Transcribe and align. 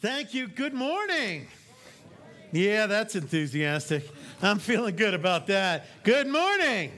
Thank 0.00 0.32
you. 0.32 0.46
Good 0.46 0.74
morning. 0.74 1.48
Yeah, 2.52 2.86
that's 2.86 3.16
enthusiastic. 3.16 4.08
I'm 4.40 4.60
feeling 4.60 4.94
good 4.94 5.12
about 5.12 5.48
that. 5.48 5.86
Good 6.04 6.28
morning. 6.28 6.92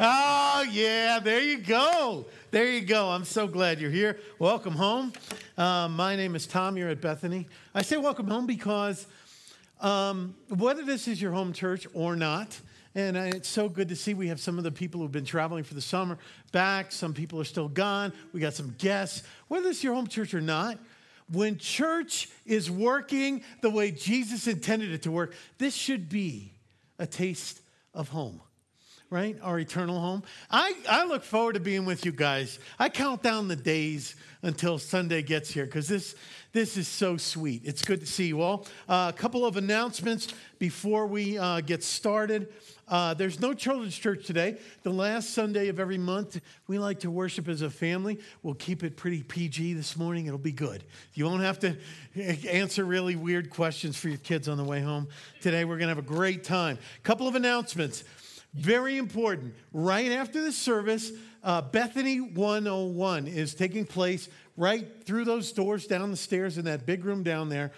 Oh, 0.00 0.64
yeah, 0.70 1.18
there 1.18 1.42
you 1.42 1.58
go. 1.58 2.24
There 2.50 2.64
you 2.64 2.80
go. 2.80 3.10
I'm 3.10 3.26
so 3.26 3.46
glad 3.46 3.82
you're 3.82 3.90
here. 3.90 4.18
Welcome 4.38 4.72
home. 4.72 5.12
Uh, 5.58 5.88
my 5.88 6.16
name 6.16 6.34
is 6.34 6.46
Tom. 6.46 6.78
You're 6.78 6.88
at 6.88 7.02
Bethany. 7.02 7.48
I 7.74 7.82
say 7.82 7.98
welcome 7.98 8.28
home 8.28 8.46
because 8.46 9.06
um, 9.82 10.34
whether 10.48 10.86
this 10.86 11.08
is 11.08 11.20
your 11.20 11.32
home 11.32 11.52
church 11.52 11.86
or 11.92 12.16
not, 12.16 12.58
and 12.94 13.14
it's 13.14 13.48
so 13.48 13.68
good 13.68 13.90
to 13.90 13.96
see 13.96 14.14
we 14.14 14.28
have 14.28 14.40
some 14.40 14.56
of 14.56 14.64
the 14.64 14.72
people 14.72 15.02
who've 15.02 15.12
been 15.12 15.26
traveling 15.26 15.64
for 15.64 15.74
the 15.74 15.82
summer 15.82 16.16
back. 16.50 16.92
Some 16.92 17.12
people 17.12 17.38
are 17.42 17.44
still 17.44 17.68
gone. 17.68 18.10
We 18.32 18.40
got 18.40 18.54
some 18.54 18.74
guests. 18.78 19.22
Whether 19.48 19.68
it's 19.68 19.84
your 19.84 19.92
home 19.92 20.06
church 20.06 20.32
or 20.32 20.40
not, 20.40 20.78
when 21.32 21.58
church 21.58 22.28
is 22.44 22.70
working 22.70 23.42
the 23.60 23.70
way 23.70 23.90
Jesus 23.90 24.46
intended 24.46 24.90
it 24.92 25.02
to 25.02 25.10
work, 25.10 25.34
this 25.58 25.74
should 25.74 26.08
be 26.08 26.52
a 26.98 27.06
taste 27.06 27.60
of 27.94 28.08
home, 28.08 28.40
right? 29.12 29.36
Our 29.42 29.58
eternal 29.58 30.00
home. 30.00 30.22
I, 30.50 30.74
I 30.88 31.04
look 31.04 31.22
forward 31.22 31.52
to 31.52 31.60
being 31.60 31.84
with 31.84 32.06
you 32.06 32.12
guys. 32.12 32.58
I 32.78 32.88
count 32.88 33.22
down 33.22 33.46
the 33.46 33.54
days 33.54 34.16
until 34.40 34.78
Sunday 34.78 35.20
gets 35.20 35.50
here 35.50 35.66
because 35.66 35.86
this, 35.86 36.14
this 36.52 36.78
is 36.78 36.88
so 36.88 37.18
sweet. 37.18 37.60
It's 37.66 37.84
good 37.84 38.00
to 38.00 38.06
see 38.06 38.26
you 38.26 38.40
all. 38.40 38.66
Uh, 38.88 39.12
a 39.14 39.16
couple 39.16 39.44
of 39.44 39.58
announcements 39.58 40.28
before 40.58 41.06
we 41.06 41.36
uh, 41.36 41.60
get 41.60 41.84
started. 41.84 42.48
Uh, 42.88 43.12
there's 43.12 43.38
no 43.38 43.52
children's 43.52 43.96
church 43.96 44.26
today. 44.26 44.56
The 44.82 44.90
last 44.90 45.30
Sunday 45.30 45.68
of 45.68 45.78
every 45.78 45.98
month, 45.98 46.40
we 46.66 46.78
like 46.78 47.00
to 47.00 47.10
worship 47.10 47.48
as 47.48 47.60
a 47.60 47.68
family. 47.68 48.18
We'll 48.42 48.54
keep 48.54 48.82
it 48.82 48.96
pretty 48.96 49.22
PG 49.22 49.74
this 49.74 49.94
morning. 49.94 50.24
It'll 50.24 50.38
be 50.38 50.52
good. 50.52 50.84
You 51.12 51.26
won't 51.26 51.42
have 51.42 51.58
to 51.60 51.76
answer 52.50 52.86
really 52.86 53.14
weird 53.14 53.50
questions 53.50 53.98
for 53.98 54.08
your 54.08 54.18
kids 54.18 54.48
on 54.48 54.56
the 54.56 54.64
way 54.64 54.80
home. 54.80 55.08
Today, 55.42 55.66
we're 55.66 55.76
going 55.76 55.88
to 55.90 55.94
have 55.94 55.98
a 55.98 56.02
great 56.02 56.44
time. 56.44 56.78
A 56.96 57.00
Couple 57.02 57.28
of 57.28 57.34
announcements. 57.34 58.04
Very 58.54 58.98
important. 58.98 59.54
Right 59.72 60.12
after 60.12 60.40
the 60.40 60.52
service, 60.52 61.12
uh, 61.42 61.62
Bethany 61.62 62.20
101 62.20 63.26
is 63.26 63.54
taking 63.54 63.86
place 63.86 64.28
right 64.56 64.86
through 65.04 65.24
those 65.24 65.52
doors 65.52 65.86
down 65.86 66.10
the 66.10 66.16
stairs 66.16 66.58
in 66.58 66.66
that 66.66 66.84
big 66.84 67.04
room 67.04 67.22
down 67.22 67.48
there 67.48 67.72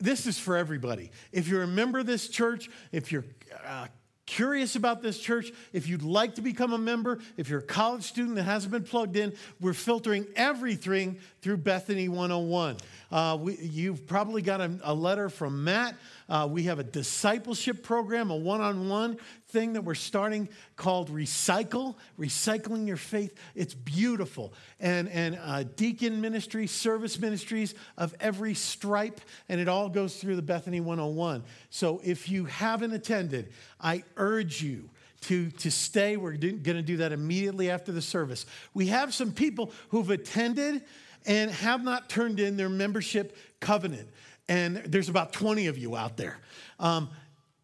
this 0.00 0.26
is 0.26 0.38
for 0.38 0.56
everybody. 0.56 1.10
If 1.32 1.48
you're 1.48 1.62
a 1.62 1.68
member 1.68 1.98
of 1.98 2.06
this 2.06 2.28
church, 2.28 2.70
if 2.92 3.10
you're 3.10 3.24
uh, 3.66 3.88
curious 4.26 4.76
about 4.76 5.02
this 5.02 5.18
church, 5.18 5.50
if 5.72 5.88
you'd 5.88 6.02
like 6.02 6.36
to 6.36 6.40
become 6.40 6.72
a 6.72 6.78
member, 6.78 7.18
if 7.36 7.48
you're 7.48 7.60
a 7.60 7.66
college 7.66 8.04
student 8.04 8.36
that 8.36 8.44
hasn't 8.44 8.70
been 8.70 8.84
plugged 8.84 9.16
in, 9.16 9.34
we're 9.60 9.72
filtering 9.72 10.26
everything 10.36 11.18
through 11.42 11.56
Bethany 11.58 12.08
101. 12.08 12.76
Uh, 13.10 13.38
we, 13.40 13.56
you've 13.56 14.06
probably 14.06 14.42
got 14.42 14.60
a, 14.60 14.70
a 14.82 14.94
letter 14.94 15.28
from 15.28 15.64
Matt. 15.64 15.94
Uh, 16.28 16.46
we 16.50 16.64
have 16.64 16.78
a 16.78 16.84
discipleship 16.84 17.82
program, 17.82 18.30
a 18.30 18.36
one 18.36 18.60
on 18.60 18.88
one 18.88 19.16
thing 19.48 19.72
that 19.72 19.82
we're 19.82 19.94
starting 19.94 20.48
called 20.76 21.10
Recycle, 21.10 21.94
Recycling 22.18 22.86
Your 22.86 22.98
Faith. 22.98 23.34
It's 23.54 23.72
beautiful. 23.72 24.52
And, 24.78 25.08
and 25.08 25.38
uh, 25.42 25.64
deacon 25.76 26.20
ministry, 26.20 26.66
service 26.66 27.18
ministries 27.18 27.74
of 27.96 28.14
every 28.20 28.54
stripe, 28.54 29.20
and 29.48 29.60
it 29.60 29.68
all 29.68 29.88
goes 29.88 30.16
through 30.16 30.36
the 30.36 30.42
Bethany 30.42 30.80
101. 30.80 31.44
So 31.70 32.00
if 32.04 32.28
you 32.28 32.44
haven't 32.44 32.92
attended, 32.92 33.52
I 33.80 34.04
urge 34.16 34.62
you 34.62 34.90
to, 35.22 35.50
to 35.50 35.70
stay. 35.70 36.16
We're 36.16 36.36
going 36.36 36.62
to 36.62 36.82
do 36.82 36.98
that 36.98 37.12
immediately 37.12 37.70
after 37.70 37.90
the 37.90 38.02
service. 38.02 38.46
We 38.74 38.88
have 38.88 39.14
some 39.14 39.32
people 39.32 39.72
who've 39.88 40.10
attended 40.10 40.82
and 41.26 41.50
have 41.50 41.82
not 41.82 42.08
turned 42.08 42.40
in 42.40 42.56
their 42.56 42.68
membership 42.68 43.36
covenant. 43.60 44.08
And 44.48 44.76
there's 44.78 45.08
about 45.08 45.32
20 45.32 45.66
of 45.66 45.76
you 45.76 45.96
out 45.96 46.16
there. 46.16 46.38
Um, 46.78 47.10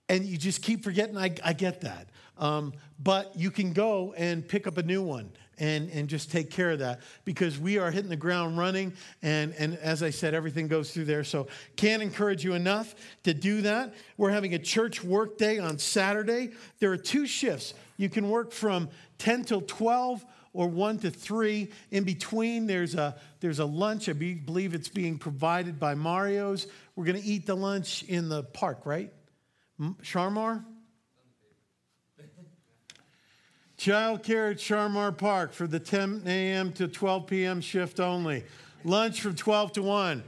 and 0.09 0.25
you 0.25 0.37
just 0.37 0.63
keep 0.63 0.85
forgetting, 0.85 1.17
I, 1.17 1.35
I 1.45 1.53
get 1.55 1.81
that. 1.83 2.09
Um, 2.37 2.73
but 3.03 3.33
you 3.37 3.51
can 3.51 3.73
go 3.73 4.13
and 4.17 4.47
pick 4.47 4.67
up 4.67 4.77
a 4.77 4.83
new 4.83 5.03
one 5.03 5.31
and, 5.59 5.89
and 5.91 6.09
just 6.09 6.31
take 6.31 6.51
care 6.51 6.71
of 6.71 6.81
that 6.81 7.01
because 7.25 7.59
we 7.59 7.79
are 7.79 7.91
hitting 7.91 8.11
the 8.11 8.17
ground 8.17 8.59
running. 8.59 8.93
And, 9.23 9.55
and 9.59 9.77
as 9.79 10.03
I 10.03 10.11
said, 10.11 10.35
everything 10.35 10.69
goes 10.69 10.93
through 10.93 11.05
there. 11.05 11.25
So 11.25 11.47
can't 11.77 12.03
encourage 12.03 12.45
you 12.45 12.55
enough 12.55 12.95
to 13.23 13.33
do 13.33 13.63
that. 13.63 13.95
We're 14.17 14.31
having 14.31 14.55
a 14.55 14.59
church 14.59 15.03
work 15.03 15.39
day 15.39 15.59
on 15.59 15.79
Saturday. 15.79 16.51
There 16.81 16.93
are 16.93 16.97
two 16.97 17.27
shifts. 17.27 17.75
You 17.97 18.09
can 18.09 18.29
work 18.29 18.53
from 18.53 18.89
10 19.19 19.45
till 19.45 19.61
12 19.63 20.25
or 20.55 20.69
1 20.69 21.01
to 21.01 21.11
3. 21.11 21.71
In 21.91 22.05
between, 22.05 22.67
there's 22.67 22.95
a, 22.95 23.17
there's 23.41 23.59
a 23.59 23.67
lunch. 23.67 24.09
I 24.09 24.15
believe 24.15 24.73
it's 24.73 24.89
being 24.89 25.19
provided 25.19 25.79
by 25.79 25.95
Mario's. 25.95 26.67
We're 26.97 27.05
going 27.05 27.21
to 27.21 27.29
eat 27.29 27.45
the 27.45 27.57
lunch 27.57 28.05
in 28.05 28.31
the 28.31 28.45
park, 28.45 28.87
right? 28.87 29.13
Sharmar? 30.03 30.65
Child 33.77 34.23
care 34.23 34.51
at 34.51 34.59
Sharmar 34.59 35.19
Park 35.19 35.53
for 35.53 35.67
the 35.67 35.81
10 35.81 36.23
a.m. 36.25 36.73
to 36.75 36.89
12 36.89 37.27
p.m. 37.27 37.61
shift 37.61 38.01
only. 38.01 38.45
Lunch 38.85 39.21
from 39.21 39.35
12 39.35 39.73
to 39.73 39.83
1. 39.83 40.23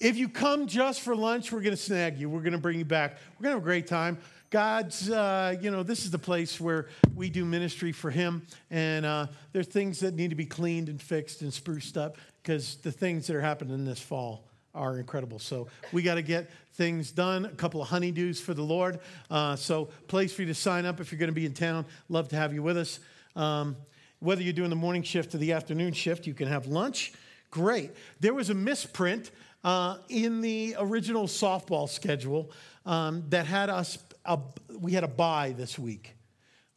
If 0.00 0.16
you 0.16 0.28
come 0.28 0.66
just 0.66 1.00
for 1.00 1.14
lunch, 1.14 1.52
we're 1.52 1.60
going 1.60 1.76
to 1.76 1.80
snag 1.80 2.18
you. 2.18 2.28
We're 2.28 2.40
going 2.40 2.52
to 2.52 2.58
bring 2.58 2.78
you 2.78 2.84
back. 2.84 3.18
We're 3.38 3.44
going 3.44 3.52
to 3.52 3.56
have 3.56 3.62
a 3.62 3.64
great 3.64 3.86
time. 3.86 4.18
God's, 4.50 5.10
uh, 5.10 5.56
you 5.60 5.70
know, 5.70 5.82
this 5.82 6.04
is 6.04 6.10
the 6.10 6.18
place 6.18 6.58
where 6.58 6.88
we 7.14 7.28
do 7.28 7.44
ministry 7.44 7.92
for 7.92 8.10
Him. 8.10 8.46
And 8.70 9.04
uh, 9.04 9.26
there's 9.52 9.66
things 9.66 10.00
that 10.00 10.14
need 10.14 10.30
to 10.30 10.36
be 10.36 10.46
cleaned 10.46 10.88
and 10.88 11.00
fixed 11.00 11.42
and 11.42 11.52
spruced 11.52 11.98
up 11.98 12.16
because 12.42 12.76
the 12.76 12.92
things 12.92 13.26
that 13.26 13.36
are 13.36 13.42
happening 13.42 13.84
this 13.84 14.00
fall 14.00 14.44
are 14.74 14.98
incredible. 14.98 15.38
So 15.38 15.68
we 15.92 16.02
got 16.02 16.14
to 16.14 16.22
get 16.22 16.50
things 16.74 17.10
done. 17.10 17.44
A 17.44 17.50
couple 17.50 17.82
of 17.82 17.88
honeydews 17.88 18.40
for 18.40 18.54
the 18.54 18.62
Lord. 18.62 19.00
Uh, 19.30 19.56
so 19.56 19.86
place 20.06 20.32
for 20.32 20.42
you 20.42 20.48
to 20.48 20.54
sign 20.54 20.86
up 20.86 21.00
if 21.00 21.12
you're 21.12 21.18
going 21.18 21.28
to 21.28 21.34
be 21.34 21.46
in 21.46 21.52
town. 21.52 21.84
Love 22.08 22.28
to 22.28 22.36
have 22.36 22.54
you 22.54 22.62
with 22.62 22.78
us. 22.78 23.00
Um, 23.36 23.76
whether 24.20 24.42
you're 24.42 24.52
doing 24.52 24.70
the 24.70 24.76
morning 24.76 25.02
shift 25.02 25.34
or 25.34 25.38
the 25.38 25.52
afternoon 25.52 25.92
shift, 25.92 26.26
you 26.26 26.34
can 26.34 26.48
have 26.48 26.66
lunch. 26.66 27.12
Great. 27.50 27.90
There 28.20 28.34
was 28.34 28.50
a 28.50 28.54
misprint 28.54 29.30
uh, 29.64 29.98
in 30.08 30.40
the 30.40 30.76
original 30.78 31.26
softball 31.26 31.88
schedule 31.88 32.50
um, 32.86 33.24
that 33.28 33.46
had 33.46 33.68
us 33.68 33.98
a, 34.28 34.38
we 34.78 34.92
had 34.92 35.04
a 35.04 35.08
bye 35.08 35.54
this 35.56 35.78
week. 35.78 36.14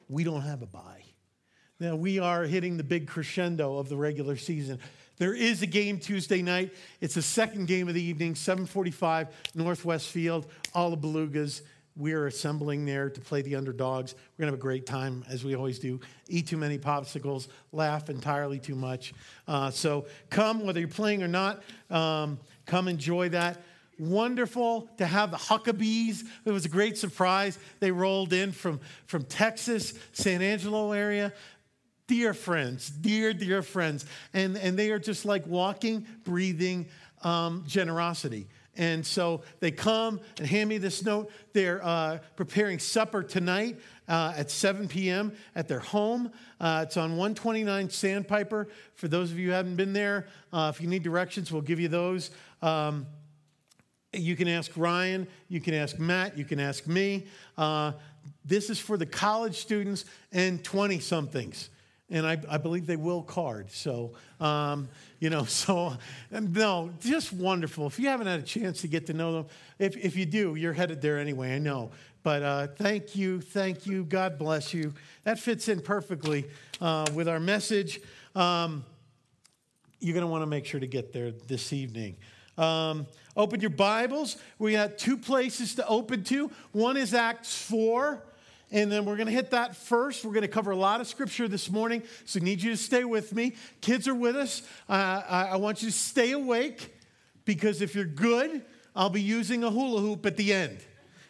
We 0.07 0.23
don't 0.23 0.41
have 0.41 0.61
a 0.61 0.65
bye. 0.65 1.03
Now, 1.79 1.95
we 1.95 2.19
are 2.19 2.43
hitting 2.43 2.77
the 2.77 2.83
big 2.83 3.07
crescendo 3.07 3.77
of 3.77 3.89
the 3.89 3.97
regular 3.97 4.37
season. 4.37 4.79
There 5.17 5.33
is 5.33 5.61
a 5.61 5.67
game 5.67 5.99
Tuesday 5.99 6.41
night. 6.41 6.73
It's 6.99 7.15
the 7.15 7.21
second 7.21 7.67
game 7.67 7.87
of 7.87 7.93
the 7.93 8.01
evening, 8.01 8.35
745 8.35 9.27
Northwest 9.55 10.07
Field, 10.07 10.47
all 10.73 10.89
the 10.89 10.97
Belugas. 10.97 11.61
We're 11.97 12.27
assembling 12.27 12.85
there 12.85 13.09
to 13.09 13.19
play 13.19 13.41
the 13.41 13.55
underdogs. 13.55 14.13
We're 14.13 14.43
going 14.43 14.47
to 14.47 14.53
have 14.53 14.59
a 14.59 14.61
great 14.61 14.85
time, 14.85 15.25
as 15.27 15.43
we 15.43 15.55
always 15.55 15.77
do. 15.77 15.99
Eat 16.29 16.47
too 16.47 16.57
many 16.57 16.77
popsicles, 16.77 17.49
laugh 17.71 18.09
entirely 18.09 18.59
too 18.59 18.75
much. 18.75 19.13
Uh, 19.47 19.69
so 19.71 20.05
come, 20.29 20.65
whether 20.65 20.79
you're 20.79 20.87
playing 20.87 21.21
or 21.21 21.27
not, 21.27 21.61
um, 21.89 22.39
come 22.65 22.87
enjoy 22.87 23.29
that 23.29 23.61
wonderful 24.01 24.89
to 24.97 25.05
have 25.05 25.31
the 25.31 25.37
Huckabees. 25.37 26.23
It 26.43 26.51
was 26.51 26.65
a 26.65 26.69
great 26.69 26.97
surprise. 26.97 27.57
They 27.79 27.91
rolled 27.91 28.33
in 28.33 28.51
from, 28.51 28.79
from 29.05 29.23
Texas, 29.23 29.93
San 30.11 30.41
Angelo 30.41 30.91
area. 30.91 31.31
Dear 32.07 32.33
friends, 32.33 32.89
dear, 32.89 33.31
dear 33.31 33.61
friends. 33.61 34.05
And, 34.33 34.57
and 34.57 34.77
they 34.77 34.91
are 34.91 34.99
just 34.99 35.23
like 35.23 35.45
walking, 35.45 36.05
breathing 36.23 36.87
um, 37.21 37.63
generosity. 37.67 38.47
And 38.75 39.05
so 39.05 39.41
they 39.59 39.69
come 39.69 40.19
and 40.39 40.47
hand 40.47 40.69
me 40.69 40.77
this 40.77 41.03
note. 41.03 41.31
They're 41.53 41.83
uh, 41.85 42.19
preparing 42.35 42.79
supper 42.79 43.21
tonight 43.21 43.77
uh, 44.07 44.33
at 44.35 44.49
7 44.49 44.87
p.m. 44.87 45.33
at 45.55 45.67
their 45.67 45.79
home. 45.79 46.31
Uh, 46.59 46.85
it's 46.87 46.97
on 46.97 47.11
129 47.11 47.89
Sandpiper. 47.89 48.67
For 48.95 49.07
those 49.07 49.31
of 49.31 49.37
you 49.37 49.47
who 49.47 49.53
haven't 49.53 49.75
been 49.75 49.93
there, 49.93 50.27
uh, 50.51 50.71
if 50.73 50.81
you 50.81 50.87
need 50.87 51.03
directions, 51.03 51.51
we'll 51.51 51.61
give 51.61 51.79
you 51.79 51.89
those. 51.89 52.31
Um, 52.61 53.05
you 54.13 54.35
can 54.35 54.47
ask 54.47 54.71
Ryan, 54.75 55.27
you 55.47 55.61
can 55.61 55.73
ask 55.73 55.97
Matt, 55.97 56.37
you 56.37 56.45
can 56.45 56.59
ask 56.59 56.87
me. 56.87 57.27
Uh, 57.57 57.93
this 58.43 58.69
is 58.69 58.79
for 58.79 58.97
the 58.97 59.05
college 59.05 59.55
students 59.55 60.05
and 60.31 60.63
20 60.63 60.99
somethings. 60.99 61.69
And 62.09 62.27
I, 62.27 62.37
I, 62.49 62.57
believe 62.57 62.87
they 62.87 62.97
will 62.97 63.21
card. 63.21 63.71
So, 63.71 64.11
um, 64.41 64.89
you 65.19 65.29
know, 65.29 65.45
so 65.45 65.93
no, 66.29 66.91
just 66.99 67.31
wonderful. 67.31 67.87
If 67.87 67.99
you 67.99 68.09
haven't 68.09 68.27
had 68.27 68.41
a 68.41 68.43
chance 68.43 68.81
to 68.81 68.87
get 68.87 69.05
to 69.07 69.13
know 69.13 69.33
them, 69.33 69.45
if, 69.79 69.95
if 69.95 70.17
you 70.17 70.25
do, 70.25 70.55
you're 70.55 70.73
headed 70.73 71.01
there 71.01 71.17
anyway, 71.17 71.55
I 71.55 71.59
know. 71.59 71.91
But 72.23 72.43
uh, 72.43 72.67
thank 72.67 73.15
you, 73.15 73.39
thank 73.39 73.85
you. 73.85 74.03
God 74.03 74.37
bless 74.37 74.73
you. 74.73 74.93
That 75.23 75.39
fits 75.39 75.69
in 75.69 75.79
perfectly 75.79 76.45
uh, 76.81 77.05
with 77.13 77.27
our 77.27 77.39
message. 77.39 78.01
Um, 78.35 78.83
you're 79.99 80.13
going 80.13 80.25
to 80.25 80.31
want 80.31 80.41
to 80.41 80.47
make 80.47 80.65
sure 80.65 80.79
to 80.79 80.87
get 80.87 81.13
there 81.13 81.31
this 81.31 81.71
evening. 81.71 82.17
Um, 82.57 83.07
open 83.35 83.61
your 83.61 83.69
Bibles. 83.69 84.37
We 84.59 84.73
got 84.73 84.97
two 84.97 85.17
places 85.17 85.75
to 85.75 85.87
open 85.87 86.23
to. 86.25 86.51
One 86.71 86.97
is 86.97 87.13
Acts 87.13 87.61
4, 87.63 88.21
and 88.71 88.91
then 88.91 89.05
we're 89.05 89.15
going 89.15 89.27
to 89.27 89.33
hit 89.33 89.51
that 89.51 89.75
first. 89.75 90.25
We're 90.25 90.33
going 90.33 90.41
to 90.41 90.47
cover 90.47 90.71
a 90.71 90.75
lot 90.75 91.01
of 91.01 91.07
scripture 91.07 91.47
this 91.47 91.69
morning, 91.69 92.03
so 92.25 92.39
I 92.39 92.43
need 92.43 92.61
you 92.61 92.71
to 92.71 92.77
stay 92.77 93.03
with 93.03 93.33
me. 93.33 93.55
Kids 93.81 94.07
are 94.07 94.15
with 94.15 94.35
us. 94.35 94.61
Uh, 94.89 95.21
I, 95.27 95.55
want 95.57 95.81
you 95.81 95.89
to 95.89 95.95
stay 95.95 96.31
awake 96.31 96.93
because 97.45 97.81
if 97.81 97.95
you're 97.95 98.05
good, 98.05 98.63
I'll 98.95 99.09
be 99.09 99.21
using 99.21 99.63
a 99.63 99.69
hula 99.69 100.01
hoop 100.01 100.25
at 100.25 100.37
the 100.37 100.53
end. 100.53 100.79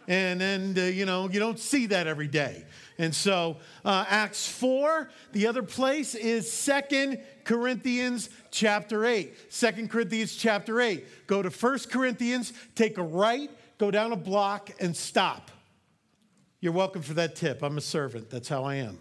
And 0.08 0.42
then, 0.42 0.76
uh, 0.78 0.82
you 0.82 1.06
know, 1.06 1.30
you 1.30 1.40
don't 1.40 1.60
see 1.60 1.86
that 1.88 2.08
every 2.08 2.28
day. 2.28 2.66
And 2.98 3.16
so, 3.16 3.58
uh, 3.86 4.06
Acts 4.10 4.48
4, 4.48 5.10
the 5.32 5.48
other 5.48 5.64
place 5.64 6.16
is 6.16 6.52
Second 6.52 7.20
Corinthians 7.52 8.30
chapter 8.50 9.06
8. 9.06 9.52
2 9.52 9.88
Corinthians 9.90 10.38
chapter 10.38 10.80
8. 10.80 11.28
Go 11.28 11.42
to 11.42 11.52
First 11.52 11.92
Corinthians, 11.92 12.54
take 12.76 12.98
a 12.98 13.04
right, 13.04 13.52
go 13.78 13.92
down 13.92 14.14
a 14.14 14.16
block, 14.16 14.70
and 14.80 14.96
stop. 14.96 15.52
You're 16.62 16.72
welcome 16.72 17.02
for 17.02 17.14
that 17.16 17.36
tip. 17.36 17.62
I'm 17.62 17.78
a 17.78 17.82
servant. 17.82 18.30
That's 18.30 18.48
how 18.48 18.64
I 18.64 18.76
am. 18.76 19.00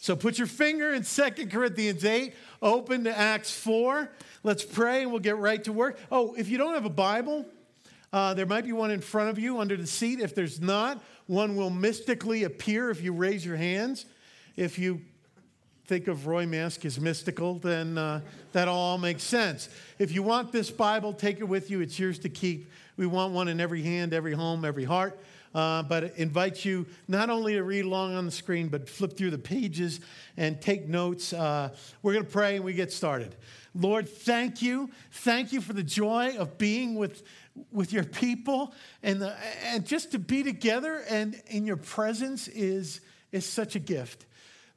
So 0.00 0.16
put 0.16 0.38
your 0.38 0.46
finger 0.46 0.94
in 0.94 1.04
Second 1.04 1.52
Corinthians 1.52 2.02
8, 2.02 2.32
open 2.62 3.04
to 3.04 3.14
Acts 3.14 3.50
4. 3.50 4.10
Let's 4.44 4.64
pray 4.64 5.02
and 5.02 5.10
we'll 5.10 5.20
get 5.20 5.36
right 5.36 5.62
to 5.64 5.72
work. 5.74 5.98
Oh, 6.10 6.32
if 6.38 6.48
you 6.48 6.56
don't 6.56 6.72
have 6.72 6.86
a 6.86 6.88
Bible, 6.88 7.44
uh, 8.14 8.32
there 8.32 8.46
might 8.46 8.64
be 8.64 8.72
one 8.72 8.90
in 8.90 9.02
front 9.02 9.28
of 9.28 9.38
you 9.38 9.60
under 9.60 9.76
the 9.76 9.86
seat. 9.86 10.20
If 10.20 10.34
there's 10.34 10.58
not, 10.58 11.04
one 11.26 11.54
will 11.54 11.68
mystically 11.68 12.44
appear 12.44 12.88
if 12.88 13.02
you 13.02 13.12
raise 13.12 13.44
your 13.44 13.56
hands. 13.56 14.06
If 14.56 14.78
you 14.78 15.02
think 15.90 16.06
of 16.06 16.28
Roy 16.28 16.46
Mask 16.46 16.84
as 16.84 17.00
mystical, 17.00 17.54
then 17.54 17.98
uh, 17.98 18.20
that 18.52 18.68
all 18.68 18.96
makes 18.96 19.24
sense. 19.24 19.68
If 19.98 20.12
you 20.12 20.22
want 20.22 20.52
this 20.52 20.70
Bible, 20.70 21.12
take 21.12 21.40
it 21.40 21.48
with 21.48 21.68
you. 21.68 21.80
It's 21.80 21.98
yours 21.98 22.20
to 22.20 22.28
keep. 22.28 22.70
We 22.96 23.08
want 23.08 23.34
one 23.34 23.48
in 23.48 23.58
every 23.58 23.82
hand, 23.82 24.14
every 24.14 24.32
home, 24.32 24.64
every 24.64 24.84
heart. 24.84 25.18
Uh, 25.52 25.82
but 25.82 26.04
it 26.04 26.14
invites 26.16 26.64
you 26.64 26.86
not 27.08 27.28
only 27.28 27.54
to 27.54 27.64
read 27.64 27.86
along 27.86 28.14
on 28.14 28.24
the 28.24 28.30
screen, 28.30 28.68
but 28.68 28.88
flip 28.88 29.16
through 29.16 29.32
the 29.32 29.38
pages 29.38 29.98
and 30.36 30.60
take 30.60 30.86
notes. 30.86 31.32
Uh, 31.32 31.70
we're 32.04 32.12
going 32.12 32.24
to 32.24 32.30
pray 32.30 32.54
and 32.54 32.64
we 32.64 32.72
get 32.72 32.92
started. 32.92 33.34
Lord, 33.74 34.08
thank 34.08 34.62
you. 34.62 34.90
Thank 35.10 35.52
you 35.52 35.60
for 35.60 35.72
the 35.72 35.82
joy 35.82 36.36
of 36.38 36.56
being 36.56 36.94
with, 36.94 37.24
with 37.72 37.92
your 37.92 38.04
people. 38.04 38.72
And, 39.02 39.20
the, 39.20 39.34
and 39.64 39.84
just 39.84 40.12
to 40.12 40.20
be 40.20 40.44
together 40.44 41.02
and 41.10 41.42
in 41.48 41.66
your 41.66 41.78
presence 41.78 42.46
is, 42.46 43.00
is 43.32 43.44
such 43.44 43.74
a 43.74 43.80
gift. 43.80 44.26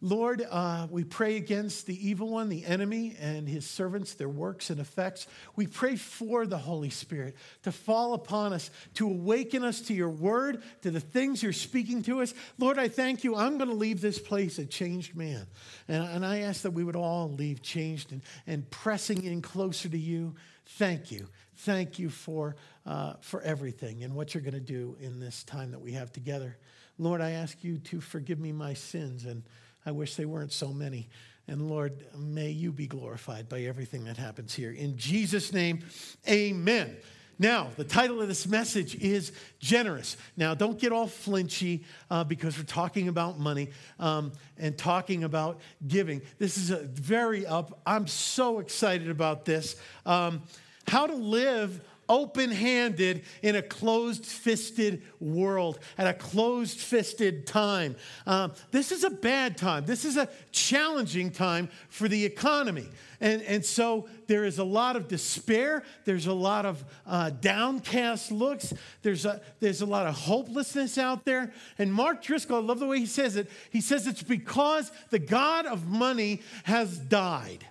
Lord, 0.06 0.46
uh, 0.52 0.88
we 0.92 1.06
pray 1.06 1.38
against 1.38 1.86
the 1.86 2.10
evil 2.10 2.28
one, 2.28 2.50
the 2.50 2.66
enemy, 2.66 3.16
and 3.22 3.48
his 3.48 3.66
servants, 3.66 4.16
their 4.16 4.28
works 4.28 4.70
and 4.70 4.82
effects. 4.82 5.28
We 5.56 5.66
pray 5.66 5.96
for 5.96 6.46
the 6.46 6.58
Holy 6.58 6.90
Spirit 6.90 7.38
to 7.64 7.72
fall 7.72 8.14
upon 8.14 8.52
us, 8.52 8.70
to 8.96 9.08
awaken 9.08 9.64
us 9.64 9.80
to 9.84 9.94
your 9.94 10.10
word, 10.10 10.62
to 10.82 10.92
the 10.92 11.00
things 11.00 11.42
you're 11.42 11.54
speaking 11.54 12.04
to 12.04 12.22
us. 12.22 12.34
Lord, 12.60 12.78
I 12.78 12.90
thank 12.90 13.24
you. 13.24 13.38
I'm 13.38 13.58
going 13.58 13.70
to 13.70 13.76
leave 13.76 14.02
this 14.02 14.20
place 14.20 14.60
a 14.60 14.66
changed 14.66 15.16
man. 15.16 15.48
And, 15.88 16.04
and 16.04 16.26
I 16.26 16.40
ask 16.40 16.64
that 16.64 16.72
we 16.72 16.84
would 16.84 16.98
all 16.98 17.32
leave 17.32 17.62
changed 17.62 18.12
and, 18.12 18.22
and 18.46 18.70
pressing 18.70 19.24
in 19.24 19.42
closer 19.42 19.88
to 19.88 19.98
you. 19.98 20.36
Thank 20.66 21.14
you. 21.14 21.30
Thank 21.56 21.98
you 21.98 22.10
for, 22.10 22.58
uh, 22.86 23.14
for 23.22 23.42
everything 23.42 24.04
and 24.04 24.16
what 24.16 24.34
you're 24.34 24.44
going 24.44 24.54
to 24.54 24.60
do 24.60 24.98
in 25.00 25.22
this 25.22 25.46
time 25.46 25.72
that 25.72 25.80
we 25.80 25.94
have 25.94 26.12
together. 26.12 26.58
Lord, 26.98 27.22
I 27.22 27.32
ask 27.32 27.64
you 27.64 27.78
to 27.78 28.02
forgive 28.02 28.40
me 28.40 28.52
my 28.52 28.74
sins 28.74 29.24
and 29.24 29.44
I 29.86 29.92
wish 29.92 30.16
they 30.16 30.26
weren't 30.26 30.52
so 30.52 30.70
many. 30.70 31.10
And 31.48 31.70
Lord, 31.70 32.06
may 32.18 32.50
you 32.50 32.72
be 32.72 32.88
glorified 32.88 33.50
by 33.50 33.62
everything 33.62 34.06
that 34.06 34.18
happens 34.18 34.54
here. 34.54 34.72
In 34.72 34.98
Jesus' 34.98 35.52
name, 35.52 35.84
amen. 36.28 36.96
Now, 37.40 37.70
the 37.76 37.84
title 37.84 38.22
of 38.22 38.28
this 38.28 38.48
message 38.48 38.96
is 38.96 39.34
Generous. 39.60 40.18
Now, 40.38 40.54
don't 40.54 40.80
get 40.80 40.92
all 40.92 41.08
flinchy 41.08 41.84
uh, 42.10 42.24
because 42.24 42.58
we're 42.58 42.64
talking 42.64 43.08
about 43.08 43.40
money 43.40 43.72
um, 44.00 44.32
and 44.58 44.78
talking 44.78 45.24
about 45.24 45.60
giving. 45.86 46.22
This 46.38 46.58
is 46.58 46.70
a 46.70 46.78
very 46.78 47.46
up. 47.46 47.82
I'm 47.86 48.08
so 48.08 48.60
excited 48.60 49.10
about 49.10 49.46
this. 49.46 49.76
Um, 50.06 50.44
how 50.88 51.08
to 51.08 51.16
live 51.16 51.82
open 52.10 52.52
handed 52.52 53.24
in 53.42 53.56
a 53.56 53.62
closed 53.62 54.26
fisted 54.26 55.04
world, 55.20 55.80
at 55.98 56.08
a 56.08 56.14
closed 56.14 56.80
fisted 56.80 57.46
time. 57.46 57.96
Um, 58.26 58.54
this 58.72 58.92
is 58.92 59.04
a 59.04 59.10
bad 59.10 59.58
time. 59.58 59.86
This 59.86 60.06
is 60.06 60.18
a 60.18 60.30
challenging 60.52 61.32
time 61.32 61.70
for 61.90 62.08
the 62.08 62.26
economy. 62.26 62.88
And, 63.20 63.42
and 63.44 63.66
so 63.66 64.08
there 64.28 64.44
is 64.44 64.60
a 64.60 64.64
lot 64.64 64.96
of 64.96 65.08
despair. 65.08 65.84
There's 66.04 66.28
a 66.28 66.34
lot 66.34 66.66
of 66.66 66.84
uh, 67.08 67.30
downcast 67.30 68.32
looks. 68.32 68.74
There's 69.02 69.26
a, 69.26 69.42
there's 69.60 69.82
a 69.82 69.86
lot 69.86 70.08
of 70.08 70.16
hopelessness 70.16 70.98
out 70.98 71.24
there. 71.24 71.54
And 71.78 71.94
Mark 71.94 72.22
Driscoll, 72.22 72.58
I 72.58 72.62
love 72.62 72.80
the 72.80 72.88
way 72.88 73.00
he 73.00 73.06
says 73.06 73.38
it. 73.38 73.50
He 73.70 73.80
says 73.82 74.08
it's 74.08 74.24
because 74.24 74.92
the 75.10 75.20
God 75.20 75.66
of 75.66 75.88
money 75.88 76.42
has 76.64 76.98
died. 76.98 77.66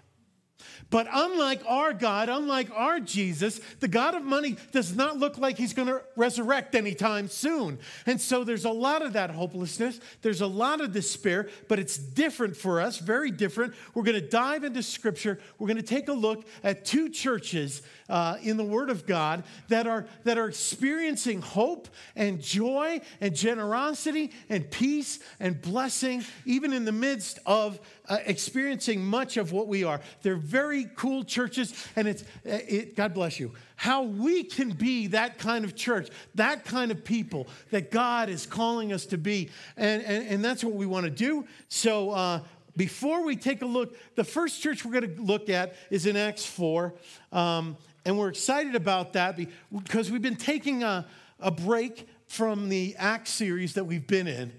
But 0.92 1.08
unlike 1.10 1.62
our 1.66 1.94
God, 1.94 2.28
unlike 2.28 2.70
our 2.70 3.00
Jesus, 3.00 3.62
the 3.80 3.88
God 3.88 4.14
of 4.14 4.24
money 4.24 4.58
does 4.72 4.94
not 4.94 5.16
look 5.16 5.38
like 5.38 5.56
he's 5.56 5.72
going 5.72 5.88
to 5.88 6.02
resurrect 6.16 6.74
anytime 6.74 7.28
soon. 7.28 7.78
And 8.04 8.20
so 8.20 8.44
there's 8.44 8.66
a 8.66 8.70
lot 8.70 9.00
of 9.00 9.14
that 9.14 9.30
hopelessness. 9.30 10.00
There's 10.20 10.42
a 10.42 10.46
lot 10.46 10.82
of 10.82 10.92
despair, 10.92 11.48
but 11.66 11.78
it's 11.78 11.96
different 11.96 12.58
for 12.58 12.78
us, 12.78 12.98
very 12.98 13.30
different. 13.30 13.72
We're 13.94 14.02
going 14.02 14.20
to 14.20 14.28
dive 14.28 14.64
into 14.64 14.82
scripture. 14.82 15.40
We're 15.58 15.68
going 15.68 15.78
to 15.78 15.82
take 15.82 16.08
a 16.08 16.12
look 16.12 16.44
at 16.62 16.84
two 16.84 17.08
churches 17.08 17.80
uh, 18.12 18.36
in 18.42 18.58
the 18.58 18.64
Word 18.64 18.90
of 18.90 19.06
God 19.06 19.42
that 19.68 19.86
are, 19.86 20.06
that 20.24 20.36
are 20.36 20.46
experiencing 20.46 21.40
hope 21.40 21.88
and 22.14 22.42
joy 22.42 23.00
and 23.22 23.34
generosity 23.34 24.32
and 24.50 24.70
peace 24.70 25.18
and 25.40 25.60
blessing, 25.62 26.22
even 26.44 26.74
in 26.74 26.84
the 26.84 26.92
midst 26.92 27.38
of 27.46 27.80
uh, 28.10 28.18
experiencing 28.26 29.02
much 29.02 29.38
of 29.38 29.50
what 29.50 29.66
we 29.66 29.82
are. 29.82 29.98
They're 30.20 30.36
very 30.36 30.90
cool 30.94 31.24
churches, 31.24 31.72
and 31.96 32.06
it's, 32.06 32.22
uh, 32.22 32.60
it, 32.68 32.96
God 32.96 33.14
bless 33.14 33.40
you. 33.40 33.52
How 33.76 34.02
we 34.02 34.44
can 34.44 34.72
be 34.72 35.06
that 35.08 35.38
kind 35.38 35.64
of 35.64 35.74
church, 35.74 36.10
that 36.34 36.66
kind 36.66 36.90
of 36.90 37.04
people 37.04 37.48
that 37.70 37.90
God 37.90 38.28
is 38.28 38.44
calling 38.44 38.92
us 38.92 39.06
to 39.06 39.16
be. 39.16 39.48
And, 39.78 40.02
and, 40.02 40.28
and 40.28 40.44
that's 40.44 40.62
what 40.62 40.74
we 40.74 40.84
want 40.84 41.04
to 41.04 41.10
do. 41.10 41.46
So, 41.68 42.10
uh, 42.10 42.40
before 42.74 43.24
we 43.24 43.36
take 43.36 43.60
a 43.60 43.66
look, 43.66 43.94
the 44.14 44.24
first 44.24 44.62
church 44.62 44.84
we're 44.84 44.98
going 44.98 45.14
to 45.14 45.22
look 45.22 45.50
at 45.50 45.74
is 45.90 46.06
in 46.06 46.16
Acts 46.16 46.46
4. 46.46 46.94
Um, 47.30 47.76
and 48.04 48.18
we're 48.18 48.28
excited 48.28 48.74
about 48.74 49.12
that 49.12 49.38
because 49.84 50.10
we've 50.10 50.22
been 50.22 50.36
taking 50.36 50.82
a, 50.82 51.06
a 51.40 51.50
break 51.50 52.08
from 52.26 52.68
the 52.68 52.94
Acts 52.98 53.30
series 53.30 53.74
that 53.74 53.84
we've 53.84 54.06
been 54.06 54.26
in 54.26 54.52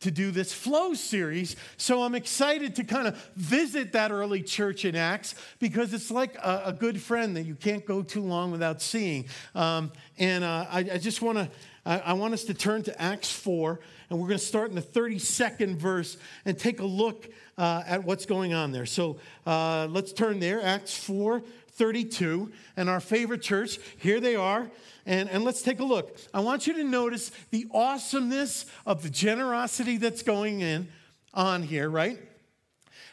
to 0.00 0.10
do 0.10 0.30
this 0.30 0.52
flow 0.52 0.94
series. 0.94 1.56
So 1.76 2.02
I'm 2.02 2.14
excited 2.14 2.74
to 2.76 2.84
kind 2.84 3.06
of 3.06 3.30
visit 3.36 3.92
that 3.92 4.10
early 4.10 4.42
church 4.42 4.84
in 4.84 4.96
Acts 4.96 5.34
because 5.58 5.92
it's 5.92 6.10
like 6.10 6.36
a, 6.36 6.62
a 6.66 6.72
good 6.72 7.00
friend 7.00 7.36
that 7.36 7.42
you 7.42 7.54
can't 7.54 7.84
go 7.84 8.02
too 8.02 8.22
long 8.22 8.50
without 8.50 8.80
seeing. 8.80 9.26
Um, 9.54 9.92
and 10.18 10.42
uh, 10.42 10.66
I, 10.70 10.78
I, 10.78 10.98
just 10.98 11.20
want 11.20 11.38
to. 11.38 11.50
I, 11.84 11.98
I 11.98 12.12
want 12.14 12.34
us 12.34 12.44
to 12.44 12.54
turn 12.54 12.82
to 12.84 13.02
Acts 13.02 13.30
4, 13.32 13.80
and 14.08 14.18
we're 14.18 14.28
going 14.28 14.38
to 14.38 14.44
start 14.44 14.70
in 14.70 14.76
the 14.76 14.82
32nd 14.82 15.76
verse 15.76 16.16
and 16.44 16.58
take 16.58 16.80
a 16.80 16.86
look 16.86 17.28
uh, 17.58 17.82
at 17.86 18.04
what's 18.04 18.26
going 18.26 18.54
on 18.54 18.72
there. 18.72 18.86
So 18.86 19.18
uh, 19.46 19.86
let's 19.90 20.12
turn 20.12 20.40
there, 20.40 20.62
Acts 20.62 20.94
4, 20.94 21.42
32, 21.72 22.52
and 22.76 22.88
our 22.88 23.00
favorite 23.00 23.42
church. 23.42 23.78
Here 23.98 24.20
they 24.20 24.36
are. 24.36 24.70
And, 25.06 25.28
and 25.30 25.44
let's 25.44 25.62
take 25.62 25.80
a 25.80 25.84
look. 25.84 26.18
I 26.32 26.40
want 26.40 26.66
you 26.66 26.74
to 26.74 26.84
notice 26.84 27.30
the 27.50 27.66
awesomeness 27.72 28.66
of 28.86 29.02
the 29.02 29.10
generosity 29.10 29.96
that's 29.96 30.22
going 30.22 30.60
in 30.60 30.88
on 31.32 31.62
here, 31.62 31.88
right? 31.88 32.18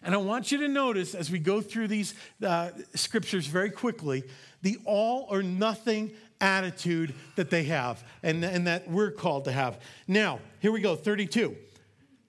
And 0.03 0.13
I 0.13 0.17
want 0.17 0.51
you 0.51 0.59
to 0.59 0.67
notice 0.67 1.15
as 1.15 1.31
we 1.31 1.39
go 1.39 1.61
through 1.61 1.87
these 1.87 2.13
uh, 2.45 2.69
scriptures 2.93 3.47
very 3.47 3.71
quickly 3.71 4.23
the 4.61 4.77
all 4.85 5.27
or 5.29 5.43
nothing 5.43 6.11
attitude 6.41 7.13
that 7.35 7.49
they 7.49 7.63
have 7.63 8.03
and, 8.23 8.43
and 8.43 8.67
that 8.67 8.89
we're 8.89 9.11
called 9.11 9.45
to 9.45 9.51
have. 9.51 9.79
Now, 10.07 10.39
here 10.59 10.71
we 10.71 10.81
go 10.81 10.95
32. 10.95 11.55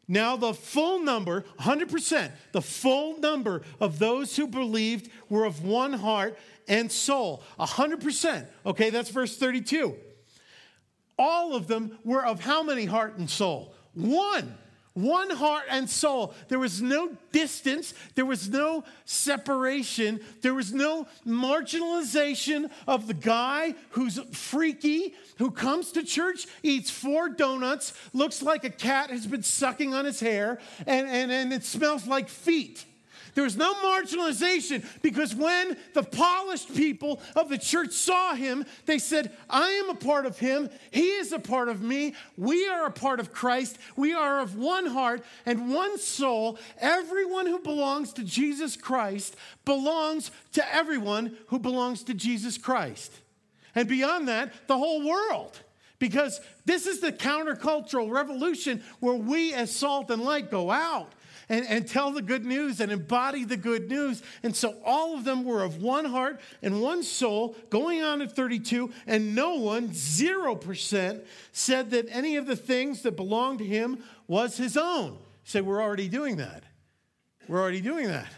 Now, 0.09 0.37
the 0.37 0.55
full 0.55 1.01
number, 1.01 1.45
100%, 1.61 2.31
the 2.53 2.63
full 2.63 3.19
number 3.19 3.61
of 3.79 3.99
those 3.99 4.35
who 4.37 4.47
believed 4.47 5.11
were 5.29 5.45
of 5.45 5.63
one 5.63 5.93
heart 5.93 6.39
and 6.67 6.91
soul. 6.91 7.43
100%. 7.61 8.47
Okay, 8.65 8.89
that's 8.89 9.11
verse 9.11 9.37
32. 9.37 9.95
All 11.19 11.55
of 11.55 11.67
them 11.67 11.99
were 12.05 12.25
of 12.25 12.41
how 12.41 12.63
many 12.63 12.87
heart 12.87 13.19
and 13.19 13.29
soul? 13.29 13.75
One 13.93 14.55
one 15.03 15.31
heart 15.31 15.65
and 15.71 15.89
soul. 15.89 16.35
There 16.49 16.59
was 16.59 16.83
no 16.83 17.11
distance, 17.33 17.95
there 18.15 18.25
was 18.25 18.49
no 18.49 18.85
separation, 19.05 20.21
there 20.43 20.55
was 20.55 20.73
no 20.73 21.07
marginalization 21.27 22.71
of 22.87 23.07
the 23.07 23.15
guy 23.15 23.75
who's 23.91 24.19
freaky, 24.33 25.15
who 25.37 25.51
comes 25.51 25.93
to 25.93 26.03
church, 26.03 26.47
eats 26.63 26.91
four 26.91 27.29
donuts, 27.29 27.93
looks 28.13 28.43
like 28.43 28.65
a 28.65 28.71
cat 28.71 29.11
has 29.11 29.27
been 29.27 29.43
sucking 29.43 29.95
on 29.95 30.05
his 30.05 30.21
hair, 30.21 30.59
and, 30.87 31.09
and, 31.09 31.31
and 31.31 31.53
it 31.53 31.65
smells 31.65 32.07
like 32.07 32.29
feet. 32.29 32.85
There 33.39 33.45
was 33.45 33.57
no 33.57 33.73
marginalization 33.75 34.85
because 35.01 35.33
when 35.33 35.77
the 35.95 36.03
polished 36.03 36.75
people 36.75 37.23
of 37.37 37.49
the 37.49 37.57
church 37.57 37.93
saw 37.93 38.35
him, 38.35 38.67
they 38.85 38.99
said, 38.99 39.31
I 39.49 39.69
am 39.69 39.91
a 39.91 39.95
part 39.95 40.27
of 40.27 40.41
him. 40.41 40.69
He 40.91 41.11
is 41.11 41.31
a 41.31 41.39
part 41.39 41.69
of 41.69 41.81
me. 41.81 42.17
We 42.37 42.67
are 42.67 42.87
a 42.87 42.91
part 42.91 43.21
of 43.21 43.33
Christ. 43.33 43.79
We 43.95 44.13
are 44.13 44.41
of 44.41 44.57
one 44.57 44.87
heart 44.87 45.23
and 45.47 45.73
one 45.73 45.99
soul. 45.99 46.59
Everyone 46.81 47.47
who 47.47 47.61
belongs 47.61 48.13
to 48.15 48.25
Jesus 48.25 48.77
Christ 48.77 49.37
belongs 49.65 50.33
to 50.55 50.75
everyone 50.75 51.37
who 51.47 51.61
belongs 51.61 52.03
to 52.03 52.15
Jesus 52.15 52.59
Christ. 52.59 53.13
And 53.73 53.89
beyond 53.89 54.27
that, 54.27 54.53
the 54.67 54.79
whole 54.79 55.07
world. 55.07 55.57
Because 56.01 56.41
this 56.65 56.89
is 56.89 56.99
the 56.99 57.13
countercultural 57.13 58.11
revolution 58.11 58.83
where 58.99 59.15
we, 59.15 59.55
as 59.55 59.73
salt 59.73 60.11
and 60.11 60.23
light, 60.25 60.51
go 60.51 60.73
out 60.73 61.13
and, 61.49 61.67
and 61.67 61.87
tell 61.87 62.11
the 62.11 62.23
good 62.23 62.45
news 62.45 62.81
and 62.81 62.93
embody 62.93 63.45
the 63.45 63.57
good 63.57 63.89
news. 63.89 64.23
And 64.43 64.55
so 64.55 64.77
all 64.85 65.15
of 65.15 65.25
them 65.25 65.45
were 65.45 65.63
of 65.63 65.83
one 65.83 66.05
heart 66.05 66.41
and 66.63 66.83
one 66.83 67.03
soul 67.03 67.57
going 67.71 68.03
on 68.03 68.23
at 68.23 68.33
32, 68.33 68.93
and 69.07 69.35
no 69.35 69.55
one, 69.57 69.89
0%, 69.91 71.25
said 71.53 71.91
that 71.91 72.07
any 72.11 72.37
of 72.37 72.47
the 72.47 72.57
things 72.57 73.03
that 73.03 73.17
belonged 73.17 73.59
to 73.61 73.65
him 73.65 74.03
was 74.27 74.57
his 74.57 74.77
own. 74.77 75.19
Say, 75.45 75.61
we're 75.61 75.83
already 75.83 76.09
doing 76.09 76.37
that. 76.37 76.63
We're 77.49 77.61
already 77.61 77.81
doing 77.81 78.09
that. 78.09 78.29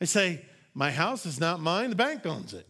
I 0.00 0.06
say, 0.06 0.44
my 0.72 0.90
house 0.90 1.26
is 1.26 1.38
not 1.38 1.60
mine, 1.60 1.90
the 1.90 1.96
bank 1.96 2.24
owns 2.24 2.54
it. 2.54 2.66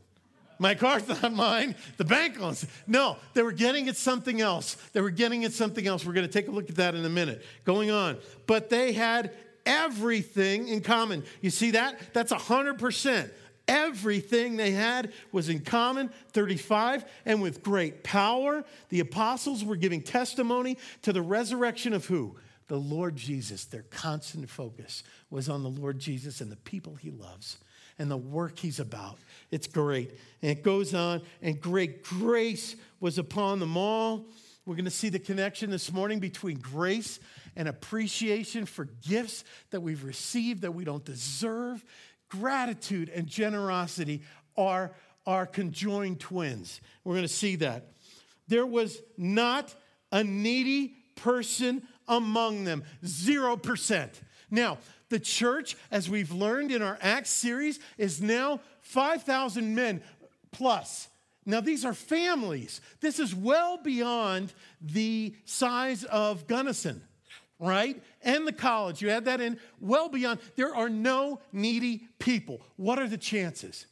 My 0.61 0.75
car's 0.75 1.09
not 1.23 1.33
mine. 1.33 1.75
The 1.97 2.05
bank 2.05 2.39
owns 2.41 2.65
it. 2.65 2.69
No, 2.87 3.17
they 3.33 3.43
were 3.43 3.51
getting 3.51 3.89
at 3.89 3.97
something 3.97 4.41
else. 4.41 4.75
They 4.93 5.01
were 5.01 5.11
getting 5.11 5.45
at 5.45 5.53
something 5.53 5.87
else. 5.87 6.05
We're 6.05 6.13
going 6.13 6.27
to 6.27 6.33
take 6.33 6.49
a 6.49 6.51
look 6.51 6.69
at 6.69 6.77
that 6.77 6.95
in 6.95 7.05
a 7.05 7.09
minute. 7.09 7.43
Going 7.65 7.91
on. 7.91 8.19
But 8.47 8.69
they 8.69 8.93
had 8.93 9.33
everything 9.67 10.69
in 10.69 10.81
common. 10.81 11.25
You 11.41 11.51
see 11.51 11.73
that? 11.73 11.99
That's 12.13 12.33
100%. 12.33 13.31
Everything 13.69 14.57
they 14.57 14.73
had 14.73 15.13
was 15.31 15.49
in 15.49 15.61
common, 15.61 16.11
35. 16.33 17.05
And 17.25 17.41
with 17.41 17.63
great 17.63 18.03
power, 18.03 18.65
the 18.89 19.01
apostles 19.01 19.65
were 19.65 19.77
giving 19.77 20.03
testimony 20.03 20.77
to 21.03 21.13
the 21.13 21.23
resurrection 21.23 21.93
of 21.93 22.07
who? 22.07 22.37
The 22.67 22.77
Lord 22.77 23.15
Jesus. 23.17 23.65
Their 23.67 23.85
constant 23.91 24.51
focus 24.51 25.05
was 25.31 25.49
on 25.49 25.63
the 25.63 25.69
Lord 25.69 25.99
Jesus 26.01 26.41
and 26.41 26.51
the 26.51 26.57
people 26.57 26.97
he 26.97 27.11
loves 27.11 27.59
and 28.01 28.11
the 28.11 28.17
work 28.17 28.59
he's 28.59 28.81
about. 28.81 29.19
It's 29.51 29.67
great. 29.67 30.19
And 30.41 30.51
it 30.51 30.65
goes 30.65 30.95
on, 30.95 31.21
and 31.43 31.61
great 31.61 32.03
grace 32.03 32.75
was 32.99 33.19
upon 33.19 33.61
them 33.61 33.77
all. 33.77 34.25
We're 34.67 34.75
going 34.75 34.85
to 34.85 34.91
see 34.91 35.09
the 35.09 35.19
connection 35.19 35.71
this 35.71 35.91
morning 35.91 36.21
between 36.21 36.59
grace 36.59 37.19
and 37.57 37.67
appreciation 37.67 38.67
for 38.67 38.85
gifts 39.09 39.45
that 39.71 39.81
we've 39.81 40.05
received 40.05 40.63
that 40.63 40.73
we 40.73 40.85
don't 40.85 41.05
deserve. 41.05 41.85
Gratitude 42.29 43.09
and 43.09 43.27
generosity 43.27 44.23
are, 44.57 44.93
are 45.27 45.47
conjoined 45.47 46.21
twins. 46.21 46.81
We're 47.05 47.15
going 47.15 47.27
to 47.27 47.33
see 47.33 47.57
that. 47.57 47.89
There 48.49 48.67
was 48.67 49.01
not 49.17 49.75
a 50.13 50.23
needy 50.23 50.95
person 51.17 51.83
among 52.07 52.65
them, 52.65 52.85
0%. 53.05 54.09
Now, 54.51 54.79
the 55.09 55.21
church, 55.21 55.77
as 55.91 56.11
we've 56.11 56.33
learned 56.33 56.73
in 56.73 56.83
our 56.83 56.99
Acts 57.01 57.31
series, 57.31 57.79
is 57.99 58.21
now 58.21 58.61
5,000 58.83 59.75
men 59.75 60.03
plus. 60.53 61.09
Now, 61.51 61.61
these 61.61 61.85
are 61.85 61.95
families. 61.95 62.81
This 63.01 63.19
is 63.19 63.35
well 63.35 63.77
beyond 63.77 64.53
the 64.81 65.35
size 65.45 66.05
of 66.05 66.47
Gunnison, 66.47 67.03
right? 67.59 68.01
And 68.23 68.47
the 68.47 68.53
college. 68.53 69.03
You 69.03 69.11
add 69.11 69.25
that 69.25 69.41
in, 69.41 69.59
well 69.81 70.09
beyond. 70.09 70.41
There 70.57 70.75
are 70.75 70.89
no 70.89 71.41
needy 71.53 72.09
people. 72.19 72.63
What 72.77 72.99
are 72.99 73.09
the 73.09 73.19
chances? 73.19 73.87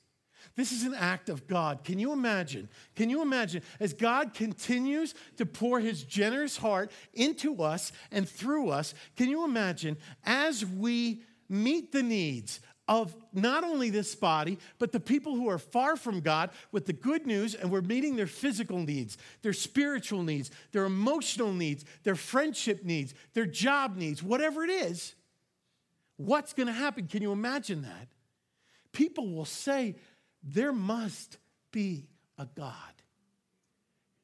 This 0.57 0.73
is 0.73 0.85
an 0.85 0.95
act 0.95 1.29
of 1.29 1.47
God. 1.47 1.85
Can 1.85 1.99
you 2.01 2.13
imagine? 2.13 2.69
Can 2.97 3.11
you 3.11 3.23
imagine 3.23 3.63
as 3.79 3.93
God 3.93 4.35
continues 4.35 5.15
to 5.37 5.47
pour 5.47 5.79
his 5.79 6.03
generous 6.03 6.57
heart 6.57 6.91
into 7.15 7.63
us 7.63 7.93
and 8.11 8.29
through 8.29 8.71
us? 8.71 8.93
Can 9.17 9.29
you 9.29 9.45
imagine 9.45 9.97
as 10.25 10.67
we 10.67 11.23
meet 11.49 11.93
the 11.93 12.03
needs 12.03 12.61
of 12.89 13.15
not 13.35 13.65
only 13.65 13.91
this 13.91 14.15
body, 14.15 14.59
but 14.79 14.93
the 14.93 15.01
people 15.01 15.37
who 15.37 15.49
are 15.49 15.59
far 15.59 15.97
from 15.97 16.21
God 16.21 16.51
with 16.73 16.87
the 16.87 16.93
good 16.93 17.27
news, 17.27 17.55
and 17.55 17.71
we're 17.71 17.83
meeting 17.83 18.17
their 18.17 18.27
physical 18.27 18.79
needs, 18.79 19.19
their 19.43 19.53
spiritual 19.53 20.23
needs, 20.23 20.51
their 20.73 20.87
emotional 20.87 21.53
needs, 21.53 21.85
their 22.03 22.17
friendship 22.17 22.85
needs, 22.85 23.15
their 23.35 23.47
job 23.47 23.97
needs, 23.97 24.23
whatever 24.23 24.65
it 24.65 24.71
is, 24.71 25.15
what's 26.17 26.55
going 26.55 26.67
to 26.67 26.73
happen? 26.73 27.07
Can 27.07 27.23
you 27.23 27.33
imagine 27.33 27.83
that? 27.83 28.09
People 28.93 29.31
will 29.31 29.45
say, 29.45 29.97
there 30.43 30.73
must 30.73 31.37
be 31.71 32.09
a 32.39 32.47
God. 32.47 32.73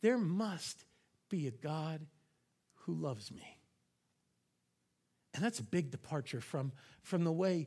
There 0.00 0.18
must 0.18 0.84
be 1.28 1.46
a 1.46 1.50
God 1.50 2.06
who 2.84 2.94
loves 2.94 3.30
me. 3.30 3.58
And 5.34 5.42
that's 5.42 5.58
a 5.58 5.64
big 5.64 5.90
departure 5.90 6.40
from, 6.40 6.72
from 7.02 7.24
the 7.24 7.32
way 7.32 7.66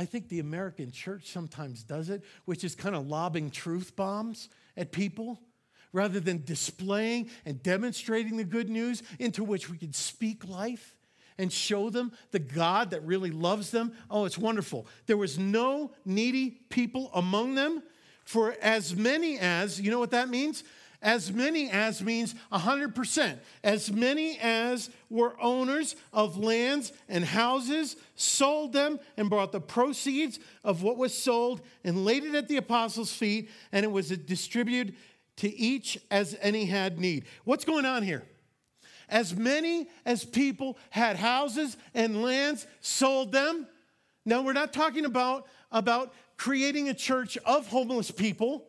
I 0.00 0.06
think 0.06 0.30
the 0.30 0.38
American 0.38 0.92
church 0.92 1.30
sometimes 1.30 1.82
does 1.82 2.08
it, 2.08 2.24
which 2.46 2.64
is 2.64 2.74
kind 2.74 2.96
of 2.96 3.06
lobbing 3.06 3.50
truth 3.50 3.94
bombs 3.96 4.48
at 4.74 4.92
people 4.92 5.38
rather 5.92 6.20
than 6.20 6.42
displaying 6.42 7.28
and 7.44 7.62
demonstrating 7.62 8.38
the 8.38 8.44
good 8.44 8.70
news 8.70 9.02
into 9.18 9.44
which 9.44 9.68
we 9.68 9.76
can 9.76 9.92
speak 9.92 10.48
life 10.48 10.96
and 11.36 11.52
show 11.52 11.90
them 11.90 12.12
the 12.30 12.38
God 12.38 12.92
that 12.92 13.04
really 13.04 13.30
loves 13.30 13.72
them. 13.72 13.92
Oh, 14.10 14.24
it's 14.24 14.38
wonderful. 14.38 14.86
There 15.04 15.18
was 15.18 15.38
no 15.38 15.90
needy 16.06 16.62
people 16.70 17.10
among 17.12 17.54
them, 17.54 17.82
for 18.24 18.56
as 18.62 18.96
many 18.96 19.38
as, 19.38 19.78
you 19.78 19.90
know 19.90 19.98
what 19.98 20.12
that 20.12 20.30
means? 20.30 20.64
As 21.02 21.32
many 21.32 21.70
as 21.70 22.02
means 22.02 22.34
100%. 22.52 23.38
As 23.64 23.90
many 23.90 24.38
as 24.38 24.90
were 25.08 25.34
owners 25.40 25.96
of 26.12 26.36
lands 26.36 26.92
and 27.08 27.24
houses 27.24 27.96
sold 28.16 28.74
them 28.74 29.00
and 29.16 29.30
brought 29.30 29.52
the 29.52 29.60
proceeds 29.60 30.38
of 30.62 30.82
what 30.82 30.98
was 30.98 31.16
sold 31.16 31.62
and 31.84 32.04
laid 32.04 32.24
it 32.24 32.34
at 32.34 32.48
the 32.48 32.58
apostles' 32.58 33.12
feet, 33.12 33.48
and 33.72 33.84
it 33.84 33.90
was 33.90 34.10
distributed 34.10 34.94
to 35.36 35.48
each 35.56 35.98
as 36.10 36.36
any 36.42 36.66
had 36.66 37.00
need. 37.00 37.24
What's 37.44 37.64
going 37.64 37.86
on 37.86 38.02
here? 38.02 38.24
As 39.08 39.34
many 39.34 39.88
as 40.04 40.24
people 40.24 40.76
had 40.90 41.16
houses 41.16 41.78
and 41.94 42.22
lands, 42.22 42.66
sold 42.82 43.32
them. 43.32 43.66
Now, 44.26 44.42
we're 44.42 44.52
not 44.52 44.72
talking 44.72 45.06
about, 45.06 45.46
about 45.72 46.12
creating 46.36 46.90
a 46.90 46.94
church 46.94 47.38
of 47.38 47.66
homeless 47.68 48.10
people. 48.10 48.66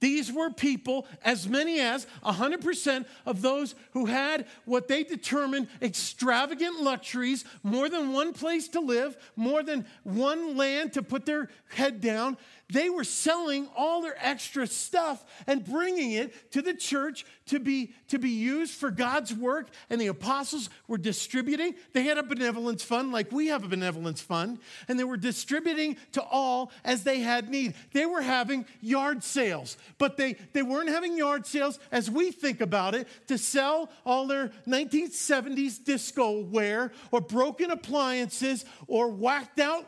These 0.00 0.32
were 0.32 0.50
people, 0.50 1.06
as 1.22 1.48
many 1.48 1.78
as 1.78 2.06
100% 2.24 3.04
of 3.26 3.42
those 3.42 3.74
who 3.92 4.06
had 4.06 4.46
what 4.64 4.88
they 4.88 5.04
determined 5.04 5.68
extravagant 5.82 6.80
luxuries, 6.80 7.44
more 7.62 7.88
than 7.88 8.12
one 8.12 8.32
place 8.32 8.68
to 8.68 8.80
live, 8.80 9.16
more 9.36 9.62
than 9.62 9.86
one 10.02 10.56
land 10.56 10.94
to 10.94 11.02
put 11.02 11.26
their 11.26 11.50
head 11.68 12.00
down 12.00 12.38
they 12.72 12.90
were 12.90 13.04
selling 13.04 13.68
all 13.76 14.02
their 14.02 14.16
extra 14.20 14.66
stuff 14.66 15.24
and 15.46 15.64
bringing 15.64 16.12
it 16.12 16.52
to 16.52 16.62
the 16.62 16.74
church 16.74 17.24
to 17.46 17.58
be, 17.58 17.92
to 18.08 18.18
be 18.18 18.30
used 18.30 18.74
for 18.74 18.90
God's 18.90 19.34
work. 19.34 19.68
And 19.88 20.00
the 20.00 20.06
apostles 20.08 20.70
were 20.86 20.98
distributing. 20.98 21.74
They 21.92 22.04
had 22.04 22.18
a 22.18 22.22
benevolence 22.22 22.82
fund, 22.82 23.12
like 23.12 23.32
we 23.32 23.48
have 23.48 23.64
a 23.64 23.68
benevolence 23.68 24.20
fund, 24.20 24.58
and 24.88 24.98
they 24.98 25.04
were 25.04 25.16
distributing 25.16 25.96
to 26.12 26.22
all 26.22 26.70
as 26.84 27.02
they 27.02 27.20
had 27.20 27.50
need. 27.50 27.74
They 27.92 28.06
were 28.06 28.22
having 28.22 28.66
yard 28.80 29.24
sales, 29.24 29.76
but 29.98 30.16
they, 30.16 30.34
they 30.52 30.62
weren't 30.62 30.90
having 30.90 31.16
yard 31.16 31.46
sales 31.46 31.78
as 31.90 32.10
we 32.10 32.30
think 32.30 32.60
about 32.60 32.94
it 32.94 33.08
to 33.26 33.38
sell 33.38 33.90
all 34.04 34.26
their 34.26 34.50
1970s 34.66 35.82
disco 35.84 36.40
wear 36.40 36.92
or 37.10 37.20
broken 37.20 37.70
appliances 37.70 38.64
or 38.86 39.08
whacked 39.08 39.60
out 39.60 39.86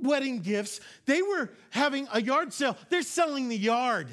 wedding 0.00 0.40
gifts. 0.40 0.80
They 1.06 1.22
were 1.22 1.50
having 1.70 2.08
a 2.12 2.20
yard 2.20 2.52
sale. 2.52 2.76
They're 2.90 3.02
selling 3.02 3.48
the 3.48 3.56
yard. 3.56 4.08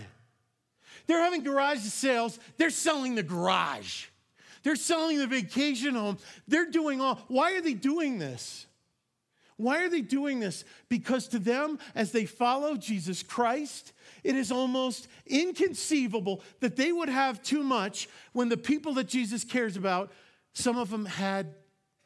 They're 1.08 1.24
having 1.24 1.44
garage 1.44 1.80
sales. 1.80 2.40
They're 2.58 2.70
selling 2.70 3.16
the 3.16 3.24
garage. 3.24 4.06
They're 4.64 4.76
selling 4.76 5.18
the 5.18 5.28
vacation 5.28 5.96
home. 5.96 6.18
They're 6.48 6.70
doing 6.70 7.02
all. 7.02 7.20
Why 7.28 7.54
are 7.54 7.62
they 7.62 7.74
doing 7.74 8.20
this? 8.20 8.68
Why 9.58 9.84
are 9.84 9.90
they 9.90 10.02
doing 10.02 10.40
this? 10.40 10.64
Because 10.90 11.28
to 11.30 11.40
them, 11.40 11.78
as 11.94 12.12
they 12.12 12.26
follow 12.26 12.76
Jesus 12.76 13.22
Christ, 13.22 13.94
it 14.24 14.36
is 14.36 14.52
almost 14.52 15.08
inconceivable 15.28 16.42
that 16.62 16.76
they 16.76 16.92
would 16.92 17.10
have 17.10 17.44
too 17.44 17.62
much 17.62 18.10
when 18.34 18.50
the 18.50 18.58
people 18.58 18.96
that 18.96 19.08
Jesus 19.08 19.44
cares 19.44 19.78
about, 19.78 20.12
some 20.54 20.78
of 20.78 20.90
them 20.90 21.06
had 21.06 21.54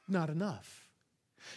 not 0.07 0.29
enough. 0.29 0.84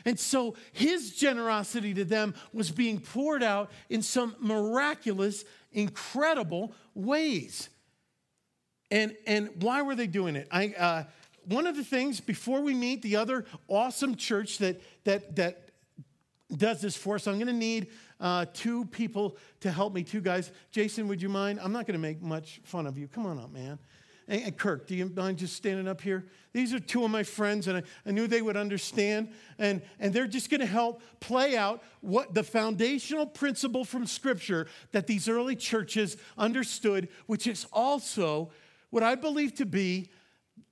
And 0.04 0.18
so 0.18 0.56
his 0.72 1.14
generosity 1.14 1.94
to 1.94 2.04
them 2.04 2.34
was 2.52 2.70
being 2.70 3.00
poured 3.00 3.42
out 3.42 3.70
in 3.88 4.02
some 4.02 4.36
miraculous, 4.40 5.44
incredible 5.72 6.72
ways. 6.94 7.68
And, 8.90 9.16
and 9.26 9.50
why 9.62 9.82
were 9.82 9.94
they 9.94 10.06
doing 10.06 10.36
it? 10.36 10.48
I, 10.50 10.68
uh, 10.78 11.04
one 11.44 11.66
of 11.66 11.76
the 11.76 11.84
things 11.84 12.20
before 12.20 12.60
we 12.60 12.74
meet 12.74 13.02
the 13.02 13.16
other 13.16 13.44
awesome 13.68 14.16
church 14.16 14.58
that, 14.58 14.80
that, 15.04 15.36
that 15.36 15.70
does 16.56 16.80
this 16.80 16.96
for 16.96 17.16
us, 17.16 17.26
I'm 17.26 17.34
going 17.34 17.46
to 17.46 17.52
need 17.52 17.88
uh, 18.20 18.46
two 18.52 18.86
people 18.86 19.36
to 19.60 19.70
help 19.70 19.92
me, 19.94 20.02
two 20.02 20.20
guys. 20.20 20.50
Jason, 20.70 21.08
would 21.08 21.20
you 21.20 21.28
mind? 21.28 21.60
I'm 21.62 21.72
not 21.72 21.86
going 21.86 21.94
to 21.94 22.00
make 22.00 22.22
much 22.22 22.60
fun 22.64 22.86
of 22.86 22.98
you. 22.98 23.08
Come 23.08 23.26
on 23.26 23.38
up, 23.38 23.52
man. 23.52 23.78
And, 24.28 24.42
and 24.42 24.56
Kirk, 24.56 24.86
do 24.86 24.94
you 24.94 25.10
mind 25.16 25.38
just 25.38 25.56
standing 25.56 25.88
up 25.88 26.00
here? 26.00 26.26
These 26.52 26.74
are 26.74 26.78
two 26.78 27.04
of 27.04 27.10
my 27.10 27.22
friends, 27.22 27.66
and 27.66 27.78
I, 27.78 27.82
I 28.06 28.10
knew 28.10 28.26
they 28.26 28.42
would 28.42 28.56
understand. 28.56 29.30
And, 29.58 29.82
and 29.98 30.12
they're 30.12 30.26
just 30.26 30.50
going 30.50 30.60
to 30.60 30.66
help 30.66 31.02
play 31.20 31.56
out 31.56 31.82
what 32.00 32.34
the 32.34 32.42
foundational 32.42 33.26
principle 33.26 33.84
from 33.84 34.06
Scripture 34.06 34.66
that 34.92 35.06
these 35.06 35.28
early 35.28 35.56
churches 35.56 36.16
understood, 36.36 37.08
which 37.26 37.46
is 37.46 37.66
also 37.72 38.50
what 38.90 39.02
I 39.02 39.14
believe 39.14 39.54
to 39.56 39.66
be 39.66 40.10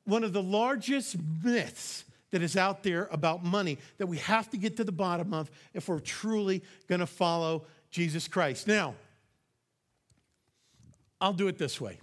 one 0.04 0.22
of 0.22 0.32
the 0.32 0.42
largest 0.42 1.16
myths 1.42 2.04
that 2.30 2.42
is 2.42 2.56
out 2.56 2.82
there 2.82 3.08
about 3.10 3.44
money 3.44 3.78
that 3.98 4.06
we 4.06 4.18
have 4.18 4.50
to 4.50 4.56
get 4.56 4.76
to 4.76 4.84
the 4.84 4.92
bottom 4.92 5.32
of 5.32 5.50
if 5.74 5.88
we're 5.88 5.98
truly 6.00 6.62
going 6.86 7.00
to 7.00 7.06
follow 7.06 7.64
Jesus 7.90 8.28
Christ. 8.28 8.66
Now, 8.66 8.94
I'll 11.20 11.32
do 11.32 11.48
it 11.48 11.56
this 11.56 11.80
way. 11.80 11.98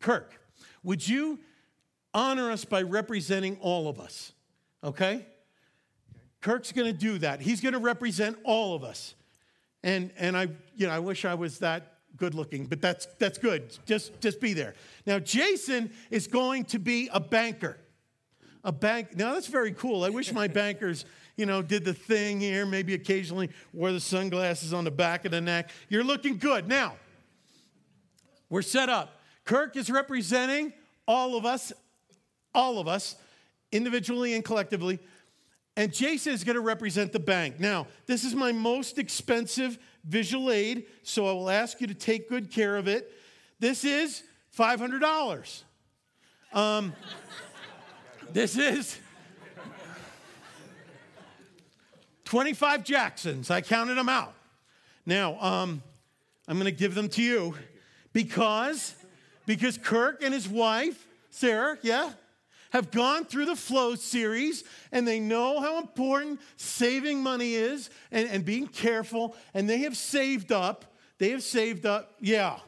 Kirk, 0.00 0.40
would 0.84 1.06
you 1.06 1.40
honor 2.12 2.50
us 2.50 2.64
by 2.64 2.82
representing 2.82 3.58
all 3.60 3.88
of 3.88 3.98
us? 3.98 4.32
Okay? 4.84 5.26
Kirk's 6.40 6.72
going 6.72 6.86
to 6.86 6.98
do 6.98 7.18
that. 7.18 7.40
He's 7.40 7.60
going 7.60 7.72
to 7.72 7.78
represent 7.78 8.36
all 8.44 8.76
of 8.76 8.84
us. 8.84 9.14
And, 9.82 10.12
and 10.18 10.36
I, 10.36 10.48
you 10.76 10.86
know, 10.86 10.92
I 10.92 10.98
wish 10.98 11.24
I 11.24 11.34
was 11.34 11.58
that 11.58 11.94
good 12.16 12.34
looking, 12.34 12.66
but 12.66 12.80
that's, 12.80 13.06
that's 13.18 13.38
good. 13.38 13.76
Just, 13.86 14.20
just 14.20 14.40
be 14.40 14.52
there. 14.52 14.74
Now, 15.06 15.18
Jason 15.18 15.90
is 16.10 16.26
going 16.26 16.66
to 16.66 16.78
be 16.78 17.08
a 17.12 17.20
banker. 17.20 17.78
A 18.62 18.72
bank. 18.72 19.16
Now, 19.16 19.34
that's 19.34 19.46
very 19.46 19.72
cool. 19.72 20.04
I 20.04 20.10
wish 20.10 20.32
my 20.32 20.46
bankers, 20.62 21.04
you 21.36 21.46
know, 21.46 21.60
did 21.60 21.84
the 21.84 21.94
thing 21.94 22.40
here, 22.40 22.64
maybe 22.64 22.94
occasionally 22.94 23.50
wore 23.72 23.92
the 23.92 24.00
sunglasses 24.00 24.72
on 24.72 24.84
the 24.84 24.90
back 24.90 25.24
of 25.24 25.32
the 25.32 25.40
neck. 25.40 25.70
You're 25.88 26.04
looking 26.04 26.38
good. 26.38 26.68
Now, 26.68 26.96
we're 28.48 28.62
set 28.62 28.88
up. 28.88 29.20
Kirk 29.44 29.76
is 29.76 29.90
representing 29.90 30.72
all 31.06 31.36
of 31.36 31.44
us, 31.44 31.72
all 32.54 32.78
of 32.78 32.88
us, 32.88 33.16
individually 33.72 34.34
and 34.34 34.44
collectively. 34.44 34.98
And 35.76 35.92
Jason 35.92 36.32
is 36.32 36.44
going 36.44 36.54
to 36.54 36.60
represent 36.60 37.12
the 37.12 37.18
bank. 37.18 37.58
Now, 37.58 37.86
this 38.06 38.24
is 38.24 38.34
my 38.34 38.52
most 38.52 38.98
expensive 38.98 39.78
visual 40.04 40.50
aid, 40.50 40.86
so 41.02 41.26
I 41.26 41.32
will 41.32 41.50
ask 41.50 41.80
you 41.80 41.86
to 41.88 41.94
take 41.94 42.28
good 42.28 42.50
care 42.50 42.76
of 42.76 42.86
it. 42.86 43.12
This 43.58 43.84
is 43.84 44.22
$500. 44.56 45.62
Um, 46.52 46.94
this 48.32 48.56
is 48.56 48.98
25 52.24 52.84
Jacksons. 52.84 53.50
I 53.50 53.60
counted 53.60 53.94
them 53.96 54.08
out. 54.08 54.34
Now, 55.04 55.40
um, 55.40 55.82
I'm 56.46 56.56
going 56.56 56.66
to 56.66 56.78
give 56.78 56.94
them 56.94 57.08
to 57.10 57.22
you 57.22 57.54
because 58.12 58.94
because 59.46 59.78
Kirk 59.78 60.22
and 60.22 60.32
his 60.32 60.48
wife, 60.48 61.06
Sarah, 61.30 61.78
yeah, 61.82 62.10
have 62.70 62.90
gone 62.90 63.24
through 63.24 63.46
the 63.46 63.56
Flow 63.56 63.94
series 63.94 64.64
and 64.90 65.06
they 65.06 65.20
know 65.20 65.60
how 65.60 65.78
important 65.78 66.40
saving 66.56 67.22
money 67.22 67.54
is 67.54 67.88
and, 68.10 68.28
and 68.28 68.44
being 68.44 68.66
careful, 68.66 69.36
and 69.54 69.68
they 69.68 69.78
have 69.78 69.96
saved 69.96 70.50
up. 70.50 70.84
They 71.18 71.30
have 71.30 71.42
saved 71.42 71.86
up, 71.86 72.14
yeah, 72.20 72.58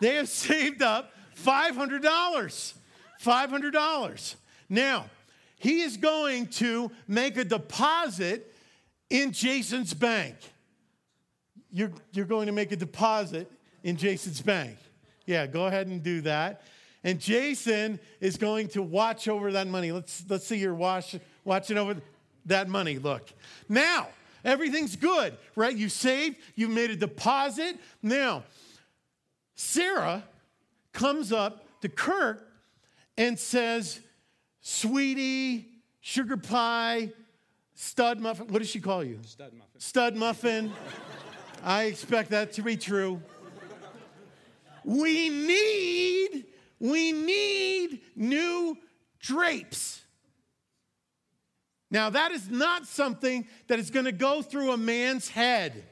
they 0.00 0.16
have 0.16 0.28
saved 0.28 0.82
up 0.82 1.12
$500. 1.42 2.74
$500. 3.22 4.34
Now, 4.68 5.06
he 5.56 5.82
is 5.82 5.96
going 5.96 6.46
to 6.46 6.90
make 7.06 7.36
a 7.36 7.44
deposit 7.44 8.54
in 9.10 9.32
Jason's 9.32 9.92
bank. 9.92 10.36
You're, 11.70 11.92
you're 12.12 12.26
going 12.26 12.46
to 12.46 12.52
make 12.52 12.72
a 12.72 12.76
deposit 12.76 13.50
in 13.82 13.96
Jason's 13.96 14.40
bank. 14.40 14.76
Yeah, 15.30 15.46
go 15.46 15.66
ahead 15.66 15.86
and 15.86 16.02
do 16.02 16.22
that. 16.22 16.62
And 17.04 17.20
Jason 17.20 18.00
is 18.20 18.36
going 18.36 18.66
to 18.70 18.82
watch 18.82 19.28
over 19.28 19.52
that 19.52 19.68
money. 19.68 19.92
Let's, 19.92 20.24
let's 20.28 20.44
see 20.44 20.56
you're 20.56 20.74
watch, 20.74 21.16
watching 21.44 21.78
over 21.78 21.94
that 22.46 22.68
money. 22.68 22.98
Look. 22.98 23.28
Now, 23.68 24.08
everything's 24.44 24.96
good, 24.96 25.36
right? 25.54 25.74
You 25.74 25.88
saved, 25.88 26.38
you've 26.56 26.70
made 26.70 26.90
a 26.90 26.96
deposit. 26.96 27.78
Now, 28.02 28.42
Sarah 29.54 30.24
comes 30.92 31.32
up 31.32 31.64
to 31.82 31.88
Kirk 31.88 32.44
and 33.16 33.38
says, 33.38 34.00
Sweetie, 34.60 35.68
sugar 36.00 36.36
pie, 36.36 37.12
stud 37.76 38.18
muffin. 38.18 38.48
What 38.48 38.58
does 38.58 38.68
she 38.68 38.80
call 38.80 39.04
you? 39.04 39.20
Stud 39.24 39.52
muffin. 39.52 39.80
Stud 39.80 40.16
muffin. 40.16 40.72
I 41.62 41.84
expect 41.84 42.30
that 42.30 42.52
to 42.54 42.62
be 42.62 42.76
true. 42.76 43.22
We 44.90 45.28
need, 45.28 46.46
we 46.80 47.12
need 47.12 48.00
new 48.16 48.76
drapes. 49.20 50.02
Now, 51.92 52.10
that 52.10 52.32
is 52.32 52.50
not 52.50 52.88
something 52.88 53.46
that 53.68 53.78
is 53.78 53.92
going 53.92 54.06
to 54.06 54.12
go 54.12 54.42
through 54.42 54.72
a 54.72 54.76
man's 54.76 55.28
head. 55.28 55.84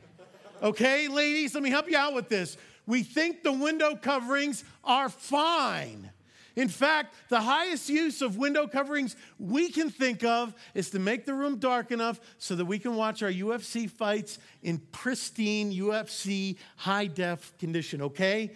Okay, 0.64 1.06
ladies, 1.06 1.54
let 1.54 1.62
me 1.62 1.70
help 1.70 1.88
you 1.88 1.96
out 1.96 2.12
with 2.12 2.28
this. 2.28 2.56
We 2.87 3.04
think 3.04 3.44
the 3.44 3.52
window 3.52 3.94
coverings 3.94 4.64
are 4.82 5.08
fine. 5.08 6.11
In 6.58 6.66
fact, 6.66 7.14
the 7.28 7.40
highest 7.40 7.88
use 7.88 8.20
of 8.20 8.37
window 8.37 8.66
coverings 8.66 9.14
we 9.38 9.70
can 9.70 9.90
think 9.90 10.24
of 10.24 10.52
is 10.74 10.90
to 10.90 10.98
make 10.98 11.24
the 11.24 11.34
room 11.34 11.58
dark 11.61 11.92
enough 11.92 12.18
so 12.38 12.56
that 12.56 12.64
we 12.64 12.80
can 12.80 12.96
watch 12.96 13.22
our 13.22 13.30
UFC 13.30 13.88
fights 13.88 14.40
in 14.61 14.78
pristine 14.90 15.72
UFC 15.72 16.56
high 16.74 17.06
def 17.06 17.56
condition, 17.58 18.02
okay? 18.02 18.50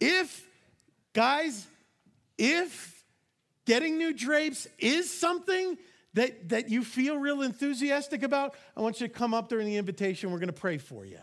If, 0.00 0.46
guys, 1.12 1.66
if 2.38 3.04
getting 3.64 3.98
new 3.98 4.12
drapes 4.12 4.66
is 4.78 5.10
something 5.10 5.76
that, 6.14 6.48
that 6.48 6.70
you 6.70 6.82
feel 6.82 7.18
real 7.18 7.42
enthusiastic 7.42 8.22
about, 8.22 8.54
I 8.76 8.80
want 8.80 9.00
you 9.00 9.08
to 9.08 9.12
come 9.12 9.34
up 9.34 9.48
during 9.48 9.66
the 9.66 9.76
invitation. 9.76 10.30
We're 10.30 10.38
going 10.38 10.48
to 10.48 10.52
pray 10.52 10.78
for 10.78 11.04
you. 11.04 11.18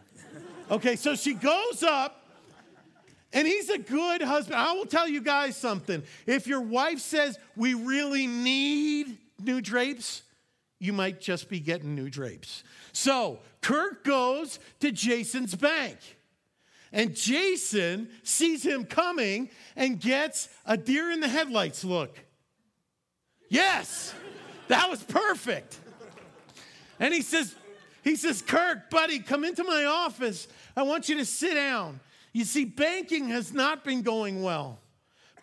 Okay, 0.71 0.95
so 0.95 1.15
she 1.15 1.33
goes 1.33 1.83
up. 1.83 2.19
And 3.35 3.47
he's 3.47 3.69
a 3.69 3.79
good 3.79 4.21
husband. 4.21 4.57
I 4.57 4.73
will 4.73 4.85
tell 4.85 5.07
you 5.07 5.19
guys 5.19 5.57
something. 5.57 6.03
If 6.27 6.45
your 6.45 6.61
wife 6.61 6.99
says, 6.99 7.39
We 7.55 7.73
really 7.73 8.27
need 8.27 9.17
new 9.43 9.59
drapes, 9.59 10.21
you 10.79 10.93
might 10.93 11.19
just 11.19 11.49
be 11.49 11.59
getting 11.59 11.95
new 11.95 12.11
drapes. 12.11 12.63
So 12.91 13.39
Kirk 13.61 14.03
goes 14.03 14.59
to 14.81 14.91
Jason's 14.91 15.55
bank. 15.55 15.97
And 16.93 17.15
Jason 17.15 18.07
sees 18.21 18.63
him 18.63 18.85
coming 18.85 19.49
and 19.75 19.99
gets 19.99 20.47
a 20.63 20.77
deer 20.77 21.11
in 21.11 21.19
the 21.19 21.27
headlights 21.27 21.83
look. 21.83 22.19
Yes, 23.49 24.13
that 24.67 24.89
was 24.89 25.01
perfect. 25.03 25.79
And 26.99 27.11
he 27.11 27.23
says, 27.23 27.55
he 28.03 28.15
says, 28.15 28.43
Kirk, 28.43 28.91
buddy, 28.91 29.19
come 29.19 29.43
into 29.43 29.63
my 29.63 29.85
office. 29.85 30.47
I 30.77 30.83
want 30.83 31.09
you 31.09 31.17
to 31.17 31.25
sit 31.25 31.55
down. 31.55 31.99
You 32.31 32.45
see, 32.45 32.63
banking 32.63 33.29
has 33.29 33.53
not 33.53 33.83
been 33.83 34.03
going 34.03 34.43
well. 34.43 34.79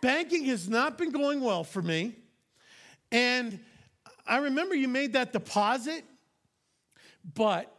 Banking 0.00 0.44
has 0.46 0.68
not 0.68 0.98
been 0.98 1.10
going 1.10 1.40
well 1.40 1.64
for 1.64 1.82
me. 1.82 2.14
And 3.10 3.58
I 4.24 4.38
remember 4.38 4.76
you 4.76 4.86
made 4.86 5.14
that 5.14 5.32
deposit, 5.32 6.04
but 7.34 7.74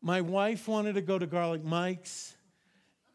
my 0.00 0.22
wife 0.22 0.66
wanted 0.66 0.94
to 0.94 1.02
go 1.02 1.18
to 1.18 1.26
Garlic 1.26 1.62
Mike's 1.62 2.35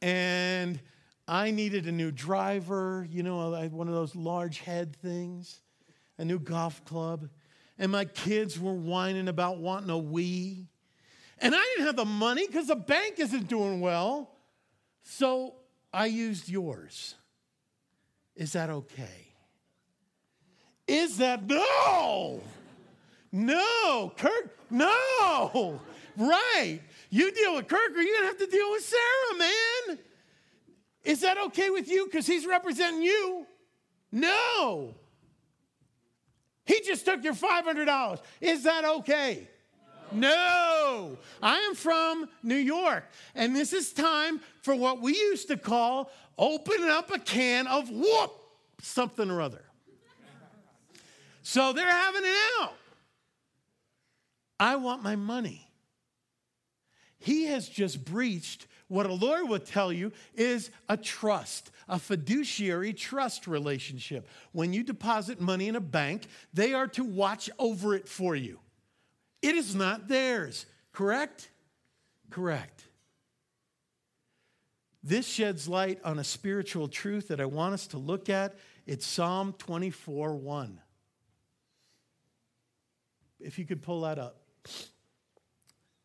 and 0.02 0.80
I 1.28 1.52
needed 1.52 1.88
a 1.88 1.92
new 1.92 2.12
driver, 2.12 3.08
you 3.10 3.24
know, 3.24 3.52
one 3.72 3.88
of 3.88 3.94
those 3.94 4.16
large 4.16 4.60
head 4.60 4.96
things, 4.96 5.62
a 6.18 6.26
new 6.26 6.40
golf 6.40 6.84
club. 6.86 7.30
And 7.78 7.92
my 7.92 8.06
kids 8.06 8.60
were 8.60 8.74
whining 8.74 9.28
about 9.28 9.58
wanting 9.58 9.90
a 9.90 9.94
Wii. 9.94 10.66
And 11.40 11.56
I 11.56 11.60
didn't 11.60 11.86
have 11.88 11.96
the 11.96 12.06
money 12.06 12.46
because 12.46 12.68
the 12.68 12.76
bank 12.76 13.16
isn't 13.18 13.48
doing 13.48 13.82
well. 13.82 14.30
So 15.04 15.56
I 15.94 16.06
used 16.08 16.50
yours. 16.50 17.16
Is 18.36 18.54
that 18.54 18.70
okay? 18.70 19.34
Is 20.88 21.18
that 21.18 21.48
no? 21.48 22.42
No, 23.32 24.14
Kirk, 24.18 24.58
no. 24.70 25.80
Right. 26.18 26.82
You 27.12 27.30
deal 27.32 27.56
with 27.56 27.68
Kirk, 27.68 27.92
or 27.94 28.02
you're 28.02 28.20
going 28.20 28.22
to 28.22 28.28
have 28.28 28.38
to 28.38 28.48
deal 28.48 28.72
with 28.72 28.84
Sarah, 28.84 29.38
man. 29.38 30.00
Is 31.04 31.20
that 31.22 31.38
okay 31.48 31.70
with 31.70 31.90
you? 31.90 32.06
Because 32.06 32.26
he's 32.26 32.46
representing 32.46 33.02
you. 33.02 33.46
No. 34.14 34.96
He 36.66 36.80
just 36.82 37.04
took 37.04 37.22
your 37.22 37.34
$500. 37.34 38.22
Is 38.40 38.64
that 38.64 38.86
okay? 38.86 39.50
No. 40.14 40.30
no. 40.30 41.18
I 41.44 41.58
am 41.60 41.76
from 41.76 42.30
New 42.44 42.56
York, 42.56 43.04
and 43.36 43.54
this 43.54 43.74
is 43.74 43.92
time 43.92 44.40
for 44.62 44.74
what 44.74 45.02
we 45.02 45.12
used 45.14 45.50
to 45.50 45.58
call 45.58 46.12
opening 46.38 46.90
up 46.90 47.14
a 47.14 47.20
can 47.20 47.68
of 47.68 47.90
whoop, 47.90 48.32
something 48.82 49.30
or 49.30 49.42
other. 49.42 49.64
So 51.44 51.74
they're 51.74 51.90
having 51.90 52.24
it 52.24 52.38
out. 52.62 52.74
I 54.60 54.78
want 54.78 55.04
my 55.04 55.18
money. 55.18 55.71
He 57.22 57.46
has 57.46 57.70
just 57.70 58.04
breached 58.04 58.68
what 58.88 59.06
a 59.06 59.14
lawyer 59.14 59.46
would 59.46 59.66
tell 59.66 59.94
you 59.94 60.12
is 60.34 60.70
a 60.90 60.98
trust, 60.98 61.72
a 61.88 61.98
fiduciary 61.98 62.92
trust 62.92 63.48
relationship. 63.48 64.28
When 64.52 64.74
you 64.74 64.84
deposit 64.84 65.40
money 65.40 65.70
in 65.70 65.78
a 65.78 65.82
bank, 65.82 66.24
they 66.54 66.74
are 66.74 66.88
to 66.88 67.06
watch 67.06 67.50
over 67.58 67.96
it 67.96 68.10
for 68.10 68.36
you. 68.36 68.60
It 69.42 69.56
is 69.56 69.74
not 69.74 70.10
theirs, 70.10 70.66
correct? 70.92 71.50
Correct. 72.32 72.84
This 75.04 75.26
sheds 75.26 75.70
light 75.70 76.00
on 76.04 76.20
a 76.20 76.24
spiritual 76.24 76.88
truth 76.88 77.30
that 77.30 77.40
I 77.40 77.46
want 77.46 77.74
us 77.74 77.88
to 77.88 77.98
look 77.98 78.30
at. 78.30 78.56
It's 78.86 79.06
Psalm 79.06 79.54
24 79.58 80.36
1. 80.36 80.80
If 83.40 83.58
you 83.58 83.66
could 83.66 83.82
pull 83.82 84.02
that 84.02 84.20
up. 84.20 84.42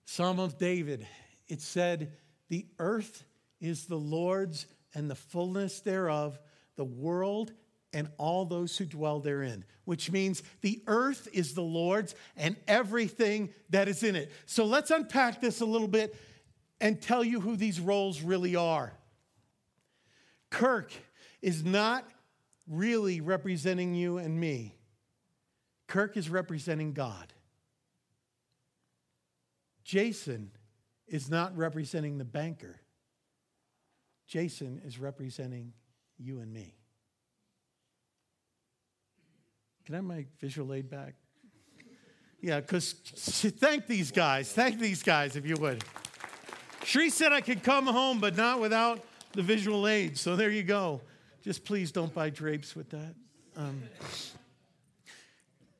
Psalm 0.06 0.38
of 0.38 0.56
David, 0.56 1.06
it 1.48 1.60
said, 1.60 2.12
The 2.48 2.66
earth 2.78 3.24
is 3.60 3.86
the 3.86 3.98
Lord's 3.98 4.66
and 4.94 5.10
the 5.10 5.16
fullness 5.16 5.80
thereof, 5.80 6.38
the 6.76 6.84
world 6.84 7.52
and 7.92 8.08
all 8.16 8.44
those 8.44 8.76
who 8.76 8.84
dwell 8.84 9.20
therein, 9.20 9.64
which 9.84 10.10
means 10.10 10.42
the 10.60 10.80
earth 10.86 11.28
is 11.32 11.54
the 11.54 11.62
Lord's 11.62 12.14
and 12.36 12.56
everything 12.68 13.50
that 13.70 13.88
is 13.88 14.02
in 14.02 14.14
it. 14.16 14.30
So 14.46 14.64
let's 14.64 14.90
unpack 14.90 15.40
this 15.40 15.60
a 15.60 15.66
little 15.66 15.88
bit 15.88 16.14
and 16.80 17.00
tell 17.02 17.24
you 17.24 17.40
who 17.40 17.56
these 17.56 17.80
roles 17.80 18.22
really 18.22 18.54
are. 18.54 18.92
Kirk 20.50 20.92
is 21.42 21.64
not 21.64 22.04
really 22.68 23.20
representing 23.20 23.94
you 23.94 24.18
and 24.18 24.38
me, 24.38 24.76
Kirk 25.88 26.16
is 26.16 26.30
representing 26.30 26.92
God. 26.92 27.32
Jason 29.86 30.50
is 31.06 31.30
not 31.30 31.56
representing 31.56 32.18
the 32.18 32.24
banker, 32.24 32.80
Jason 34.26 34.82
is 34.84 34.98
representing 34.98 35.72
you 36.18 36.40
and 36.40 36.52
me. 36.52 36.74
Can 39.84 39.94
I 39.94 39.98
have 39.98 40.04
my 40.04 40.26
visual 40.40 40.74
aid 40.74 40.90
back? 40.90 41.14
Yeah, 42.40 42.58
because 42.60 42.92
thank 42.92 43.86
these 43.86 44.10
guys. 44.10 44.52
Thank 44.52 44.80
these 44.80 45.04
guys, 45.04 45.36
if 45.36 45.46
you 45.46 45.54
would. 45.56 45.84
Shree 46.82 47.08
said 47.08 47.32
I 47.32 47.40
could 47.40 47.62
come 47.62 47.86
home, 47.86 48.18
but 48.18 48.36
not 48.36 48.60
without 48.60 49.04
the 49.32 49.42
visual 49.42 49.86
aid. 49.86 50.18
So 50.18 50.34
there 50.34 50.50
you 50.50 50.64
go. 50.64 51.00
Just 51.42 51.64
please 51.64 51.92
don't 51.92 52.12
buy 52.12 52.30
drapes 52.30 52.74
with 52.74 52.90
that. 52.90 53.14
Um, 53.56 53.80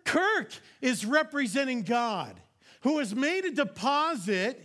Kirk 0.05 0.53
is 0.81 1.05
representing 1.05 1.83
God, 1.83 2.41
who 2.87 3.01
has 3.01 3.17
made 3.17 3.45
a 3.45 3.51
deposit 3.51 4.65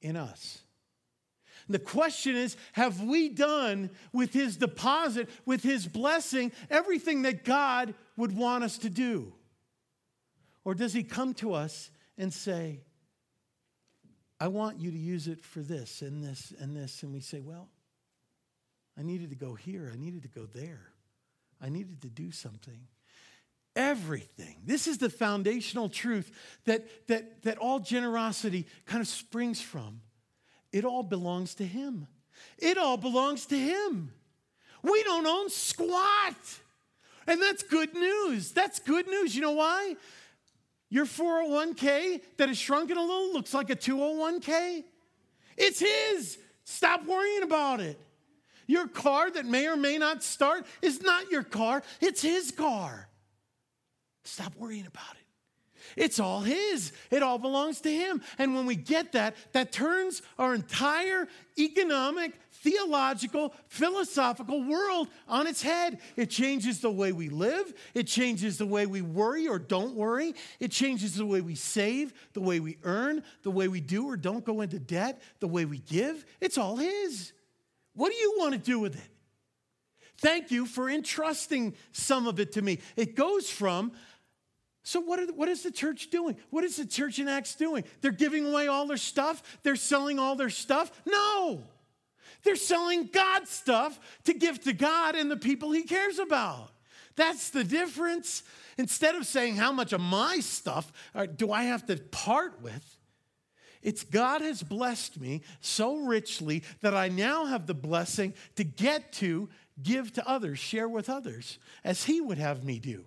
in 0.00 0.16
us. 0.16 0.60
The 1.68 1.80
question 1.80 2.36
is 2.36 2.56
have 2.74 3.02
we 3.02 3.28
done 3.28 3.90
with 4.12 4.32
his 4.32 4.56
deposit, 4.56 5.28
with 5.44 5.60
his 5.60 5.88
blessing, 5.88 6.52
everything 6.70 7.22
that 7.22 7.44
God 7.44 7.94
would 8.16 8.36
want 8.36 8.62
us 8.62 8.78
to 8.78 8.88
do? 8.88 9.32
Or 10.64 10.72
does 10.72 10.92
he 10.92 11.02
come 11.02 11.34
to 11.34 11.52
us 11.52 11.90
and 12.16 12.32
say, 12.32 12.82
I 14.38 14.46
want 14.46 14.78
you 14.78 14.92
to 14.92 14.96
use 14.96 15.26
it 15.26 15.44
for 15.44 15.62
this 15.62 16.02
and 16.02 16.22
this 16.22 16.52
and 16.60 16.76
this. 16.76 17.02
And 17.02 17.12
we 17.12 17.18
say, 17.18 17.40
well, 17.40 17.70
I 18.96 19.02
needed 19.02 19.30
to 19.30 19.36
go 19.36 19.54
here. 19.54 19.90
I 19.92 19.98
needed 19.98 20.22
to 20.22 20.28
go 20.28 20.46
there. 20.46 20.92
I 21.60 21.70
needed 21.70 22.02
to 22.02 22.08
do 22.08 22.30
something. 22.30 22.86
Everything. 23.76 24.56
This 24.64 24.86
is 24.86 24.98
the 24.98 25.10
foundational 25.10 25.88
truth 25.88 26.30
that, 26.64 26.86
that, 27.06 27.42
that 27.42 27.58
all 27.58 27.78
generosity 27.78 28.66
kind 28.86 29.00
of 29.00 29.06
springs 29.08 29.60
from. 29.60 30.00
It 30.72 30.84
all 30.84 31.02
belongs 31.02 31.54
to 31.56 31.66
Him. 31.66 32.06
It 32.58 32.78
all 32.78 32.96
belongs 32.96 33.46
to 33.46 33.58
Him. 33.58 34.12
We 34.82 35.02
don't 35.04 35.26
own 35.26 35.50
squat. 35.50 36.36
And 37.26 37.40
that's 37.40 37.62
good 37.62 37.94
news. 37.94 38.52
That's 38.52 38.80
good 38.80 39.06
news. 39.06 39.34
You 39.34 39.42
know 39.42 39.52
why? 39.52 39.96
Your 40.88 41.06
401k 41.06 42.20
that 42.38 42.48
has 42.48 42.58
shrunken 42.58 42.96
a 42.96 43.00
little 43.00 43.32
looks 43.32 43.54
like 43.54 43.70
a 43.70 43.76
201k. 43.76 44.82
It's 45.56 45.78
his. 45.78 46.38
Stop 46.64 47.06
worrying 47.06 47.42
about 47.42 47.80
it. 47.80 48.00
Your 48.66 48.88
car 48.88 49.30
that 49.30 49.46
may 49.46 49.68
or 49.68 49.76
may 49.76 49.98
not 49.98 50.22
start 50.22 50.66
is 50.82 51.02
not 51.02 51.30
your 51.30 51.42
car, 51.42 51.82
it's 52.00 52.22
his 52.22 52.50
car. 52.50 53.08
Stop 54.24 54.54
worrying 54.56 54.86
about 54.86 55.14
it. 55.14 55.30
It's 55.96 56.20
all 56.20 56.40
His. 56.40 56.92
It 57.10 57.22
all 57.22 57.38
belongs 57.38 57.80
to 57.82 57.90
Him. 57.90 58.22
And 58.38 58.54
when 58.54 58.66
we 58.66 58.76
get 58.76 59.12
that, 59.12 59.34
that 59.52 59.72
turns 59.72 60.22
our 60.38 60.54
entire 60.54 61.26
economic, 61.58 62.38
theological, 62.52 63.54
philosophical 63.68 64.62
world 64.62 65.08
on 65.26 65.46
its 65.46 65.62
head. 65.62 66.00
It 66.16 66.30
changes 66.30 66.80
the 66.80 66.90
way 66.90 67.12
we 67.12 67.28
live. 67.28 67.72
It 67.94 68.06
changes 68.06 68.58
the 68.58 68.66
way 68.66 68.86
we 68.86 69.02
worry 69.02 69.48
or 69.48 69.58
don't 69.58 69.94
worry. 69.94 70.34
It 70.58 70.70
changes 70.70 71.14
the 71.14 71.26
way 71.26 71.40
we 71.40 71.54
save, 71.54 72.12
the 72.34 72.40
way 72.40 72.60
we 72.60 72.76
earn, 72.84 73.22
the 73.42 73.50
way 73.50 73.68
we 73.68 73.80
do 73.80 74.06
or 74.06 74.16
don't 74.16 74.44
go 74.44 74.60
into 74.60 74.78
debt, 74.78 75.22
the 75.40 75.48
way 75.48 75.64
we 75.64 75.78
give. 75.78 76.24
It's 76.40 76.58
all 76.58 76.76
His. 76.76 77.32
What 77.94 78.12
do 78.12 78.18
you 78.18 78.34
want 78.38 78.52
to 78.52 78.58
do 78.58 78.78
with 78.78 78.94
it? 78.94 79.10
Thank 80.20 80.50
you 80.50 80.66
for 80.66 80.90
entrusting 80.90 81.74
some 81.92 82.26
of 82.26 82.38
it 82.40 82.52
to 82.52 82.62
me. 82.62 82.80
It 82.94 83.16
goes 83.16 83.48
from 83.48 83.92
so, 84.82 85.00
what, 85.00 85.20
are, 85.20 85.26
what 85.26 85.48
is 85.48 85.62
the 85.62 85.70
church 85.70 86.10
doing? 86.10 86.36
What 86.48 86.64
is 86.64 86.76
the 86.76 86.86
church 86.86 87.18
in 87.18 87.28
Acts 87.28 87.54
doing? 87.54 87.84
They're 88.00 88.12
giving 88.12 88.46
away 88.46 88.66
all 88.66 88.86
their 88.86 88.96
stuff? 88.96 89.58
They're 89.62 89.76
selling 89.76 90.18
all 90.18 90.36
their 90.36 90.50
stuff? 90.50 90.90
No. 91.06 91.62
They're 92.44 92.56
selling 92.56 93.06
God's 93.12 93.50
stuff 93.50 94.00
to 94.24 94.32
give 94.32 94.60
to 94.62 94.72
God 94.72 95.14
and 95.14 95.30
the 95.30 95.36
people 95.36 95.72
He 95.72 95.82
cares 95.82 96.18
about. 96.18 96.70
That's 97.16 97.50
the 97.50 97.64
difference. 97.64 98.42
Instead 98.78 99.14
of 99.14 99.26
saying, 99.26 99.56
How 99.56 99.72
much 99.72 99.92
of 99.92 100.00
my 100.00 100.40
stuff 100.40 100.90
uh, 101.14 101.26
do 101.26 101.52
I 101.52 101.64
have 101.64 101.84
to 101.86 101.96
part 101.96 102.62
with? 102.62 102.96
It's 103.82 104.04
God 104.04 104.40
has 104.40 104.62
blessed 104.62 105.20
me 105.20 105.42
so 105.60 105.96
richly 105.96 106.62
that 106.80 106.94
I 106.94 107.08
now 107.08 107.46
have 107.46 107.66
the 107.66 107.74
blessing 107.74 108.34
to 108.56 108.64
get 108.64 109.12
to 109.14 109.48
give 109.82 110.12
to 110.14 110.28
others, 110.28 110.58
share 110.58 110.88
with 110.88 111.08
others, 111.08 111.58
as 111.84 112.04
He 112.04 112.20
would 112.20 112.38
have 112.38 112.64
me 112.64 112.78
do. 112.78 113.04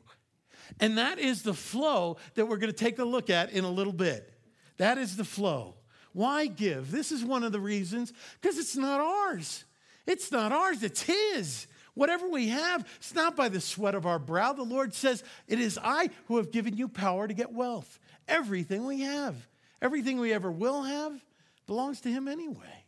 And 0.79 0.97
that 0.97 1.19
is 1.19 1.43
the 1.43 1.53
flow 1.53 2.17
that 2.35 2.47
we're 2.47 2.57
going 2.57 2.71
to 2.71 2.77
take 2.77 2.99
a 2.99 3.05
look 3.05 3.29
at 3.29 3.51
in 3.51 3.63
a 3.63 3.69
little 3.69 3.93
bit. 3.93 4.33
That 4.77 4.97
is 4.97 5.15
the 5.15 5.23
flow. 5.23 5.75
Why 6.13 6.45
give? 6.45 6.91
This 6.91 7.11
is 7.11 7.23
one 7.23 7.43
of 7.43 7.51
the 7.51 7.59
reasons 7.59 8.13
because 8.41 8.57
it's 8.57 8.75
not 8.75 8.99
ours. 8.99 9.65
It's 10.05 10.31
not 10.31 10.51
ours, 10.51 10.83
it's 10.83 11.01
His. 11.01 11.67
Whatever 11.95 12.27
we 12.27 12.49
have, 12.49 12.87
it's 12.97 13.13
not 13.13 13.35
by 13.35 13.49
the 13.49 13.61
sweat 13.61 13.93
of 13.93 14.05
our 14.05 14.17
brow. 14.17 14.53
The 14.53 14.63
Lord 14.63 14.93
says, 14.93 15.23
It 15.47 15.59
is 15.59 15.79
I 15.81 16.09
who 16.25 16.37
have 16.37 16.51
given 16.51 16.75
you 16.75 16.87
power 16.87 17.27
to 17.27 17.33
get 17.33 17.53
wealth. 17.53 17.99
Everything 18.27 18.85
we 18.85 19.01
have, 19.01 19.47
everything 19.81 20.19
we 20.19 20.33
ever 20.33 20.51
will 20.51 20.83
have, 20.83 21.23
belongs 21.67 22.01
to 22.01 22.09
Him 22.09 22.27
anyway. 22.27 22.83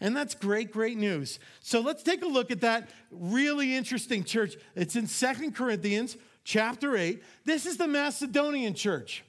And 0.00 0.14
that's 0.14 0.34
great, 0.34 0.70
great 0.70 0.98
news. 0.98 1.38
So 1.60 1.80
let's 1.80 2.02
take 2.02 2.22
a 2.22 2.26
look 2.26 2.50
at 2.50 2.60
that 2.60 2.90
really 3.10 3.74
interesting 3.74 4.24
church. 4.24 4.56
It's 4.74 4.96
in 4.96 5.06
Second 5.06 5.54
Corinthians 5.54 6.18
chapter 6.46 6.96
8. 6.96 7.22
This 7.44 7.66
is 7.66 7.76
the 7.76 7.88
Macedonian 7.88 8.72
church. 8.72 9.24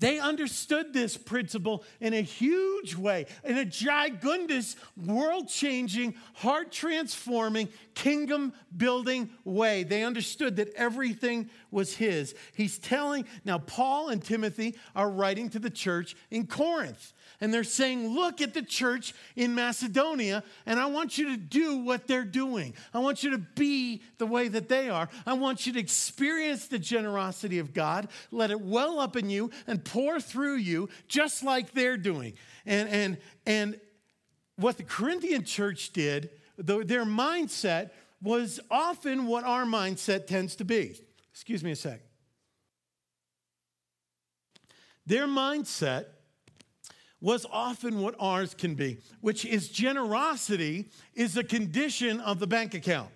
They 0.00 0.20
understood 0.20 0.92
this 0.92 1.16
principle 1.16 1.82
in 2.00 2.14
a 2.14 2.20
huge 2.20 2.94
way, 2.94 3.26
in 3.42 3.58
a 3.58 3.64
gigundous, 3.64 4.76
world 4.96 5.48
changing, 5.48 6.14
heart 6.34 6.70
transforming, 6.70 7.68
kingdom 7.94 8.52
building 8.76 9.30
way. 9.42 9.82
They 9.82 10.04
understood 10.04 10.54
that 10.56 10.72
everything 10.74 11.50
was 11.72 11.96
His. 11.96 12.36
He's 12.54 12.78
telling, 12.78 13.24
now, 13.44 13.58
Paul 13.58 14.10
and 14.10 14.22
Timothy 14.22 14.76
are 14.94 15.10
writing 15.10 15.50
to 15.50 15.58
the 15.58 15.70
church 15.70 16.14
in 16.30 16.46
Corinth 16.46 17.12
and 17.40 17.52
they're 17.52 17.64
saying, 17.64 18.08
Look 18.08 18.40
at 18.40 18.54
the 18.54 18.62
church 18.62 19.14
in 19.36 19.54
Macedonia, 19.54 20.42
and 20.66 20.78
I 20.78 20.86
want 20.86 21.18
you 21.18 21.30
to 21.30 21.36
do 21.36 21.78
what 21.78 22.06
they're 22.06 22.24
doing. 22.24 22.74
I 22.92 22.98
want 22.98 23.22
you 23.22 23.30
to 23.30 23.38
be 23.38 24.02
the 24.18 24.26
way 24.26 24.48
that 24.48 24.68
they 24.68 24.88
are. 24.88 25.08
I 25.26 25.34
want 25.34 25.66
you 25.66 25.72
to 25.74 25.78
experience 25.80 26.66
the 26.66 26.78
generosity 26.78 27.58
of 27.58 27.74
God, 27.74 28.08
let 28.30 28.50
it 28.50 28.60
well 28.60 28.98
up 28.98 29.16
in 29.16 29.30
you 29.30 29.50
and 29.66 29.84
pour 29.84 30.20
through 30.20 30.56
you, 30.56 30.88
just 31.06 31.42
like 31.42 31.72
they're 31.72 31.96
doing. 31.96 32.34
And, 32.66 32.88
and, 32.88 33.18
and 33.46 33.80
what 34.56 34.76
the 34.76 34.82
Corinthian 34.82 35.44
church 35.44 35.92
did, 35.92 36.30
their 36.58 37.04
mindset 37.04 37.90
was 38.20 38.58
often 38.70 39.26
what 39.26 39.44
our 39.44 39.64
mindset 39.64 40.26
tends 40.26 40.56
to 40.56 40.64
be. 40.64 40.98
Excuse 41.32 41.62
me 41.62 41.70
a 41.70 41.76
sec. 41.76 42.00
Their 45.06 45.26
mindset 45.26 46.06
was 47.20 47.46
often 47.50 48.00
what 48.00 48.14
ours 48.20 48.54
can 48.54 48.74
be, 48.74 48.98
which 49.20 49.44
is 49.44 49.68
generosity 49.68 50.88
is 51.14 51.36
a 51.36 51.44
condition 51.44 52.20
of 52.20 52.38
the 52.38 52.46
bank 52.46 52.74
account. 52.74 53.10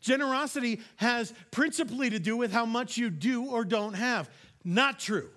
Generosity 0.00 0.80
has 0.96 1.32
principally 1.50 2.10
to 2.10 2.18
do 2.18 2.36
with 2.36 2.52
how 2.52 2.66
much 2.66 2.96
you 2.96 3.10
do 3.10 3.46
or 3.46 3.64
don't 3.64 3.94
have. 3.94 4.30
Not 4.64 4.98
true. 4.98 5.30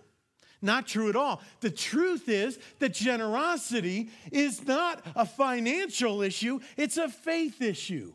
Not 0.61 0.87
true 0.87 1.09
at 1.09 1.15
all. 1.15 1.41
The 1.59 1.69
truth 1.69 2.29
is 2.29 2.57
that 2.79 2.93
generosity 2.93 4.09
is 4.31 4.65
not 4.65 5.05
a 5.15 5.25
financial 5.25 6.21
issue, 6.21 6.59
it's 6.77 6.97
a 6.97 7.09
faith 7.09 7.61
issue. 7.61 8.13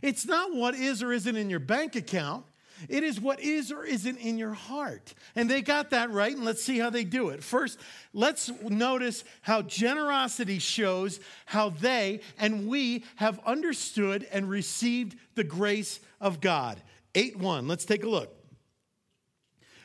It's 0.00 0.26
not 0.26 0.54
what 0.54 0.74
is 0.74 1.02
or 1.02 1.12
isn't 1.12 1.36
in 1.36 1.48
your 1.48 1.60
bank 1.60 1.94
account. 1.94 2.44
It 2.88 3.04
is 3.04 3.20
what 3.20 3.40
is 3.40 3.70
or 3.70 3.84
isn't 3.84 4.18
in 4.18 4.38
your 4.38 4.54
heart. 4.54 5.14
And 5.34 5.50
they 5.50 5.62
got 5.62 5.90
that 5.90 6.10
right, 6.10 6.34
and 6.34 6.44
let's 6.44 6.62
see 6.62 6.78
how 6.78 6.90
they 6.90 7.04
do 7.04 7.30
it. 7.30 7.42
First, 7.42 7.78
let's 8.12 8.50
notice 8.62 9.24
how 9.42 9.62
generosity 9.62 10.58
shows 10.58 11.20
how 11.46 11.70
they 11.70 12.20
and 12.38 12.68
we 12.68 13.04
have 13.16 13.40
understood 13.46 14.26
and 14.32 14.48
received 14.48 15.16
the 15.34 15.44
grace 15.44 16.00
of 16.20 16.40
God. 16.40 16.80
8 17.14 17.38
1. 17.38 17.68
Let's 17.68 17.84
take 17.84 18.04
a 18.04 18.08
look. 18.08 18.34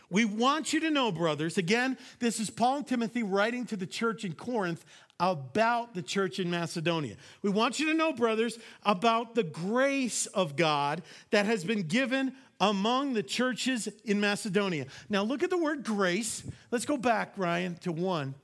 We 0.09 0.23
want 0.23 0.71
you 0.71 0.79
to 0.81 0.89
know, 0.89 1.11
brothers, 1.11 1.57
again, 1.57 1.97
this 2.19 2.39
is 2.39 2.49
Paul 2.49 2.77
and 2.77 2.87
Timothy 2.87 3.23
writing 3.23 3.65
to 3.65 3.75
the 3.75 3.85
church 3.85 4.23
in 4.23 4.33
Corinth 4.33 4.85
about 5.19 5.95
the 5.95 6.01
church 6.01 6.39
in 6.39 6.49
Macedonia. 6.49 7.15
We 7.41 7.49
want 7.49 7.79
you 7.79 7.87
to 7.87 7.93
know, 7.93 8.13
brothers, 8.13 8.57
about 8.83 9.35
the 9.35 9.43
grace 9.43 10.25
of 10.27 10.55
God 10.55 11.01
that 11.31 11.45
has 11.45 11.63
been 11.63 11.83
given 11.83 12.33
among 12.59 13.13
the 13.13 13.23
churches 13.23 13.87
in 14.03 14.19
Macedonia. 14.19 14.85
Now, 15.09 15.23
look 15.23 15.43
at 15.43 15.49
the 15.49 15.57
word 15.57 15.83
grace. 15.83 16.43
Let's 16.71 16.85
go 16.85 16.97
back, 16.97 17.33
Ryan, 17.37 17.75
to 17.81 17.91
1. 17.91 18.35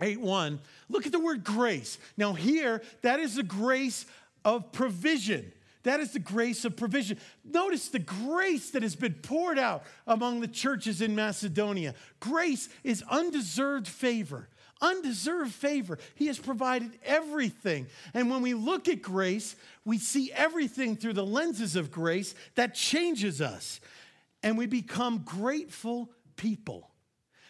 8 0.00 0.20
1. 0.20 0.60
Look 0.88 1.06
at 1.06 1.12
the 1.12 1.20
word 1.20 1.44
grace. 1.44 1.98
Now, 2.16 2.32
here, 2.32 2.82
that 3.02 3.20
is 3.20 3.36
the 3.36 3.42
grace 3.42 4.06
of 4.44 4.72
provision. 4.72 5.52
That 5.84 6.00
is 6.00 6.12
the 6.12 6.20
grace 6.20 6.64
of 6.64 6.76
provision. 6.76 7.18
Notice 7.44 7.88
the 7.88 7.98
grace 7.98 8.70
that 8.70 8.82
has 8.82 8.94
been 8.94 9.14
poured 9.14 9.58
out 9.58 9.84
among 10.06 10.40
the 10.40 10.48
churches 10.48 11.00
in 11.00 11.14
Macedonia. 11.14 11.94
Grace 12.20 12.68
is 12.84 13.02
undeserved 13.10 13.88
favor. 13.88 14.48
Undeserved 14.82 15.52
favor. 15.52 15.98
He 16.16 16.26
has 16.26 16.38
provided 16.38 16.90
everything. 17.04 17.86
And 18.12 18.30
when 18.30 18.42
we 18.42 18.52
look 18.52 18.88
at 18.88 19.00
grace, 19.00 19.56
we 19.84 19.96
see 19.96 20.30
everything 20.32 20.96
through 20.96 21.14
the 21.14 21.24
lenses 21.24 21.76
of 21.76 21.90
grace 21.90 22.34
that 22.56 22.74
changes 22.74 23.40
us. 23.40 23.80
And 24.42 24.58
we 24.58 24.66
become 24.66 25.22
grateful 25.24 26.10
people 26.36 26.90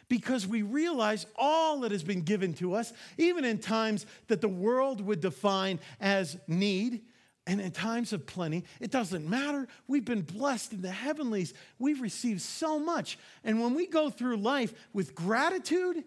because 0.09 0.47
we 0.47 0.61
realize 0.61 1.27
all 1.37 1.81
that 1.81 1.91
has 1.91 2.03
been 2.03 2.21
given 2.21 2.53
to 2.53 2.75
us, 2.75 2.93
even 3.17 3.47
in 3.47 3.59
times 3.59 4.05
that 4.29 4.43
the 4.43 4.49
world 4.49 5.01
would 5.01 5.23
define 5.23 5.81
as 6.01 6.37
need 6.47 7.01
and 7.47 7.61
in 7.61 7.73
times 7.73 8.13
of 8.13 8.25
plenty, 8.25 8.65
it 8.79 8.91
doesn't 8.91 9.29
matter. 9.29 9.67
We've 9.89 10.05
been 10.05 10.23
blessed 10.23 10.75
in 10.75 10.83
the 10.83 10.91
heavenlies. 10.91 11.55
We've 11.79 12.01
received 12.01 12.41
so 12.41 12.79
much. 12.79 13.19
And 13.43 13.61
when 13.61 13.75
we 13.75 13.87
go 13.87 14.11
through 14.11 14.37
life 14.37 14.73
with 14.93 15.15
gratitude, 15.15 16.05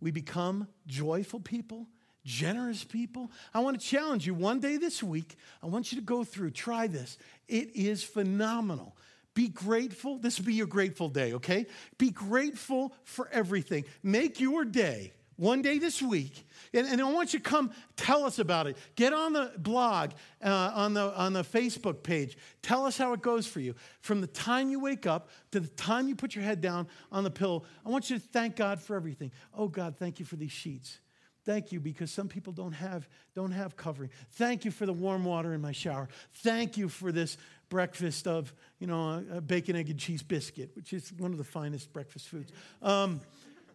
we 0.00 0.10
become 0.10 0.68
joyful 0.86 1.40
people, 1.40 1.86
generous 2.24 2.84
people. 2.84 3.30
I 3.54 3.60
want 3.60 3.80
to 3.80 3.86
challenge 3.86 4.26
you 4.26 4.34
one 4.34 4.60
day 4.60 4.76
this 4.76 5.02
week. 5.02 5.36
I 5.62 5.66
want 5.66 5.92
you 5.92 5.98
to 5.98 6.04
go 6.04 6.24
through, 6.24 6.50
try 6.52 6.86
this. 6.86 7.18
It 7.48 7.74
is 7.76 8.02
phenomenal. 8.02 8.96
Be 9.34 9.48
grateful. 9.48 10.18
This 10.18 10.38
will 10.38 10.46
be 10.46 10.54
your 10.54 10.66
grateful 10.66 11.08
day, 11.08 11.34
okay? 11.34 11.66
Be 11.98 12.10
grateful 12.10 12.92
for 13.04 13.28
everything. 13.32 13.84
Make 14.02 14.40
your 14.40 14.64
day 14.64 15.12
one 15.40 15.62
day 15.62 15.78
this 15.78 16.02
week. 16.02 16.46
And, 16.74 16.86
and, 16.86 17.00
I 17.00 17.10
want 17.10 17.32
you 17.32 17.40
to 17.40 17.48
come 17.48 17.72
tell 17.96 18.24
us 18.24 18.38
about 18.38 18.66
it. 18.66 18.76
Get 18.94 19.14
on 19.14 19.32
the 19.32 19.50
blog, 19.56 20.10
uh, 20.44 20.70
on, 20.74 20.92
the, 20.92 21.18
on 21.18 21.32
the 21.32 21.42
Facebook 21.42 22.02
page. 22.02 22.36
Tell 22.62 22.84
us 22.84 22.98
how 22.98 23.14
it 23.14 23.22
goes 23.22 23.46
for 23.46 23.58
you. 23.58 23.74
From 24.02 24.20
the 24.20 24.26
time 24.26 24.70
you 24.70 24.78
wake 24.78 25.06
up 25.06 25.30
to 25.52 25.60
the 25.60 25.68
time 25.68 26.08
you 26.08 26.14
put 26.14 26.34
your 26.34 26.44
head 26.44 26.60
down 26.60 26.86
on 27.10 27.24
the 27.24 27.30
pillow, 27.30 27.64
I 27.84 27.88
want 27.88 28.10
you 28.10 28.18
to 28.18 28.22
thank 28.22 28.54
God 28.54 28.80
for 28.80 28.94
everything. 28.94 29.32
Oh, 29.54 29.66
God, 29.66 29.96
thank 29.98 30.20
you 30.20 30.26
for 30.26 30.36
these 30.36 30.52
sheets. 30.52 31.00
Thank 31.46 31.72
you 31.72 31.80
because 31.80 32.10
some 32.10 32.28
people 32.28 32.52
don't 32.52 32.72
have, 32.72 33.08
don't 33.34 33.52
have 33.52 33.74
covering. 33.74 34.10
Thank 34.32 34.66
you 34.66 34.70
for 34.70 34.84
the 34.84 34.92
warm 34.92 35.24
water 35.24 35.54
in 35.54 35.62
my 35.62 35.72
shower. 35.72 36.08
Thank 36.34 36.76
you 36.76 36.90
for 36.90 37.12
this 37.12 37.38
breakfast 37.70 38.28
of, 38.28 38.52
you 38.78 38.86
know, 38.86 39.24
a 39.32 39.40
bacon, 39.40 39.74
egg, 39.74 39.88
and 39.88 39.98
cheese 39.98 40.22
biscuit, 40.22 40.70
which 40.74 40.92
is 40.92 41.10
one 41.16 41.32
of 41.32 41.38
the 41.38 41.44
finest 41.44 41.92
breakfast 41.94 42.28
foods. 42.28 42.52
Um, 42.82 43.22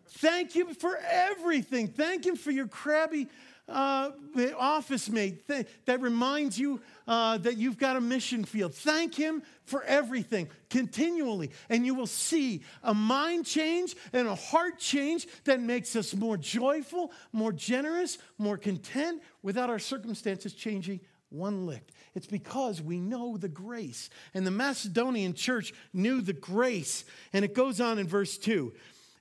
Thank 0.07 0.55
Him 0.55 0.73
for 0.73 0.97
everything. 0.97 1.87
Thank 1.87 2.25
Him 2.25 2.35
for 2.35 2.51
your 2.51 2.67
crabby 2.67 3.27
uh, 3.67 4.11
office 4.57 5.09
mate 5.09 5.47
th- 5.47 5.67
that 5.85 5.99
reminds 5.99 6.57
you 6.59 6.81
uh, 7.07 7.37
that 7.39 7.57
you've 7.57 7.77
got 7.77 7.95
a 7.95 8.01
mission 8.01 8.43
field. 8.43 8.73
Thank 8.73 9.15
Him 9.15 9.41
for 9.65 9.83
everything 9.83 10.49
continually, 10.69 11.51
and 11.69 11.85
you 11.85 11.95
will 11.95 12.07
see 12.07 12.61
a 12.83 12.93
mind 12.93 13.45
change 13.45 13.95
and 14.13 14.27
a 14.27 14.35
heart 14.35 14.77
change 14.77 15.27
that 15.45 15.59
makes 15.59 15.95
us 15.95 16.13
more 16.13 16.37
joyful, 16.37 17.11
more 17.31 17.51
generous, 17.51 18.17
more 18.37 18.57
content 18.57 19.21
without 19.41 19.69
our 19.69 19.79
circumstances 19.79 20.53
changing 20.53 20.99
one 21.29 21.65
lick. 21.65 21.89
It's 22.13 22.27
because 22.27 22.81
we 22.81 22.99
know 22.99 23.35
the 23.35 23.49
grace. 23.49 24.09
And 24.33 24.47
the 24.47 24.51
Macedonian 24.51 25.33
church 25.33 25.73
knew 25.91 26.21
the 26.21 26.33
grace. 26.33 27.03
And 27.33 27.43
it 27.43 27.53
goes 27.53 27.81
on 27.81 27.99
in 27.99 28.07
verse 28.07 28.37
2. 28.37 28.73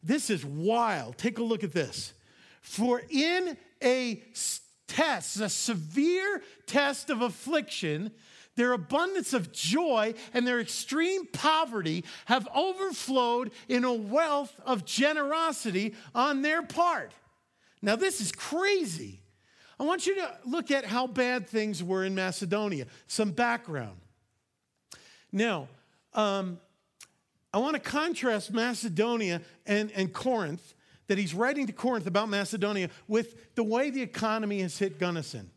This 0.05 0.29
is 0.29 0.45
wild. 0.45 1.17
Take 1.17 1.38
a 1.38 1.43
look 1.43 1.64
at 1.64 1.73
this. 1.73 2.12
For 2.61 3.03
in 3.09 3.57
a 3.83 4.23
test, 4.87 5.40
a 5.40 5.49
severe 5.49 6.43
test 6.67 7.09
of 7.09 7.23
affliction, 7.23 8.12
their 8.57 8.73
abundance 8.73 9.33
of 9.33 9.51
joy 9.51 10.14
and 10.33 10.47
their 10.47 10.61
extreme 10.61 11.27
poverty 11.27 12.05
have 12.27 12.47
overflowed 12.55 13.51
in 13.69 13.85
a 13.85 13.93
wealth 13.93 14.55
of 14.64 14.85
generosity 14.85 15.95
on 16.14 16.43
their 16.43 16.62
part. 16.62 17.12
Now, 17.83 17.97
this 17.97 18.21
is 18.21 18.31
crazy. 18.31 19.21
I 19.81 19.85
want 19.85 20.07
you 20.07 20.14
to 20.17 20.38
look 20.47 20.71
at 20.71 20.85
how 20.85 21.07
bad 21.07 21.49
things 21.49 21.83
were 21.83 22.05
in 22.05 22.14
Macedonia, 22.14 22.87
some 23.09 23.33
background. 23.33 23.99
Now, 25.33 25.69
um, 26.12 26.61
I 27.55 27.59
want 27.59 27.75
to 27.75 27.81
contrast 27.81 28.53
Macedonia 28.53 29.40
and, 29.64 29.93
and 29.93 30.12
Corinth, 30.12 30.75
that 31.07 31.19
he's 31.19 31.33
writing 31.33 31.69
to 31.69 31.73
Corinth 31.73 32.09
about 32.09 32.29
Macedonia, 32.29 32.90
with 33.07 33.55
the 33.55 33.62
way 33.62 33.90
the 33.90 34.03
economy 34.03 34.61
has 34.62 34.77
hit 34.77 34.99
Gunnison. 34.99 35.53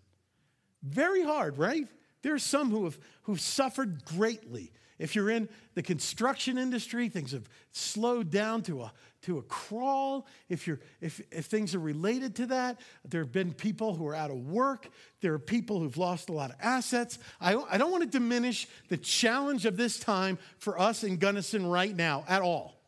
Very 0.83 1.23
hard, 1.23 1.57
right? 1.57 1.87
There 2.21 2.35
are 2.35 2.39
some 2.39 2.69
who 2.69 2.83
have 2.83 2.99
who've 3.23 3.41
suffered 3.41 4.05
greatly. 4.05 4.71
If 4.99 5.15
you're 5.15 5.31
in 5.31 5.49
the 5.73 5.81
construction 5.81 6.59
industry, 6.59 7.09
things 7.09 7.31
have 7.31 7.49
slowed 7.71 8.29
down 8.29 8.61
to 8.63 8.83
a, 8.83 8.93
to 9.27 9.37
a 9.37 9.41
crawl. 9.43 10.25
If, 10.47 10.67
you're, 10.67 10.79
if, 11.01 11.21
if 11.31 11.45
things 11.47 11.75
are 11.75 11.79
related 11.79 12.35
to 12.37 12.45
that, 12.47 12.79
there 13.03 13.21
have 13.21 13.33
been 13.33 13.53
people 13.53 13.93
who 13.93 14.07
are 14.07 14.15
out 14.15 14.31
of 14.31 14.37
work. 14.47 14.87
There 15.19 15.33
are 15.33 15.39
people 15.39 15.79
who've 15.81 15.97
lost 15.97 16.29
a 16.29 16.31
lot 16.31 16.49
of 16.49 16.55
assets. 16.61 17.19
I, 17.41 17.55
I 17.55 17.77
don't 17.77 17.91
want 17.91 18.03
to 18.03 18.09
diminish 18.09 18.67
the 18.87 18.95
challenge 18.95 19.65
of 19.65 19.75
this 19.75 19.99
time 19.99 20.39
for 20.59 20.79
us 20.79 21.03
in 21.03 21.17
Gunnison 21.17 21.65
right 21.65 21.93
now 21.93 22.23
at 22.29 22.41
all. 22.41 22.79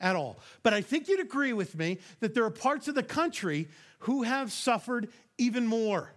At 0.00 0.16
all. 0.16 0.40
But 0.64 0.74
I 0.74 0.82
think 0.82 1.06
you'd 1.06 1.20
agree 1.20 1.52
with 1.52 1.76
me 1.76 1.98
that 2.18 2.34
there 2.34 2.44
are 2.44 2.50
parts 2.50 2.88
of 2.88 2.96
the 2.96 3.04
country 3.04 3.68
who 4.00 4.24
have 4.24 4.50
suffered 4.50 5.08
even 5.38 5.68
more. 5.68 6.10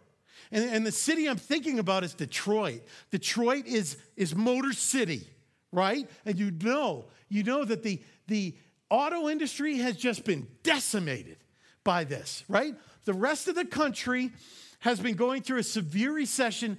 And, 0.52 0.66
and 0.66 0.86
the 0.86 0.92
city 0.92 1.30
I'm 1.30 1.38
thinking 1.38 1.78
about 1.78 2.04
is 2.04 2.16
Detroit. 2.16 2.82
Detroit 3.12 3.68
is, 3.68 3.98
is 4.18 4.34
Motor 4.34 4.74
City, 4.74 5.28
right? 5.72 6.10
And 6.26 6.40
you 6.40 6.50
know, 6.50 7.06
you 7.30 7.44
know 7.44 7.64
that 7.64 7.84
the, 7.84 8.02
the 8.28 8.56
auto 8.90 9.30
industry 9.30 9.78
has 9.78 9.96
just 9.96 10.26
been 10.26 10.48
decimated 10.64 11.38
by 11.84 12.04
this, 12.04 12.44
right? 12.48 12.76
The 13.06 13.14
rest 13.14 13.48
of 13.48 13.56
the 13.56 13.66
country 13.66 14.32
has 14.80 15.00
been 15.00 15.16
going 15.16 15.42
through 15.42 15.60
a 15.60 15.64
severe 15.64 16.12
recession. 16.12 16.78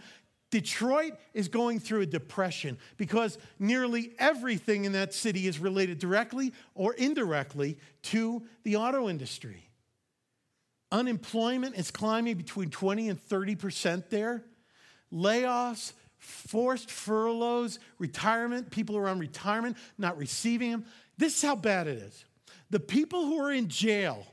Detroit 0.50 1.12
is 1.34 1.48
going 1.48 1.78
through 1.78 2.00
a 2.00 2.06
depression 2.06 2.78
because 2.96 3.38
nearly 3.58 4.12
everything 4.18 4.84
in 4.84 4.92
that 4.92 5.14
city 5.14 5.46
is 5.46 5.58
related 5.58 5.98
directly 5.98 6.52
or 6.74 6.94
indirectly 6.94 7.78
to 8.02 8.42
the 8.64 8.76
auto 8.76 9.08
industry. 9.08 9.68
Unemployment 10.92 11.76
is 11.76 11.90
climbing 11.90 12.36
between 12.36 12.68
20 12.68 13.10
and 13.10 13.28
30% 13.28 14.08
there. 14.10 14.42
Layoffs, 15.12 15.92
forced 16.18 16.90
furloughs, 16.90 17.78
retirement, 17.98 18.70
people 18.70 18.96
are 18.96 19.08
on 19.08 19.18
retirement 19.18 19.76
not 19.98 20.18
receiving 20.18 20.72
them. 20.72 20.84
This 21.20 21.36
is 21.36 21.42
how 21.42 21.54
bad 21.54 21.86
it 21.86 21.98
is. 21.98 22.24
The 22.70 22.80
people 22.80 23.26
who 23.26 23.38
are 23.40 23.52
in 23.52 23.68
jail 23.68 24.26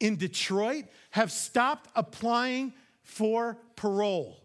in 0.00 0.16
Detroit 0.16 0.86
have 1.10 1.30
stopped 1.30 1.90
applying 1.94 2.72
for 3.02 3.58
parole. 3.76 4.40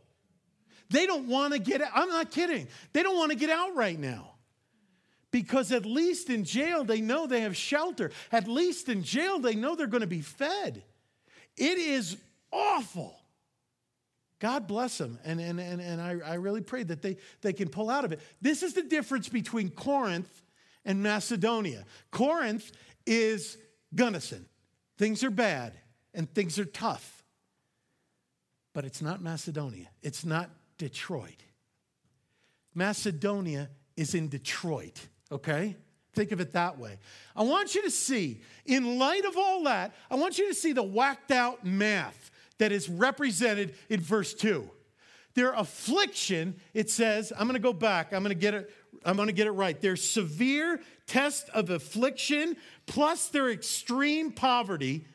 They 0.89 1.05
don't 1.05 1.27
want 1.27 1.53
to 1.53 1.59
get 1.59 1.81
out. 1.81 1.91
I'm 1.95 2.09
not 2.09 2.31
kidding. 2.31 2.67
They 2.91 3.01
don't 3.01 3.15
want 3.15 3.31
to 3.31 3.37
get 3.37 3.49
out 3.49 3.77
right 3.77 3.97
now. 3.97 4.31
Because 5.31 5.71
at 5.71 5.85
least 5.85 6.29
in 6.29 6.43
jail, 6.43 6.83
they 6.83 6.99
know 6.99 7.27
they 7.27 7.41
have 7.41 7.55
shelter. 7.55 8.11
At 8.29 8.49
least 8.49 8.89
in 8.89 9.01
jail, 9.01 9.39
they 9.39 9.55
know 9.55 9.75
they're 9.75 9.87
going 9.87 10.01
to 10.01 10.07
be 10.07 10.21
fed. 10.21 10.83
It 11.55 11.77
is 11.77 12.17
awful. 12.51 13.15
God 14.39 14.67
bless 14.67 14.97
them. 14.97 15.17
And, 15.23 15.39
and, 15.39 15.61
and, 15.61 15.79
and 15.79 16.01
I, 16.01 16.17
I 16.25 16.33
really 16.33 16.61
pray 16.61 16.83
that 16.83 17.01
they, 17.01 17.15
they 17.39 17.53
can 17.53 17.69
pull 17.69 17.89
out 17.89 18.03
of 18.03 18.11
it. 18.11 18.19
This 18.41 18.63
is 18.63 18.73
the 18.73 18.83
difference 18.83 19.29
between 19.29 19.69
Corinth 19.69 20.43
and 20.85 21.01
Macedonia. 21.03 21.85
Corinth 22.11 22.71
is 23.05 23.57
Gunnison. 23.93 24.45
Things 24.97 25.23
are 25.23 25.31
bad 25.31 25.73
and 26.13 26.29
things 26.33 26.59
are 26.59 26.65
tough. 26.65 27.23
But 28.73 28.85
it's 28.85 29.01
not 29.01 29.21
Macedonia. 29.21 29.89
It's 30.01 30.25
not 30.25 30.49
Detroit. 30.77 31.43
Macedonia 32.73 33.69
is 33.97 34.13
in 34.13 34.29
Detroit, 34.29 35.07
okay? 35.31 35.75
Think 36.13 36.31
of 36.31 36.39
it 36.39 36.53
that 36.53 36.77
way. 36.77 36.97
I 37.35 37.43
want 37.43 37.75
you 37.75 37.81
to 37.83 37.91
see, 37.91 38.41
in 38.65 38.97
light 38.97 39.25
of 39.25 39.37
all 39.37 39.63
that, 39.63 39.93
I 40.09 40.15
want 40.15 40.37
you 40.37 40.47
to 40.47 40.53
see 40.53 40.73
the 40.73 40.83
whacked 40.83 41.31
out 41.31 41.65
math 41.65 42.31
that 42.57 42.71
is 42.71 42.89
represented 42.89 43.75
in 43.89 43.99
verse 43.99 44.33
2. 44.33 44.69
Their 45.35 45.53
affliction, 45.53 46.55
it 46.73 46.89
says, 46.89 47.31
I'm 47.37 47.47
to 47.53 47.59
go 47.59 47.73
back. 47.73 48.13
I'm 48.13 48.23
to 48.23 48.35
get 48.35 48.53
it 48.53 48.73
I'm 49.05 49.15
going 49.15 49.27
to 49.27 49.33
get 49.33 49.47
it 49.47 49.51
right. 49.51 49.79
Their 49.79 49.95
severe 49.95 50.79
test 51.07 51.49
of 51.49 51.69
affliction 51.69 52.57
plus 52.85 53.27
their 53.29 53.49
extreme 53.49 54.31
poverty 54.31 55.05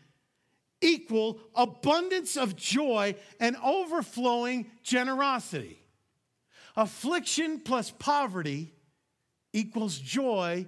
equal 0.81 1.39
abundance 1.55 2.37
of 2.37 2.57
joy 2.57 3.15
and 3.41 3.57
overflowing 3.65 4.71
generosity. 4.83 5.81
Affliction 6.77 7.61
plus 7.61 7.91
poverty 7.91 8.75
equals 9.53 9.99
joy 9.99 10.67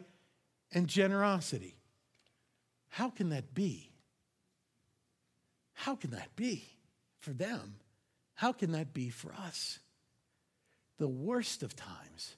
and 0.72 0.86
generosity. 0.86 1.76
How 2.88 3.10
can 3.10 3.30
that 3.30 3.54
be? 3.54 3.90
How 5.74 5.94
can 5.94 6.12
that 6.12 6.34
be 6.36 6.64
for 7.20 7.30
them? 7.32 7.76
How 8.34 8.52
can 8.52 8.72
that 8.72 8.94
be 8.94 9.10
for 9.10 9.32
us? 9.34 9.80
The 10.98 11.08
worst 11.08 11.62
of 11.62 11.76
times 11.76 12.36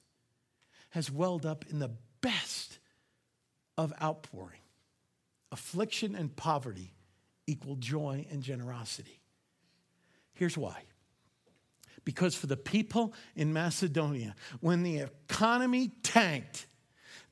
has 0.89 1.11
welled 1.11 1.45
up 1.45 1.65
in 1.69 1.79
the 1.79 1.91
best 2.21 2.79
of 3.77 3.93
outpouring. 4.01 4.59
Affliction 5.51 6.15
and 6.15 6.35
poverty 6.35 6.93
equal 7.47 7.75
joy 7.75 8.25
and 8.31 8.43
generosity. 8.43 9.21
Here's 10.33 10.57
why. 10.57 10.83
Because 12.05 12.35
for 12.35 12.47
the 12.47 12.57
people 12.57 13.13
in 13.35 13.51
Macedonia, 13.51 14.35
when 14.61 14.83
the 14.83 14.99
economy 14.99 15.91
tanked, 16.03 16.67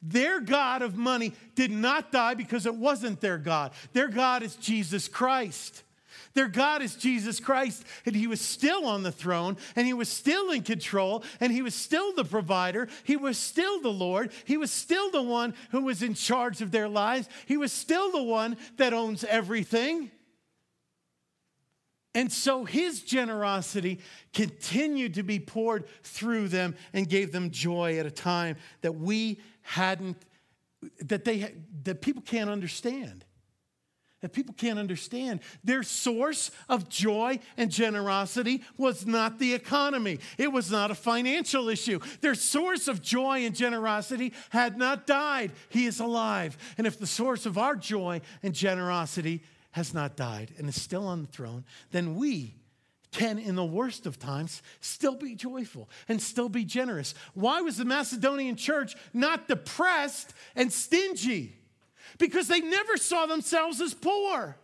their 0.01 0.39
God 0.39 0.81
of 0.81 0.97
money 0.97 1.33
did 1.55 1.71
not 1.71 2.11
die 2.11 2.33
because 2.33 2.65
it 2.65 2.75
wasn't 2.75 3.21
their 3.21 3.37
God. 3.37 3.71
Their 3.93 4.07
God 4.07 4.43
is 4.43 4.55
Jesus 4.55 5.07
Christ. 5.07 5.83
Their 6.37 6.47
God 6.47 6.83
is 6.83 6.93
Jesus 6.93 7.39
Christ, 7.39 7.83
and 8.05 8.15
He 8.15 8.27
was 8.27 8.39
still 8.39 8.85
on 8.85 9.01
the 9.01 9.11
throne, 9.11 9.57
and 9.75 9.87
He 9.87 9.93
was 9.93 10.07
still 10.07 10.51
in 10.51 10.61
control, 10.61 11.23
and 11.39 11.51
He 11.51 11.63
was 11.63 11.73
still 11.73 12.13
the 12.13 12.23
provider. 12.23 12.89
He 13.05 13.15
was 13.15 13.39
still 13.39 13.81
the 13.81 13.91
Lord. 13.91 14.31
He 14.45 14.55
was 14.55 14.69
still 14.69 15.09
the 15.09 15.23
one 15.23 15.55
who 15.71 15.81
was 15.81 16.03
in 16.03 16.13
charge 16.13 16.61
of 16.61 16.69
their 16.69 16.87
lives. 16.87 17.27
He 17.47 17.57
was 17.57 17.71
still 17.71 18.11
the 18.11 18.21
one 18.21 18.55
that 18.77 18.93
owns 18.93 19.23
everything. 19.23 20.11
And 22.13 22.31
so 22.31 22.65
his 22.65 23.01
generosity 23.01 23.99
continued 24.31 25.15
to 25.15 25.23
be 25.23 25.39
poured 25.39 25.85
through 26.03 26.49
them 26.49 26.75
and 26.93 27.09
gave 27.09 27.31
them 27.31 27.49
joy 27.49 27.97
at 27.97 28.05
a 28.05 28.11
time 28.11 28.57
that 28.81 28.91
we 28.91 29.41
hadn't, 29.63 30.17
that 30.99 31.25
they 31.25 31.55
that 31.81 32.03
people 32.03 32.21
can't 32.21 32.51
understand 32.51 33.25
that 34.21 34.33
people 34.33 34.55
can't 34.57 34.79
understand. 34.79 35.39
Their 35.63 35.83
source 35.83 36.51
of 36.69 36.89
joy 36.89 37.39
and 37.55 37.69
generosity 37.69 38.63
was 38.77 39.05
not 39.05 39.39
the 39.39 39.53
economy, 39.53 40.19
it 40.37 40.51
was 40.51 40.71
not 40.71 40.91
a 40.91 40.95
financial 40.95 41.69
issue. 41.69 41.99
Their 42.21 42.35
source 42.35 42.87
of 42.87 43.01
joy 43.01 43.45
and 43.45 43.55
generosity 43.55 44.33
had 44.49 44.77
not 44.77 45.07
died. 45.07 45.51
He 45.69 45.85
is 45.85 45.99
alive. 45.99 46.57
And 46.77 46.87
if 46.87 46.99
the 46.99 47.07
source 47.07 47.45
of 47.45 47.57
our 47.57 47.75
joy 47.75 48.21
and 48.41 48.53
generosity 48.53 49.43
has 49.71 49.93
not 49.93 50.15
died 50.15 50.51
and 50.57 50.67
is 50.67 50.81
still 50.81 51.07
on 51.07 51.21
the 51.21 51.27
throne, 51.27 51.63
then 51.91 52.15
we 52.15 52.55
can, 53.11 53.39
in 53.39 53.55
the 53.55 53.65
worst 53.65 54.05
of 54.05 54.19
times, 54.19 54.61
still 54.81 55.15
be 55.15 55.35
joyful 55.35 55.89
and 56.07 56.21
still 56.21 56.49
be 56.49 56.65
generous. 56.65 57.13
Why 57.33 57.61
was 57.61 57.77
the 57.77 57.85
Macedonian 57.85 58.55
church 58.55 58.95
not 59.13 59.47
depressed 59.47 60.33
and 60.55 60.71
stingy? 60.71 61.55
Because 62.17 62.47
they 62.47 62.61
never 62.61 62.97
saw 62.97 63.25
themselves 63.25 63.81
as 63.81 63.93
poor. 63.93 64.57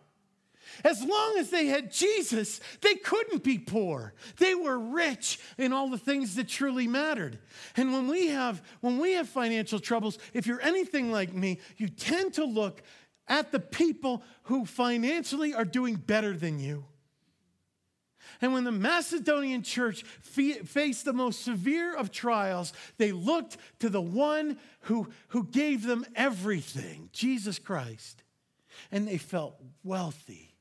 As 0.84 1.04
long 1.04 1.38
as 1.38 1.50
they 1.50 1.68
had 1.68 1.92
Jesus, 1.92 2.60
they 2.82 2.96
couldn't 2.96 3.44
be 3.44 3.60
poor. 3.60 4.14
They 4.38 4.56
were 4.56 4.80
rich 4.80 5.40
in 5.58 5.72
all 5.72 5.90
the 5.90 5.98
things 5.98 6.36
that 6.36 6.48
truly 6.48 6.88
mattered. 6.88 7.38
And 7.78 7.94
when 7.94 8.08
we 8.08 8.28
have 8.28 8.62
when 8.82 8.98
we 8.98 9.14
have 9.14 9.30
financial 9.30 9.80
troubles, 9.80 10.18
if 10.34 10.48
you're 10.48 10.62
anything 10.62 11.12
like 11.12 11.34
me, 11.34 11.60
you 11.78 11.90
tend 11.90 12.34
to 12.36 12.46
look 12.46 12.82
at 13.28 13.52
the 13.52 13.60
people 13.60 14.24
who 14.44 14.66
financially 14.66 15.54
are 15.54 15.66
doing 15.66 15.96
better 15.96 16.36
than 16.36 16.60
you. 16.60 16.86
And 18.42 18.54
when 18.54 18.64
the 18.64 18.72
Macedonian 18.72 19.64
church 19.64 20.04
faced 20.04 21.06
the 21.06 21.14
most 21.14 21.44
severe 21.44 21.96
of 21.96 22.12
trials, 22.12 22.74
they 22.98 23.12
looked 23.12 23.58
to 23.80 23.90
the 23.90 24.02
one 24.02 24.58
who, 24.82 25.10
who 25.30 25.46
gave 25.46 25.84
them 25.84 26.06
everything, 26.16 27.10
Jesus 27.14 27.60
Christ. 27.60 28.24
And 28.92 29.08
they 29.08 29.18
felt 29.18 29.56
wealthy. 29.84 30.56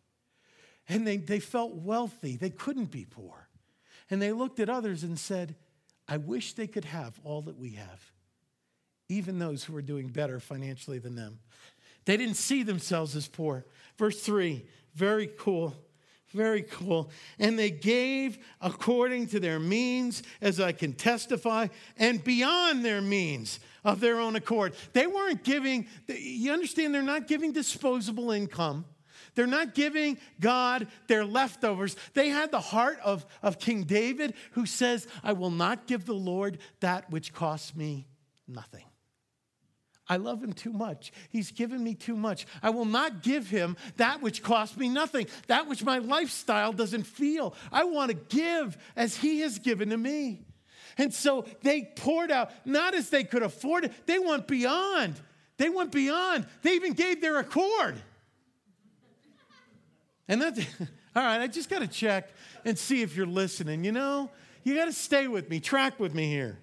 And 0.88 1.06
they, 1.06 1.16
they 1.16 1.40
felt 1.40 1.74
wealthy. 1.74 2.37
They 2.37 2.50
couldn't 2.50 2.90
be 2.90 3.04
poor. 3.04 3.48
And 4.11 4.20
they 4.20 4.32
looked 4.32 4.61
at 4.61 4.68
others 4.68 5.02
and 5.02 5.18
said, 5.18 5.54
I 6.08 6.18
wish 6.18 6.52
they 6.52 6.66
could 6.66 6.85
have 6.85 7.18
all 7.24 7.42
that 7.42 7.56
we 7.56 7.70
have, 7.70 8.12
even 9.08 9.38
those 9.38 9.64
who 9.64 9.76
are 9.76 9.82
doing 9.82 10.08
better 10.08 10.40
financially 10.40 10.98
than 10.98 11.14
them. 11.14 11.38
They 12.04 12.16
didn't 12.16 12.37
see 12.37 12.62
themselves 12.62 13.14
as 13.16 13.28
poor. 13.28 13.64
Verse 13.96 14.20
3, 14.20 14.66
very 14.94 15.30
cool. 15.38 15.74
Very 16.32 16.62
cool. 16.62 17.10
And 17.38 17.58
they 17.58 17.70
gave 17.70 18.38
according 18.60 19.28
to 19.28 19.40
their 19.40 19.58
means, 19.58 20.22
as 20.40 20.60
I 20.60 20.72
can 20.72 20.94
testify, 20.94 21.68
and 21.96 22.22
beyond 22.22 22.84
their 22.84 23.02
means 23.02 23.60
of 23.84 24.00
their 24.00 24.18
own 24.18 24.36
accord. 24.36 24.74
They 24.92 25.06
weren't 25.06 25.44
giving, 25.44 25.86
you 26.06 26.52
understand, 26.52 26.94
they're 26.94 27.02
not 27.02 27.26
giving 27.26 27.52
disposable 27.52 28.30
income. 28.30 28.86
They're 29.34 29.46
not 29.46 29.74
giving 29.74 30.18
God 30.40 30.88
their 31.06 31.24
leftovers. 31.24 31.96
They 32.12 32.28
had 32.28 32.50
the 32.50 32.60
heart 32.60 32.98
of, 33.02 33.24
of 33.42 33.58
King 33.58 33.84
David, 33.84 34.34
who 34.52 34.66
says, 34.66 35.06
I 35.22 35.32
will 35.32 35.50
not 35.50 35.86
give 35.86 36.04
the 36.04 36.12
Lord 36.14 36.58
that 36.80 37.10
which 37.10 37.32
costs 37.32 37.74
me 37.74 38.06
nothing. 38.46 38.84
I 40.12 40.16
love 40.16 40.44
him 40.44 40.53
too 40.53 40.75
much. 40.75 41.11
He's 41.31 41.51
given 41.51 41.83
me 41.83 41.94
too 41.94 42.14
much. 42.14 42.46
I 42.62 42.68
will 42.68 42.85
not 42.85 43.22
give 43.22 43.48
him 43.48 43.79
that 43.96 44.20
which 44.20 44.42
costs 44.42 44.77
me 44.77 44.90
nothing, 44.90 45.27
that 45.46 45.66
which 45.66 45.83
my 45.83 46.01
lifestyle 46.01 46.75
doesn't 46.75 47.05
feel. 47.05 47.55
I 47.72 47.85
want 47.85 48.11
to 48.11 48.14
give 48.37 48.77
as 48.94 49.16
he 49.16 49.40
has 49.40 49.59
given 49.59 49.88
to 49.88 49.96
me. 49.96 50.44
And 50.98 51.14
so 51.14 51.46
they 51.62 51.90
poured 51.96 52.31
out, 52.31 52.51
not 52.66 52.94
as 52.94 53.09
they 53.09 53.25
could 53.25 53.42
afford 53.42 53.87
it, 53.87 53.92
they 54.05 54.18
went 54.18 54.46
beyond. 54.46 55.18
They 55.57 55.70
went 55.70 55.92
beyond. 55.92 56.46
They 56.61 56.72
even 56.72 56.92
gave 56.92 57.22
their 57.22 57.38
accord. 57.38 57.96
And 60.29 60.42
that's, 60.42 60.59
all 61.16 61.22
right, 61.22 61.40
I 61.40 61.46
just 61.46 61.70
got 61.70 61.79
to 61.79 61.88
check 61.88 62.29
and 62.66 62.79
see 62.79 63.01
if 63.01 63.16
you're 63.16 63.25
listening. 63.25 63.83
You 63.83 63.92
know, 63.92 64.29
you 64.62 64.75
got 64.75 64.85
to 64.85 64.92
stay 64.92 65.27
with 65.27 65.48
me, 65.48 65.59
track 65.59 65.98
with 65.98 66.14
me 66.14 66.29
here. 66.29 66.59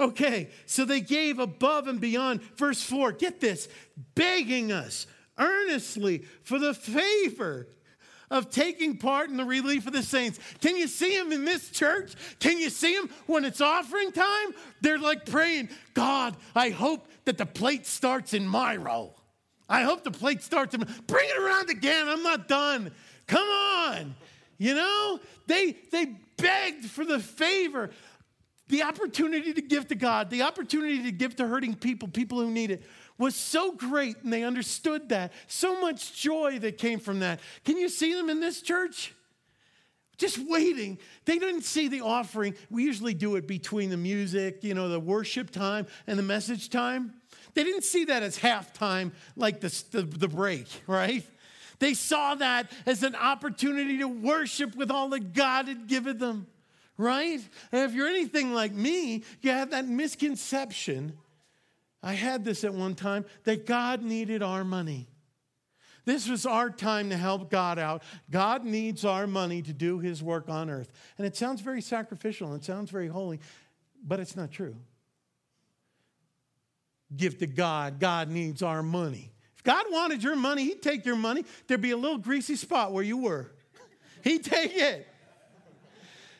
Okay, 0.00 0.48
so 0.64 0.86
they 0.86 1.02
gave 1.02 1.38
above 1.38 1.86
and 1.86 2.00
beyond. 2.00 2.42
Verse 2.56 2.82
4, 2.82 3.12
get 3.12 3.38
this, 3.38 3.68
begging 4.14 4.72
us 4.72 5.06
earnestly 5.38 6.24
for 6.42 6.58
the 6.58 6.72
favor 6.72 7.68
of 8.30 8.50
taking 8.50 8.96
part 8.96 9.28
in 9.28 9.36
the 9.36 9.44
relief 9.44 9.86
of 9.86 9.92
the 9.92 10.02
saints. 10.02 10.38
Can 10.60 10.76
you 10.76 10.86
see 10.86 11.16
them 11.18 11.32
in 11.32 11.44
this 11.44 11.70
church? 11.70 12.14
Can 12.38 12.58
you 12.58 12.70
see 12.70 12.94
them 12.94 13.10
when 13.26 13.44
it's 13.44 13.60
offering 13.60 14.12
time? 14.12 14.54
They're 14.80 14.98
like 14.98 15.26
praying, 15.26 15.68
God, 15.92 16.36
I 16.54 16.70
hope 16.70 17.06
that 17.26 17.36
the 17.36 17.46
plate 17.46 17.86
starts 17.86 18.32
in 18.32 18.46
my 18.46 18.76
row. 18.76 19.14
I 19.68 19.82
hope 19.82 20.02
the 20.02 20.10
plate 20.10 20.42
starts 20.42 20.74
in, 20.74 20.80
bring 21.06 21.28
it 21.28 21.38
around 21.38 21.70
again. 21.70 22.08
I'm 22.08 22.22
not 22.22 22.48
done. 22.48 22.90
Come 23.26 23.48
on. 23.48 24.14
You 24.58 24.74
know, 24.74 25.20
they 25.46 25.76
they 25.90 26.16
begged 26.36 26.86
for 26.86 27.04
the 27.04 27.18
favor 27.18 27.90
the 28.70 28.82
opportunity 28.82 29.52
to 29.52 29.60
give 29.60 29.88
to 29.88 29.94
God, 29.94 30.30
the 30.30 30.42
opportunity 30.42 31.02
to 31.02 31.12
give 31.12 31.36
to 31.36 31.46
hurting 31.46 31.74
people, 31.74 32.08
people 32.08 32.40
who 32.40 32.50
need 32.50 32.70
it, 32.70 32.82
was 33.18 33.34
so 33.34 33.72
great 33.72 34.16
and 34.22 34.32
they 34.32 34.44
understood 34.44 35.10
that. 35.10 35.32
So 35.46 35.80
much 35.80 36.18
joy 36.18 36.58
that 36.60 36.78
came 36.78 37.00
from 37.00 37.20
that. 37.20 37.40
Can 37.64 37.76
you 37.76 37.88
see 37.88 38.14
them 38.14 38.30
in 38.30 38.40
this 38.40 38.62
church? 38.62 39.14
Just 40.16 40.38
waiting. 40.38 40.98
They 41.24 41.38
didn't 41.38 41.62
see 41.62 41.88
the 41.88 42.02
offering. 42.02 42.54
We 42.70 42.84
usually 42.84 43.14
do 43.14 43.36
it 43.36 43.46
between 43.46 43.90
the 43.90 43.96
music, 43.96 44.62
you 44.62 44.74
know, 44.74 44.88
the 44.88 45.00
worship 45.00 45.50
time 45.50 45.86
and 46.06 46.18
the 46.18 46.22
message 46.22 46.70
time. 46.70 47.14
They 47.54 47.64
didn't 47.64 47.84
see 47.84 48.04
that 48.06 48.22
as 48.22 48.38
halftime, 48.38 49.12
like 49.36 49.60
the, 49.60 49.82
the, 49.90 50.02
the 50.02 50.28
break, 50.28 50.66
right? 50.86 51.24
They 51.78 51.94
saw 51.94 52.34
that 52.36 52.70
as 52.86 53.02
an 53.02 53.16
opportunity 53.16 53.98
to 53.98 54.08
worship 54.08 54.76
with 54.76 54.90
all 54.90 55.08
that 55.10 55.32
God 55.32 55.68
had 55.68 55.86
given 55.86 56.18
them 56.18 56.46
right? 57.00 57.40
And 57.72 57.82
if 57.82 57.94
you're 57.94 58.08
anything 58.08 58.52
like 58.52 58.72
me, 58.72 59.24
you 59.40 59.50
have 59.50 59.70
that 59.70 59.86
misconception. 59.86 61.16
I 62.02 62.14
had 62.14 62.44
this 62.44 62.64
at 62.64 62.74
one 62.74 62.94
time 62.94 63.24
that 63.44 63.66
God 63.66 64.02
needed 64.02 64.42
our 64.42 64.64
money. 64.64 65.08
This 66.04 66.28
was 66.28 66.46
our 66.46 66.70
time 66.70 67.10
to 67.10 67.16
help 67.16 67.50
God 67.50 67.78
out. 67.78 68.02
God 68.30 68.64
needs 68.64 69.04
our 69.04 69.26
money 69.26 69.62
to 69.62 69.72
do 69.72 69.98
his 69.98 70.22
work 70.22 70.48
on 70.48 70.70
earth. 70.70 70.90
And 71.18 71.26
it 71.26 71.36
sounds 71.36 71.60
very 71.60 71.82
sacrificial 71.82 72.52
and 72.52 72.60
it 72.60 72.64
sounds 72.64 72.90
very 72.90 73.08
holy, 73.08 73.40
but 74.06 74.18
it's 74.18 74.36
not 74.36 74.50
true. 74.50 74.76
Give 77.14 77.36
to 77.38 77.46
God. 77.46 77.98
God 77.98 78.30
needs 78.30 78.62
our 78.62 78.82
money. 78.82 79.32
If 79.56 79.64
God 79.64 79.86
wanted 79.90 80.22
your 80.22 80.36
money, 80.36 80.64
He'd 80.64 80.82
take 80.82 81.04
your 81.04 81.16
money. 81.16 81.44
There'd 81.66 81.80
be 81.80 81.90
a 81.90 81.96
little 81.96 82.18
greasy 82.18 82.56
spot 82.56 82.92
where 82.92 83.04
you 83.04 83.18
were. 83.18 83.50
He'd 84.24 84.44
take 84.44 84.74
it. 84.74 85.06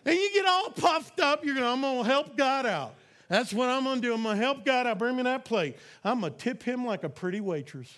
And 0.04 0.14
you 0.14 0.30
get 0.32 0.46
all 0.46 0.70
puffed 0.70 1.20
up, 1.20 1.44
you're 1.44 1.54
going, 1.54 1.66
I'm 1.66 1.80
going 1.80 2.04
to 2.04 2.10
help 2.10 2.36
God 2.36 2.66
out. 2.66 2.94
That's 3.28 3.52
what 3.52 3.68
I'm 3.68 3.84
going 3.84 4.00
to 4.00 4.08
do. 4.08 4.14
I'm 4.14 4.22
going 4.22 4.36
to 4.36 4.42
help 4.42 4.64
God 4.64 4.86
out. 4.86 4.98
Bring 4.98 5.16
me 5.16 5.22
that 5.22 5.44
plate. 5.44 5.76
I'm 6.02 6.20
going 6.20 6.32
to 6.32 6.38
tip 6.38 6.62
him 6.62 6.84
like 6.84 7.04
a 7.04 7.08
pretty 7.08 7.40
waitress. 7.40 7.92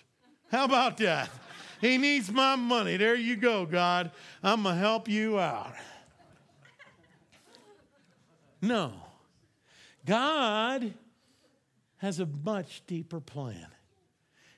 How 0.51 0.65
about 0.65 0.99
that? 0.99 1.31
He 1.81 1.97
needs 1.99 2.31
my 2.31 2.55
money. 2.57 2.97
There 2.97 3.15
you 3.15 3.37
go, 3.37 3.65
God. 3.65 4.11
I'm 4.43 4.65
going 4.65 4.75
to 4.75 4.81
help 4.81 5.09
you 5.09 5.39
out. 5.41 5.75
No. 8.61 8.93
God 10.05 10.93
has 11.99 12.21
a 12.21 12.27
much 12.27 12.83
deeper 12.87 13.21
plan. 13.21 13.67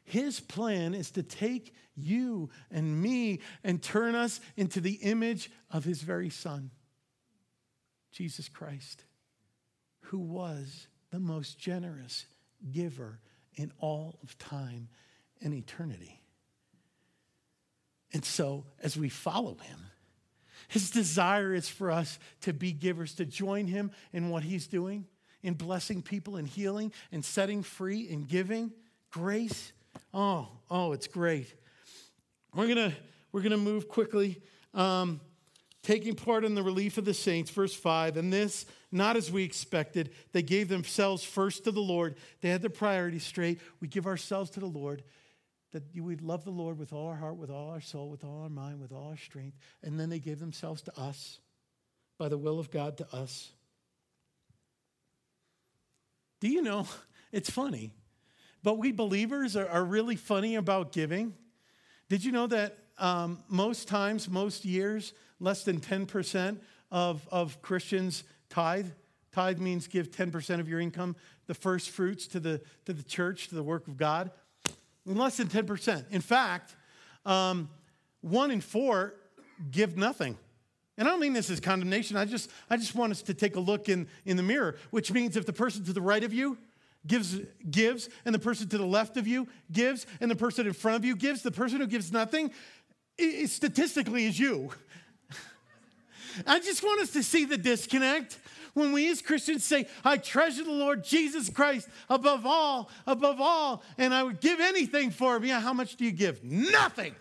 His 0.04 0.40
plan 0.40 0.94
is 0.94 1.10
to 1.12 1.22
take 1.22 1.74
you 1.96 2.50
and 2.70 3.00
me 3.00 3.40
and 3.62 3.82
turn 3.82 4.14
us 4.14 4.40
into 4.56 4.80
the 4.80 4.94
image 4.94 5.50
of 5.70 5.84
His 5.84 6.02
very 6.02 6.30
Son, 6.30 6.70
Jesus 8.14 8.48
Christ, 8.48 9.04
who 10.02 10.18
was 10.18 10.86
the 11.10 11.18
most 11.18 11.58
generous 11.58 12.26
giver 12.72 13.18
in 13.56 13.72
all 13.78 14.18
of 14.22 14.38
time 14.38 14.88
and 15.42 15.52
eternity. 15.52 16.20
And 18.12 18.24
so, 18.24 18.64
as 18.80 18.96
we 18.96 19.08
follow 19.08 19.56
Him, 19.56 19.78
His 20.68 20.90
desire 20.90 21.52
is 21.52 21.68
for 21.68 21.90
us 21.90 22.18
to 22.42 22.52
be 22.52 22.72
givers, 22.72 23.14
to 23.16 23.24
join 23.24 23.66
Him 23.66 23.90
in 24.12 24.30
what 24.30 24.44
He's 24.44 24.68
doing 24.68 25.06
in 25.44 25.54
blessing 25.54 26.02
people 26.02 26.36
and 26.36 26.48
healing 26.48 26.90
and 27.12 27.24
setting 27.24 27.62
free 27.62 28.08
and 28.10 28.26
giving 28.26 28.72
grace. 29.10 29.72
Oh, 30.12 30.48
oh, 30.70 30.92
it's 30.92 31.06
great. 31.06 31.54
We're 32.54 32.66
gonna 32.66 32.94
we're 33.30 33.42
gonna 33.42 33.58
move 33.58 33.88
quickly. 33.88 34.40
Um, 34.72 35.20
taking 35.84 36.14
part 36.14 36.44
in 36.44 36.54
the 36.54 36.62
relief 36.62 36.98
of 36.98 37.04
the 37.04 37.14
saints, 37.14 37.50
verse 37.50 37.74
5, 37.74 38.16
and 38.16 38.32
this, 38.32 38.66
not 38.90 39.16
as 39.16 39.30
we 39.30 39.44
expected. 39.44 40.10
They 40.32 40.42
gave 40.42 40.68
themselves 40.68 41.22
first 41.22 41.64
to 41.64 41.70
the 41.70 41.80
Lord. 41.80 42.16
They 42.40 42.48
had 42.48 42.62
their 42.62 42.70
priorities 42.70 43.22
straight. 43.22 43.60
We 43.80 43.86
give 43.86 44.06
ourselves 44.06 44.50
to 44.50 44.60
the 44.60 44.66
Lord, 44.66 45.04
that 45.72 45.82
we'd 45.94 46.22
love 46.22 46.44
the 46.44 46.50
Lord 46.50 46.78
with 46.78 46.92
all 46.92 47.06
our 47.08 47.16
heart, 47.16 47.36
with 47.36 47.50
all 47.50 47.70
our 47.70 47.82
soul, 47.82 48.08
with 48.08 48.24
all 48.24 48.42
our 48.42 48.48
mind, 48.48 48.80
with 48.80 48.92
all 48.92 49.10
our 49.10 49.16
strength. 49.16 49.58
And 49.82 50.00
then 50.00 50.08
they 50.08 50.18
gave 50.18 50.40
themselves 50.40 50.82
to 50.82 50.98
us 50.98 51.38
by 52.18 52.28
the 52.28 52.38
will 52.38 52.58
of 52.58 52.70
God 52.70 52.96
to 52.98 53.14
us. 53.14 53.52
Do 56.40 56.48
you 56.48 56.62
know? 56.62 56.88
It's 57.32 57.50
funny, 57.50 57.90
but 58.62 58.78
we 58.78 58.92
believers 58.92 59.56
are, 59.56 59.66
are 59.66 59.84
really 59.84 60.14
funny 60.14 60.54
about 60.54 60.92
giving. 60.92 61.34
Did 62.08 62.24
you 62.24 62.30
know 62.30 62.46
that 62.46 62.78
um, 62.98 63.42
most 63.48 63.88
times, 63.88 64.28
most 64.28 64.64
years, 64.64 65.12
less 65.40 65.64
than 65.64 65.80
10% 65.80 66.58
of, 66.90 67.26
of 67.30 67.60
Christians 67.62 68.24
tithe? 68.48 68.88
Tithe 69.32 69.58
means 69.58 69.88
give 69.88 70.10
10% 70.10 70.60
of 70.60 70.68
your 70.68 70.80
income, 70.80 71.16
the 71.46 71.54
first 71.54 71.90
fruits 71.90 72.26
to 72.28 72.40
the, 72.40 72.60
to 72.86 72.92
the 72.92 73.02
church, 73.02 73.48
to 73.48 73.54
the 73.54 73.62
work 73.62 73.88
of 73.88 73.96
God. 73.96 74.30
Less 75.04 75.36
than 75.36 75.48
10%. 75.48 76.10
In 76.10 76.20
fact, 76.20 76.76
um, 77.26 77.68
one 78.20 78.50
in 78.50 78.60
four 78.60 79.14
give 79.70 79.96
nothing. 79.96 80.38
And 80.96 81.08
I 81.08 81.10
don't 81.10 81.20
mean 81.20 81.32
this 81.32 81.50
as 81.50 81.60
condemnation. 81.60 82.16
I 82.16 82.24
just, 82.24 82.50
I 82.70 82.76
just 82.76 82.94
want 82.94 83.10
us 83.10 83.22
to 83.22 83.34
take 83.34 83.56
a 83.56 83.60
look 83.60 83.88
in, 83.88 84.06
in 84.24 84.36
the 84.36 84.42
mirror, 84.42 84.76
which 84.90 85.10
means 85.10 85.36
if 85.36 85.44
the 85.44 85.52
person 85.52 85.84
to 85.84 85.92
the 85.92 86.00
right 86.00 86.22
of 86.22 86.32
you 86.32 86.56
gives, 87.06 87.38
gives, 87.68 88.08
and 88.24 88.34
the 88.34 88.38
person 88.38 88.68
to 88.68 88.78
the 88.78 88.86
left 88.86 89.16
of 89.16 89.26
you 89.26 89.48
gives, 89.72 90.06
and 90.20 90.30
the 90.30 90.36
person 90.36 90.66
in 90.66 90.72
front 90.72 90.96
of 90.96 91.04
you 91.04 91.16
gives, 91.16 91.42
the 91.42 91.50
person 91.50 91.80
who 91.80 91.86
gives 91.86 92.12
nothing, 92.12 92.50
statistically 93.46 94.26
is 94.26 94.38
you. 94.38 94.70
I 96.46 96.60
just 96.60 96.82
want 96.82 97.00
us 97.00 97.10
to 97.12 97.22
see 97.22 97.44
the 97.44 97.58
disconnect 97.58 98.38
when 98.74 98.92
we 98.92 99.10
as 99.10 99.22
Christians 99.22 99.64
say, 99.64 99.86
I 100.04 100.16
treasure 100.18 100.64
the 100.64 100.72
Lord 100.72 101.04
Jesus 101.04 101.48
Christ 101.48 101.88
above 102.10 102.44
all, 102.44 102.90
above 103.06 103.40
all, 103.40 103.82
and 103.96 104.12
I 104.12 104.22
would 104.22 104.40
give 104.40 104.60
anything 104.60 105.10
for 105.10 105.36
him. 105.36 105.44
Yeah, 105.44 105.60
how 105.60 105.72
much 105.72 105.96
do 105.96 106.04
you 106.04 106.12
give? 106.12 106.42
Nothing. 106.44 107.14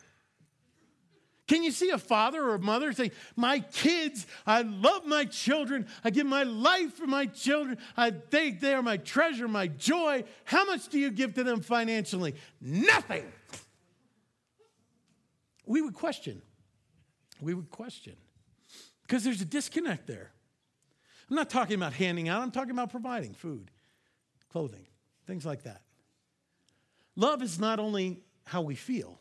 Can 1.48 1.62
you 1.62 1.72
see 1.72 1.90
a 1.90 1.98
father 1.98 2.42
or 2.42 2.56
a 2.56 2.60
mother 2.60 2.94
saying, 2.94 3.12
My 3.36 3.60
kids, 3.60 4.26
I 4.48 4.62
love 4.62 5.06
my 5.06 5.26
children. 5.26 5.88
I 6.04 6.10
give 6.10 6.26
my 6.26 6.44
life 6.44 6.94
for 6.94 7.06
my 7.06 7.26
children. 7.26 7.78
I 7.98 8.12
think 8.12 8.60
they 8.60 8.74
are 8.74 8.82
my 8.82 8.98
treasure, 8.98 9.48
my 9.48 9.68
joy. 9.68 10.24
How 10.46 10.66
much 10.66 10.88
do 10.88 10.98
you 10.98 11.12
give 11.12 11.36
to 11.36 11.44
them 11.44 11.62
financially? 11.62 12.36
Nothing. 12.62 13.26
We 15.66 15.82
would 15.82 15.94
question. 15.94 16.42
We 17.42 17.54
would 17.54 17.70
question. 17.70 18.16
Because 19.04 19.24
there's 19.24 19.42
a 19.42 19.46
disconnect 19.46 20.08
there. 20.08 20.32
I'm 21.30 21.36
not 21.36 21.50
talking 21.50 21.76
about 21.76 21.94
handing 21.94 22.30
out, 22.30 22.42
I'm 22.42 22.52
talking 22.52 22.72
about 22.72 22.92
providing 22.92 23.34
food, 23.34 23.72
clothing, 24.52 24.86
things 25.26 25.46
like 25.46 25.64
that. 25.64 25.82
Love 27.16 27.42
is 27.42 27.60
not 27.60 27.80
only 27.80 28.22
how 28.46 28.62
we 28.62 28.76
feel, 28.76 29.20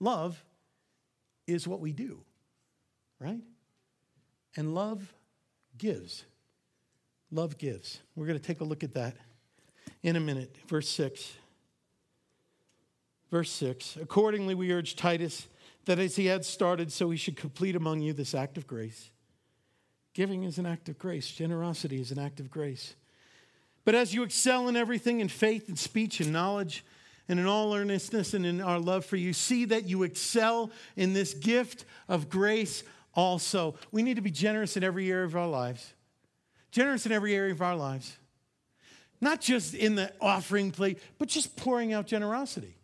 love 0.00 0.42
is 1.46 1.66
what 1.66 1.80
we 1.80 1.92
do, 1.92 2.20
right? 3.18 3.40
And 4.56 4.74
love 4.74 5.14
gives. 5.78 6.24
Love 7.30 7.58
gives. 7.58 8.00
We're 8.16 8.26
going 8.26 8.38
to 8.38 8.44
take 8.44 8.60
a 8.60 8.64
look 8.64 8.82
at 8.82 8.94
that 8.94 9.16
in 10.02 10.16
a 10.16 10.20
minute. 10.20 10.56
Verse 10.68 10.88
6. 10.88 11.32
Verse 13.30 13.50
6 13.50 13.98
Accordingly, 14.00 14.54
we 14.54 14.72
urge 14.72 14.96
Titus 14.96 15.48
that 15.88 15.98
as 15.98 16.16
he 16.16 16.26
had 16.26 16.44
started, 16.44 16.92
so 16.92 17.08
he 17.08 17.16
should 17.16 17.36
complete 17.36 17.74
among 17.74 18.02
you 18.02 18.12
this 18.12 18.34
act 18.34 18.58
of 18.58 18.66
grace. 18.66 19.10
Giving 20.12 20.44
is 20.44 20.58
an 20.58 20.66
act 20.66 20.90
of 20.90 20.98
grace, 20.98 21.30
generosity 21.30 21.98
is 21.98 22.12
an 22.12 22.18
act 22.18 22.40
of 22.40 22.50
grace. 22.50 22.94
But 23.86 23.94
as 23.94 24.12
you 24.12 24.22
excel 24.22 24.68
in 24.68 24.76
everything 24.76 25.20
in 25.20 25.28
faith 25.28 25.66
and 25.66 25.78
speech 25.78 26.20
and 26.20 26.30
knowledge, 26.30 26.84
and 27.26 27.40
in 27.40 27.46
all 27.46 27.74
earnestness 27.74 28.34
and 28.34 28.44
in 28.44 28.60
our 28.60 28.78
love 28.78 29.06
for 29.06 29.16
you, 29.16 29.32
see 29.32 29.64
that 29.64 29.86
you 29.86 30.02
excel 30.02 30.70
in 30.94 31.14
this 31.14 31.32
gift 31.32 31.86
of 32.06 32.28
grace 32.28 32.84
also. 33.14 33.74
We 33.90 34.02
need 34.02 34.16
to 34.16 34.22
be 34.22 34.30
generous 34.30 34.76
in 34.76 34.84
every 34.84 35.10
area 35.10 35.24
of 35.24 35.36
our 35.36 35.48
lives. 35.48 35.94
Generous 36.70 37.06
in 37.06 37.12
every 37.12 37.34
area 37.34 37.52
of 37.52 37.62
our 37.62 37.76
lives. 37.76 38.18
Not 39.22 39.40
just 39.40 39.74
in 39.74 39.94
the 39.94 40.12
offering 40.20 40.70
plate, 40.70 40.98
but 41.18 41.28
just 41.28 41.56
pouring 41.56 41.94
out 41.94 42.06
generosity. 42.06 42.77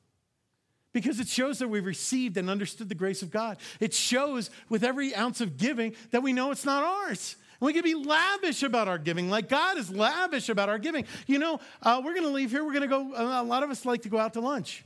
Because 0.94 1.20
it 1.20 1.28
shows 1.28 1.58
that 1.58 1.68
we've 1.68 1.84
received 1.84 2.38
and 2.38 2.48
understood 2.48 2.88
the 2.88 2.94
grace 2.94 3.20
of 3.20 3.30
God. 3.30 3.58
It 3.80 3.92
shows 3.92 4.48
with 4.70 4.82
every 4.82 5.14
ounce 5.14 5.42
of 5.42 5.58
giving 5.58 5.94
that 6.12 6.22
we 6.22 6.32
know 6.32 6.50
it's 6.50 6.64
not 6.64 6.82
ours. 6.82 7.36
We 7.60 7.72
can 7.72 7.82
be 7.82 7.94
lavish 7.94 8.62
about 8.62 8.88
our 8.88 8.98
giving, 8.98 9.28
like 9.28 9.48
God 9.48 9.76
is 9.76 9.90
lavish 9.90 10.48
about 10.48 10.68
our 10.68 10.78
giving. 10.78 11.04
You 11.26 11.38
know, 11.38 11.60
uh, 11.82 12.00
we're 12.04 12.14
going 12.14 12.26
to 12.26 12.32
leave 12.32 12.50
here. 12.50 12.64
We're 12.64 12.72
going 12.72 12.82
to 12.82 12.88
go, 12.88 13.12
a 13.14 13.42
lot 13.42 13.62
of 13.62 13.70
us 13.70 13.84
like 13.84 14.02
to 14.02 14.08
go 14.08 14.18
out 14.18 14.34
to 14.34 14.40
lunch. 14.40 14.84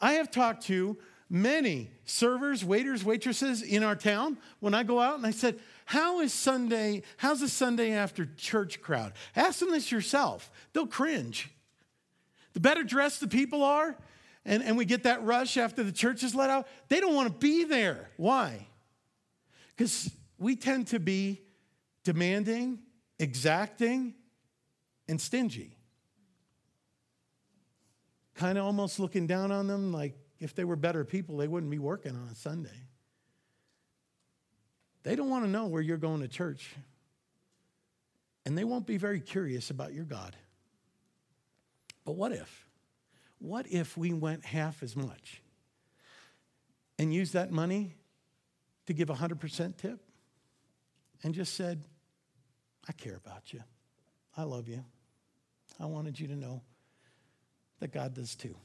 I 0.00 0.14
have 0.14 0.30
talked 0.30 0.64
to 0.64 0.96
many 1.28 1.90
servers, 2.04 2.64
waiters, 2.64 3.04
waitresses 3.04 3.62
in 3.62 3.82
our 3.82 3.96
town 3.96 4.38
when 4.60 4.74
I 4.74 4.82
go 4.82 5.00
out 5.00 5.16
and 5.16 5.26
I 5.26 5.30
said, 5.30 5.60
How 5.84 6.20
is 6.20 6.32
Sunday? 6.32 7.02
How's 7.16 7.40
the 7.40 7.48
Sunday 7.48 7.92
after 7.92 8.26
church 8.36 8.80
crowd? 8.80 9.12
Ask 9.34 9.60
them 9.60 9.70
this 9.70 9.90
yourself. 9.90 10.50
They'll 10.72 10.86
cringe. 10.86 11.50
The 12.52 12.60
better 12.60 12.82
dressed 12.82 13.20
the 13.20 13.28
people 13.28 13.62
are, 13.62 13.96
and, 14.44 14.62
and 14.62 14.76
we 14.76 14.84
get 14.84 15.02
that 15.02 15.22
rush 15.22 15.56
after 15.56 15.82
the 15.82 15.92
church 15.92 16.22
is 16.22 16.34
let 16.34 16.50
out, 16.50 16.66
they 16.88 17.00
don't 17.00 17.14
want 17.14 17.28
to 17.28 17.38
be 17.38 17.64
there. 17.64 18.10
Why? 18.16 18.66
Because 19.76 20.10
we 20.38 20.56
tend 20.56 20.88
to 20.88 20.98
be 20.98 21.42
demanding, 22.04 22.78
exacting, 23.18 24.14
and 25.08 25.20
stingy. 25.20 25.76
Kind 28.34 28.56
of 28.56 28.64
almost 28.64 28.98
looking 28.98 29.26
down 29.26 29.52
on 29.52 29.66
them 29.66 29.92
like 29.92 30.16
if 30.38 30.54
they 30.54 30.64
were 30.64 30.76
better 30.76 31.04
people, 31.04 31.36
they 31.36 31.48
wouldn't 31.48 31.70
be 31.70 31.78
working 31.78 32.16
on 32.16 32.28
a 32.32 32.34
Sunday. 32.34 32.70
They 35.02 35.16
don't 35.16 35.28
want 35.28 35.44
to 35.44 35.50
know 35.50 35.66
where 35.66 35.82
you're 35.82 35.98
going 35.98 36.20
to 36.20 36.28
church, 36.28 36.74
and 38.46 38.56
they 38.56 38.64
won't 38.64 38.86
be 38.86 38.96
very 38.96 39.20
curious 39.20 39.70
about 39.70 39.92
your 39.92 40.04
God. 40.04 40.36
But 42.04 42.12
what 42.12 42.32
if? 42.32 42.69
What 43.40 43.66
if 43.66 43.96
we 43.96 44.12
went 44.12 44.44
half 44.44 44.82
as 44.82 44.94
much 44.94 45.42
and 46.98 47.12
used 47.12 47.32
that 47.32 47.50
money 47.50 47.96
to 48.86 48.92
give 48.92 49.10
a 49.10 49.14
100% 49.14 49.76
tip? 49.76 50.00
and 51.22 51.34
just 51.34 51.54
said, 51.54 51.82
I 52.88 52.92
care 52.92 53.16
about 53.16 53.52
you. 53.52 53.62
I 54.36 54.44
love 54.44 54.68
you. 54.68 54.84
I 55.78 55.86
wanted 55.86 56.18
you 56.18 56.28
to 56.28 56.36
know 56.36 56.62
that 57.80 57.92
God 57.92 58.14
does 58.14 58.34
too. 58.34 58.56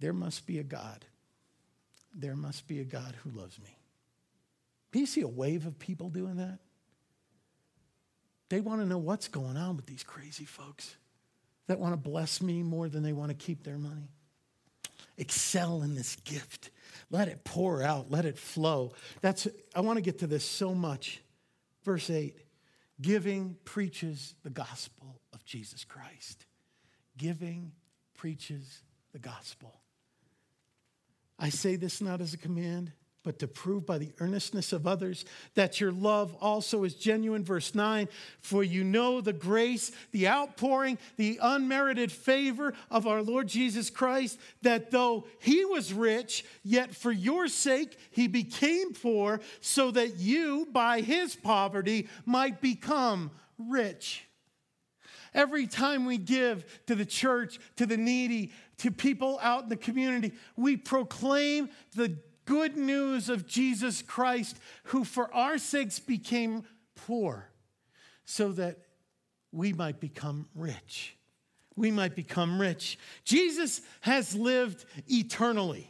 there 0.00 0.12
must 0.12 0.46
be 0.46 0.58
a 0.58 0.64
God. 0.64 1.04
There 2.14 2.36
must 2.36 2.66
be 2.66 2.80
a 2.80 2.84
God 2.84 3.14
who 3.22 3.30
loves 3.30 3.58
me. 3.60 3.78
Do 4.90 4.98
you 4.98 5.06
see 5.06 5.20
a 5.22 5.28
wave 5.28 5.64
of 5.66 5.78
people 5.78 6.10
doing 6.10 6.36
that? 6.36 6.58
They 8.48 8.60
want 8.60 8.80
to 8.80 8.86
know 8.86 8.98
what's 8.98 9.28
going 9.28 9.56
on 9.56 9.76
with 9.76 9.86
these 9.86 10.02
crazy 10.02 10.44
folks 10.44 10.96
that 11.68 11.78
want 11.78 11.92
to 11.92 11.96
bless 11.96 12.42
me 12.42 12.62
more 12.62 12.88
than 12.88 13.02
they 13.02 13.12
want 13.12 13.30
to 13.30 13.34
keep 13.34 13.64
their 13.64 13.78
money. 13.78 14.10
Excel 15.16 15.82
in 15.82 15.94
this 15.94 16.16
gift. 16.16 16.70
Let 17.10 17.28
it 17.28 17.44
pour 17.44 17.82
out, 17.82 18.10
let 18.10 18.24
it 18.24 18.38
flow. 18.38 18.92
That's 19.20 19.46
I 19.74 19.80
want 19.80 19.98
to 19.98 20.02
get 20.02 20.20
to 20.20 20.26
this 20.26 20.44
so 20.44 20.74
much. 20.74 21.22
Verse 21.84 22.08
8. 22.10 22.36
Giving 23.00 23.56
preaches 23.64 24.34
the 24.42 24.50
gospel 24.50 25.20
of 25.32 25.44
Jesus 25.44 25.84
Christ. 25.84 26.46
Giving 27.18 27.72
preaches 28.14 28.82
the 29.12 29.18
gospel. 29.18 29.80
I 31.38 31.48
say 31.48 31.76
this 31.76 32.00
not 32.00 32.20
as 32.20 32.34
a 32.34 32.38
command, 32.38 32.92
but 33.24 33.38
to 33.38 33.46
prove 33.46 33.86
by 33.86 33.98
the 33.98 34.12
earnestness 34.18 34.72
of 34.72 34.86
others 34.86 35.24
that 35.54 35.80
your 35.80 35.92
love 35.92 36.34
also 36.40 36.84
is 36.84 36.94
genuine. 36.94 37.44
Verse 37.44 37.74
9, 37.74 38.08
for 38.40 38.64
you 38.64 38.82
know 38.82 39.20
the 39.20 39.32
grace, 39.32 39.92
the 40.10 40.28
outpouring, 40.28 40.98
the 41.16 41.38
unmerited 41.40 42.10
favor 42.10 42.74
of 42.90 43.06
our 43.06 43.22
Lord 43.22 43.46
Jesus 43.46 43.90
Christ, 43.90 44.38
that 44.62 44.90
though 44.90 45.26
he 45.38 45.64
was 45.64 45.92
rich, 45.92 46.44
yet 46.64 46.94
for 46.94 47.12
your 47.12 47.48
sake 47.48 47.96
he 48.10 48.26
became 48.26 48.92
poor, 48.92 49.40
so 49.60 49.90
that 49.92 50.16
you, 50.16 50.66
by 50.72 51.00
his 51.00 51.36
poverty, 51.36 52.08
might 52.26 52.60
become 52.60 53.30
rich. 53.58 54.24
Every 55.34 55.66
time 55.66 56.04
we 56.04 56.18
give 56.18 56.64
to 56.86 56.94
the 56.94 57.06
church, 57.06 57.58
to 57.76 57.86
the 57.86 57.96
needy, 57.96 58.52
to 58.78 58.90
people 58.90 59.38
out 59.40 59.62
in 59.62 59.68
the 59.68 59.76
community, 59.76 60.32
we 60.56 60.76
proclaim 60.76 61.70
the 61.94 62.18
good 62.44 62.76
news 62.76 63.28
of 63.28 63.46
Jesus 63.46 64.02
Christ, 64.02 64.56
who 64.84 65.04
for 65.04 65.32
our 65.34 65.58
sakes 65.58 65.98
became 65.98 66.64
poor, 66.94 67.48
so 68.24 68.52
that 68.52 68.78
we 69.52 69.72
might 69.72 70.00
become 70.00 70.48
rich. 70.54 71.16
We 71.76 71.90
might 71.90 72.14
become 72.14 72.60
rich. 72.60 72.98
Jesus 73.24 73.80
has 74.00 74.34
lived 74.34 74.84
eternally. 75.08 75.88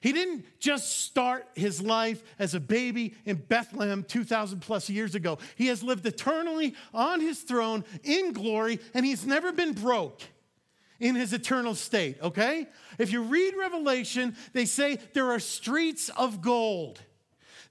He 0.00 0.12
didn't 0.12 0.44
just 0.58 1.04
start 1.04 1.46
his 1.54 1.80
life 1.80 2.24
as 2.38 2.54
a 2.54 2.60
baby 2.60 3.14
in 3.24 3.36
Bethlehem 3.36 4.02
2,000 4.02 4.60
plus 4.60 4.90
years 4.90 5.14
ago. 5.14 5.38
He 5.54 5.68
has 5.68 5.82
lived 5.82 6.04
eternally 6.04 6.74
on 6.92 7.20
his 7.20 7.40
throne 7.40 7.84
in 8.02 8.32
glory, 8.32 8.80
and 8.94 9.06
he's 9.06 9.24
never 9.24 9.52
been 9.52 9.74
broke 9.74 10.22
in 11.00 11.14
his 11.14 11.32
eternal 11.32 11.74
state, 11.74 12.18
okay? 12.22 12.66
If 12.98 13.12
you 13.12 13.22
read 13.22 13.54
Revelation, 13.56 14.36
they 14.52 14.64
say 14.64 14.98
there 15.14 15.30
are 15.30 15.40
streets 15.40 16.08
of 16.10 16.40
gold. 16.42 17.00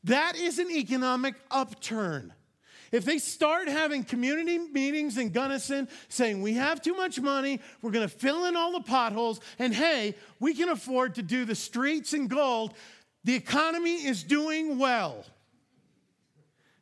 That 0.03 0.35
is 0.35 0.59
an 0.59 0.69
economic 0.71 1.35
upturn. 1.49 2.33
If 2.91 3.05
they 3.05 3.19
start 3.19 3.69
having 3.69 4.03
community 4.03 4.57
meetings 4.57 5.17
in 5.17 5.29
Gunnison 5.29 5.87
saying, 6.09 6.41
we 6.41 6.53
have 6.55 6.81
too 6.81 6.93
much 6.93 7.21
money, 7.21 7.61
we're 7.81 7.91
gonna 7.91 8.09
fill 8.09 8.45
in 8.45 8.57
all 8.57 8.73
the 8.73 8.81
potholes, 8.81 9.39
and 9.59 9.73
hey, 9.73 10.15
we 10.39 10.53
can 10.53 10.69
afford 10.69 11.15
to 11.15 11.21
do 11.21 11.45
the 11.45 11.55
streets 11.55 12.13
in 12.13 12.27
gold, 12.27 12.73
the 13.23 13.35
economy 13.35 14.05
is 14.05 14.23
doing 14.23 14.77
well. 14.77 15.23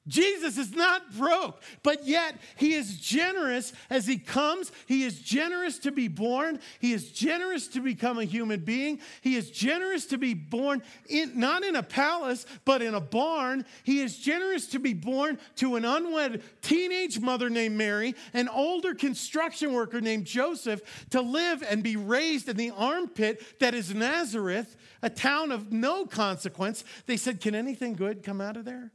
Jesus 0.10 0.58
is 0.58 0.76
not 0.76 1.16
broke, 1.16 1.62
but 1.84 2.06
yet 2.06 2.36
he 2.58 2.74
is 2.74 3.00
generous 3.00 3.72
as 3.90 4.08
he 4.08 4.18
comes. 4.18 4.72
He 4.88 5.04
is 5.04 5.20
generous 5.20 5.78
to 5.80 5.92
be 5.92 6.08
born. 6.08 6.60
He 6.80 6.92
is 6.94 7.12
generous 7.12 7.68
to 7.70 7.80
become 7.80 8.18
a 8.18 8.26
human 8.26 8.62
being. 8.62 9.00
He 9.22 9.36
is 9.36 9.52
generous 9.52 10.08
to 10.08 10.18
be 10.18 10.34
born 10.34 10.82
in, 11.08 11.40
not 11.40 11.64
in 11.64 11.76
a 11.76 11.84
palace, 11.84 12.46
but 12.66 12.82
in 12.82 12.96
a 12.96 13.02
barn. 13.02 13.66
He 13.84 14.02
is 14.02 14.18
generous 14.18 14.68
to 14.68 14.80
be 14.80 14.94
born 14.94 15.38
to 15.58 15.76
an 15.76 15.86
unwed 15.86 16.42
teenage 16.62 17.20
mother 17.20 17.50
named 17.50 17.78
Mary, 17.78 18.16
an 18.34 18.50
older 18.50 18.94
construction 18.94 19.74
worker 19.74 20.02
named 20.02 20.26
Joseph, 20.26 20.82
to 21.12 21.22
live 21.22 21.64
and 21.68 21.84
be 21.84 21.96
raised 21.96 22.50
in 22.50 22.58
the 22.58 22.72
armpit 22.72 23.60
that 23.60 23.74
is 23.74 23.94
Nazareth, 23.94 24.76
a 25.02 25.10
town 25.10 25.52
of 25.52 25.72
no 25.72 26.06
consequence. 26.06 26.84
They 27.06 27.18
said, 27.18 27.40
Can 27.40 27.54
anything 27.54 27.94
good 27.94 28.24
come 28.24 28.42
out 28.42 28.58
of 28.58 28.66
there? 28.66 28.92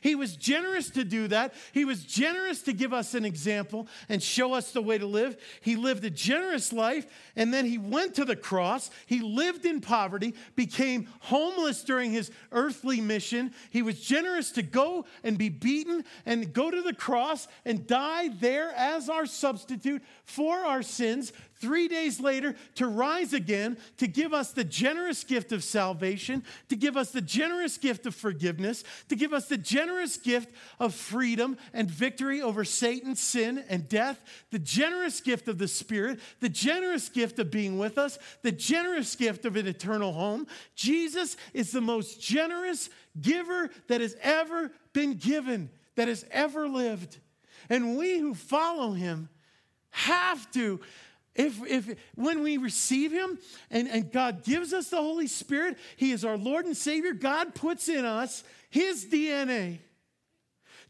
He 0.00 0.14
was 0.14 0.36
generous 0.36 0.90
to 0.90 1.04
do 1.04 1.28
that. 1.28 1.54
He 1.72 1.84
was 1.84 2.04
generous 2.04 2.62
to 2.62 2.72
give 2.72 2.92
us 2.92 3.14
an 3.14 3.24
example 3.24 3.88
and 4.08 4.22
show 4.22 4.54
us 4.54 4.72
the 4.72 4.82
way 4.82 4.98
to 4.98 5.06
live. 5.06 5.36
He 5.60 5.76
lived 5.76 6.04
a 6.04 6.10
generous 6.10 6.72
life 6.72 7.06
and 7.36 7.52
then 7.52 7.66
he 7.66 7.78
went 7.78 8.14
to 8.14 8.24
the 8.24 8.36
cross. 8.36 8.90
He 9.06 9.20
lived 9.20 9.66
in 9.66 9.80
poverty, 9.80 10.34
became 10.56 11.08
homeless 11.20 11.82
during 11.82 12.10
his 12.10 12.30
earthly 12.52 13.00
mission. 13.00 13.52
He 13.70 13.82
was 13.82 14.00
generous 14.00 14.50
to 14.52 14.62
go 14.62 15.04
and 15.22 15.38
be 15.38 15.48
beaten 15.48 16.04
and 16.26 16.52
go 16.52 16.70
to 16.70 16.82
the 16.82 16.94
cross 16.94 17.48
and 17.64 17.86
die 17.86 18.28
there 18.28 18.72
as 18.76 19.08
our 19.08 19.26
substitute 19.26 20.02
for 20.24 20.56
our 20.58 20.82
sins 20.82 21.32
three 21.60 21.88
days 21.88 22.20
later 22.20 22.54
to 22.76 22.86
rise 22.86 23.32
again, 23.32 23.76
to 23.98 24.06
give 24.06 24.32
us 24.32 24.52
the 24.52 24.64
generous 24.64 25.24
gift 25.24 25.52
of 25.52 25.64
salvation, 25.64 26.44
to 26.68 26.76
give 26.76 26.96
us 26.96 27.10
the 27.10 27.20
generous 27.20 27.78
gift 27.78 28.06
of 28.06 28.14
forgiveness, 28.14 28.84
to 29.08 29.16
give 29.16 29.32
us 29.32 29.46
the 29.46 29.56
generous 29.56 30.16
gift 30.16 30.50
of 30.78 30.94
freedom 30.94 31.56
and 31.72 31.90
victory 31.90 32.42
over 32.42 32.64
Satan, 32.64 33.16
sin, 33.16 33.64
and 33.68 33.88
death, 33.88 34.22
the 34.50 34.58
generous 34.58 35.20
gift 35.20 35.48
of 35.48 35.58
the 35.58 35.68
Spirit, 35.68 36.20
the 36.40 36.48
generous 36.48 37.08
gift 37.08 37.38
of 37.38 37.50
being 37.50 37.78
with 37.78 37.98
us, 37.98 38.18
the 38.42 38.52
generous 38.52 39.14
gift 39.16 39.44
of 39.44 39.56
an 39.56 39.66
eternal 39.66 40.12
home. 40.12 40.46
Jesus 40.74 41.36
is 41.52 41.72
the 41.72 41.80
most 41.80 42.20
generous 42.20 42.90
giver 43.20 43.70
that 43.88 44.00
has 44.00 44.16
ever 44.22 44.70
been 44.92 45.14
given, 45.14 45.70
that 45.96 46.08
has 46.08 46.24
ever 46.30 46.68
lived. 46.68 47.18
And 47.68 47.96
we 47.96 48.18
who 48.18 48.34
follow 48.34 48.92
him 48.92 49.28
have 49.90 50.50
to 50.52 50.80
if, 51.34 51.64
if 51.66 51.98
when 52.14 52.42
we 52.42 52.58
receive 52.58 53.12
him 53.12 53.38
and, 53.70 53.88
and 53.88 54.12
God 54.12 54.44
gives 54.44 54.72
us 54.72 54.88
the 54.88 54.96
Holy 54.96 55.26
Spirit, 55.26 55.76
He 55.96 56.12
is 56.12 56.24
our 56.24 56.36
Lord 56.36 56.64
and 56.64 56.76
Savior, 56.76 57.12
God 57.12 57.54
puts 57.54 57.88
in 57.88 58.04
us 58.04 58.44
His 58.70 59.06
DNA 59.06 59.78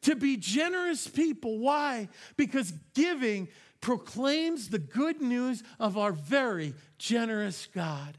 to 0.03 0.15
be 0.15 0.37
generous 0.37 1.09
people. 1.09 1.59
Why? 1.59 2.09
Because 2.37 2.73
giving 2.95 3.49
proclaims 3.81 4.69
the 4.69 4.79
good 4.79 5.21
news 5.21 5.63
of 5.79 5.97
our 5.97 6.13
very 6.13 6.75
generous 6.99 7.67
God, 7.75 8.17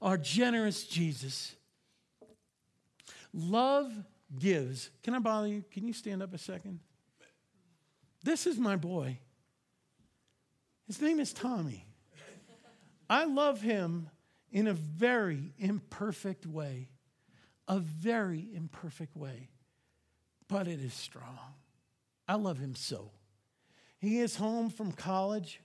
our 0.00 0.16
generous 0.16 0.84
Jesus. 0.84 1.54
Love 3.34 3.92
gives. 4.38 4.90
Can 5.02 5.14
I 5.14 5.18
bother 5.18 5.48
you? 5.48 5.64
Can 5.70 5.86
you 5.86 5.92
stand 5.92 6.22
up 6.22 6.32
a 6.32 6.38
second? 6.38 6.80
This 8.22 8.46
is 8.46 8.58
my 8.58 8.76
boy. 8.76 9.18
His 10.86 11.00
name 11.00 11.18
is 11.18 11.32
Tommy. 11.32 11.86
I 13.08 13.24
love 13.24 13.60
him 13.60 14.08
in 14.50 14.66
a 14.66 14.72
very 14.72 15.52
imperfect 15.58 16.46
way, 16.46 16.88
a 17.68 17.78
very 17.78 18.48
imperfect 18.54 19.16
way, 19.16 19.48
but 20.48 20.68
it 20.68 20.80
is 20.80 20.94
strong. 20.94 21.38
I 22.28 22.34
love 22.34 22.58
him 22.58 22.74
so. 22.74 23.10
He 23.98 24.20
is 24.20 24.36
home 24.36 24.70
from 24.70 24.92
college, 24.92 25.60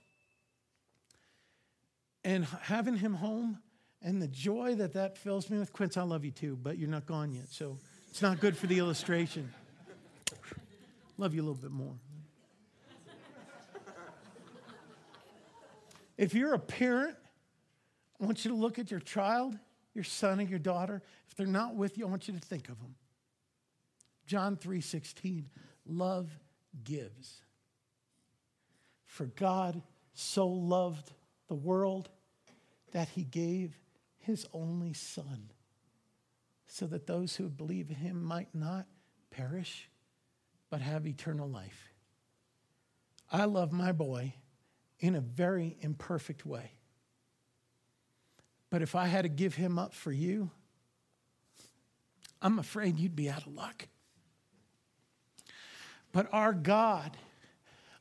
and 2.24 2.44
having 2.62 2.96
him 2.96 3.14
home 3.14 3.58
and 4.00 4.20
the 4.20 4.28
joy 4.28 4.74
that 4.76 4.94
that 4.94 5.18
fills 5.18 5.50
me 5.50 5.58
with. 5.58 5.72
Quince, 5.72 5.96
I 5.96 6.02
love 6.02 6.24
you 6.24 6.30
too, 6.30 6.58
but 6.60 6.78
you're 6.78 6.88
not 6.88 7.06
gone 7.06 7.32
yet, 7.32 7.48
so 7.48 7.78
it's 8.10 8.22
not 8.22 8.40
good 8.40 8.56
for 8.56 8.66
the 8.66 8.78
illustration. 8.78 9.52
love 11.18 11.34
you 11.34 11.40
a 11.40 11.44
little 11.44 11.54
bit 11.54 11.70
more. 11.70 11.94
If 16.16 16.34
you're 16.34 16.54
a 16.54 16.58
parent, 16.58 17.16
I 18.20 18.24
want 18.24 18.44
you 18.44 18.50
to 18.50 18.56
look 18.56 18.78
at 18.78 18.90
your 18.90 19.00
child, 19.00 19.58
your 19.94 20.04
son 20.04 20.40
and 20.40 20.48
your 20.48 20.58
daughter. 20.58 21.02
If 21.28 21.36
they're 21.36 21.46
not 21.46 21.74
with 21.74 21.98
you, 21.98 22.06
I 22.06 22.10
want 22.10 22.28
you 22.28 22.34
to 22.34 22.40
think 22.40 22.68
of 22.68 22.78
them. 22.80 22.94
John 24.26 24.56
3:16, 24.56 25.50
love 25.84 26.30
gives. 26.84 27.42
For 29.04 29.26
God 29.26 29.82
so 30.14 30.46
loved 30.46 31.12
the 31.48 31.54
world 31.54 32.08
that 32.92 33.08
he 33.08 33.24
gave 33.24 33.78
his 34.18 34.46
only 34.52 34.92
son 34.92 35.50
so 36.66 36.86
that 36.86 37.06
those 37.06 37.36
who 37.36 37.48
believe 37.48 37.90
in 37.90 37.96
him 37.96 38.22
might 38.22 38.54
not 38.54 38.86
perish 39.30 39.90
but 40.70 40.80
have 40.80 41.06
eternal 41.06 41.48
life. 41.48 41.92
I 43.30 43.44
love 43.44 43.72
my 43.72 43.92
boy 43.92 44.34
in 45.02 45.16
a 45.16 45.20
very 45.20 45.76
imperfect 45.80 46.46
way. 46.46 46.70
But 48.70 48.80
if 48.80 48.94
I 48.94 49.06
had 49.06 49.22
to 49.22 49.28
give 49.28 49.56
him 49.56 49.78
up 49.78 49.92
for 49.92 50.12
you, 50.12 50.50
I'm 52.40 52.58
afraid 52.58 52.98
you'd 52.98 53.16
be 53.16 53.28
out 53.28 53.46
of 53.46 53.54
luck. 53.54 53.88
But 56.12 56.28
our 56.32 56.52
God, 56.52 57.16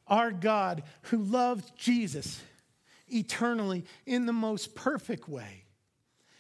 our 0.07 0.31
God 0.31 0.83
who 1.03 1.17
loved 1.17 1.75
Jesus 1.75 2.41
eternally 3.07 3.83
in 4.05 4.25
the 4.25 4.33
most 4.33 4.75
perfect 4.75 5.27
way, 5.27 5.65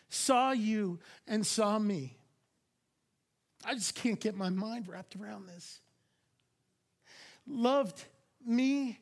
saw 0.09 0.51
you 0.51 0.99
and 1.27 1.45
saw 1.45 1.79
me. 1.79 2.17
I 3.65 3.73
just 3.73 3.95
can't 3.95 4.19
get 4.19 4.35
my 4.35 4.49
mind 4.49 4.87
wrapped 4.87 5.15
around 5.15 5.47
this. 5.47 5.79
Loved 7.47 8.03
me 8.45 8.99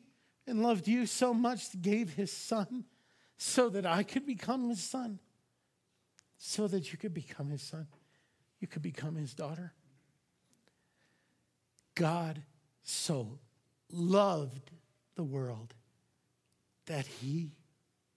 and 0.50 0.62
loved 0.62 0.86
you 0.88 1.06
so 1.06 1.32
much, 1.32 1.80
gave 1.80 2.14
his 2.14 2.32
son 2.32 2.84
so 3.38 3.70
that 3.70 3.86
I 3.86 4.02
could 4.02 4.26
become 4.26 4.68
his 4.68 4.82
son, 4.82 5.18
so 6.36 6.68
that 6.68 6.92
you 6.92 6.98
could 6.98 7.14
become 7.14 7.48
his 7.48 7.62
son, 7.62 7.86
you 8.58 8.68
could 8.68 8.82
become 8.82 9.14
his 9.14 9.32
daughter. 9.32 9.72
God 11.94 12.42
so 12.82 13.38
loved 13.90 14.70
the 15.14 15.22
world 15.22 15.74
that 16.86 17.06
he, 17.06 17.52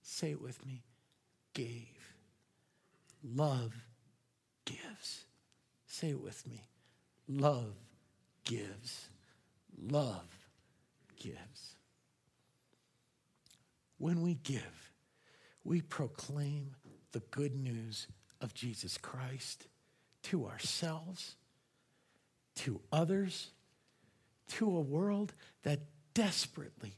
say 0.02 0.32
it 0.32 0.42
with 0.42 0.66
me, 0.66 0.84
gave. 1.54 2.16
Love 3.24 3.74
gives. 4.66 5.26
Say 5.88 6.10
it 6.10 6.22
with 6.22 6.46
me. 6.48 6.66
Love 7.28 7.76
gives. 8.44 9.08
Love 9.82 10.28
gives. 11.18 11.76
When 14.04 14.22
we 14.22 14.34
give, 14.34 14.92
we 15.64 15.80
proclaim 15.80 16.76
the 17.14 17.22
good 17.32 17.56
news 17.56 18.08
of 18.42 18.54
Jesus 18.54 18.98
Christ 18.98 19.68
to 20.24 20.46
ourselves, 20.46 21.38
to 22.56 22.82
others, 22.92 23.52
to 24.58 24.66
a 24.76 24.82
world 24.82 25.32
that 25.62 25.84
desperately, 26.14 26.98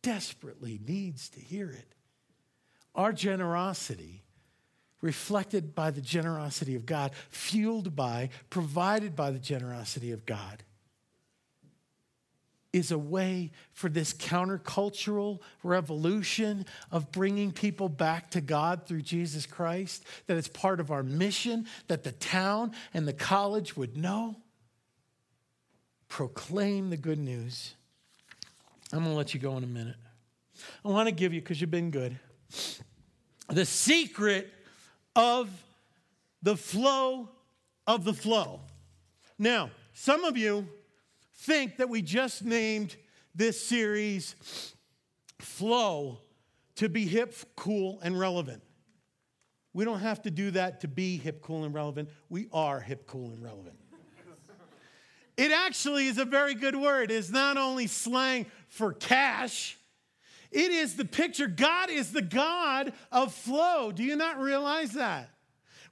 desperately 0.00 0.78
needs 0.86 1.28
to 1.30 1.40
hear 1.40 1.70
it. 1.70 1.96
Our 2.94 3.12
generosity, 3.12 4.22
reflected 5.00 5.74
by 5.74 5.90
the 5.90 6.00
generosity 6.00 6.76
of 6.76 6.86
God, 6.86 7.10
fueled 7.30 7.96
by, 7.96 8.28
provided 8.48 9.16
by 9.16 9.32
the 9.32 9.40
generosity 9.40 10.12
of 10.12 10.24
God, 10.24 10.62
is 12.74 12.90
a 12.90 12.98
way 12.98 13.52
for 13.72 13.88
this 13.88 14.12
countercultural 14.12 15.38
revolution 15.62 16.66
of 16.90 17.12
bringing 17.12 17.52
people 17.52 17.88
back 17.88 18.32
to 18.32 18.40
God 18.40 18.84
through 18.84 19.02
Jesus 19.02 19.46
Christ, 19.46 20.04
that 20.26 20.36
it's 20.36 20.48
part 20.48 20.80
of 20.80 20.90
our 20.90 21.04
mission, 21.04 21.66
that 21.86 22.02
the 22.02 22.10
town 22.10 22.72
and 22.92 23.06
the 23.06 23.12
college 23.12 23.76
would 23.76 23.96
know. 23.96 24.34
Proclaim 26.08 26.90
the 26.90 26.96
good 26.96 27.20
news. 27.20 27.74
I'm 28.92 29.00
going 29.00 29.12
to 29.12 29.16
let 29.16 29.34
you 29.34 29.40
go 29.40 29.56
in 29.56 29.62
a 29.62 29.68
minute. 29.68 29.96
I 30.84 30.88
want 30.88 31.08
to 31.08 31.14
give 31.14 31.32
you, 31.32 31.40
because 31.40 31.60
you've 31.60 31.70
been 31.70 31.92
good, 31.92 32.18
the 33.48 33.64
secret 33.64 34.52
of 35.14 35.48
the 36.42 36.56
flow 36.56 37.28
of 37.86 38.02
the 38.02 38.14
flow. 38.14 38.62
Now, 39.38 39.70
some 39.92 40.24
of 40.24 40.36
you 40.36 40.66
think 41.44 41.76
that 41.76 41.88
we 41.88 42.02
just 42.02 42.44
named 42.44 42.96
this 43.34 43.64
series 43.64 44.34
Flow 45.40 46.20
to 46.76 46.88
be 46.88 47.06
hip, 47.06 47.34
cool, 47.54 48.00
and 48.02 48.18
relevant. 48.18 48.62
We 49.74 49.84
don't 49.84 50.00
have 50.00 50.22
to 50.22 50.30
do 50.30 50.52
that 50.52 50.80
to 50.80 50.88
be 50.88 51.18
hip, 51.18 51.42
cool, 51.42 51.64
and 51.64 51.74
relevant. 51.74 52.08
We 52.30 52.48
are 52.52 52.80
hip, 52.80 53.06
cool, 53.06 53.30
and 53.30 53.42
relevant. 53.42 53.76
It 55.36 55.50
actually 55.50 56.06
is 56.06 56.18
a 56.18 56.24
very 56.24 56.54
good 56.54 56.76
word. 56.76 57.10
It's 57.10 57.30
not 57.30 57.56
only 57.56 57.88
slang 57.88 58.46
for 58.68 58.92
cash, 58.92 59.76
it 60.52 60.70
is 60.70 60.94
the 60.94 61.04
picture. 61.04 61.48
God 61.48 61.90
is 61.90 62.12
the 62.12 62.22
God 62.22 62.92
of 63.10 63.34
flow. 63.34 63.90
Do 63.90 64.04
you 64.04 64.14
not 64.14 64.40
realize 64.40 64.92
that? 64.92 65.30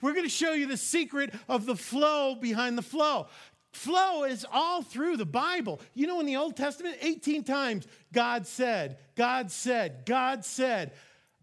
We're 0.00 0.12
going 0.12 0.24
to 0.24 0.30
show 0.30 0.52
you 0.52 0.66
the 0.66 0.76
secret 0.76 1.34
of 1.48 1.66
the 1.66 1.76
flow 1.76 2.36
behind 2.36 2.78
the 2.78 2.82
flow. 2.82 3.26
Flow 3.72 4.24
is 4.24 4.44
all 4.52 4.82
through 4.82 5.16
the 5.16 5.26
Bible. 5.26 5.80
You 5.94 6.06
know, 6.06 6.20
in 6.20 6.26
the 6.26 6.36
Old 6.36 6.56
Testament, 6.56 6.98
18 7.00 7.42
times 7.44 7.86
God 8.12 8.46
said, 8.46 8.98
God 9.16 9.50
said, 9.50 10.04
God 10.04 10.44
said, 10.44 10.92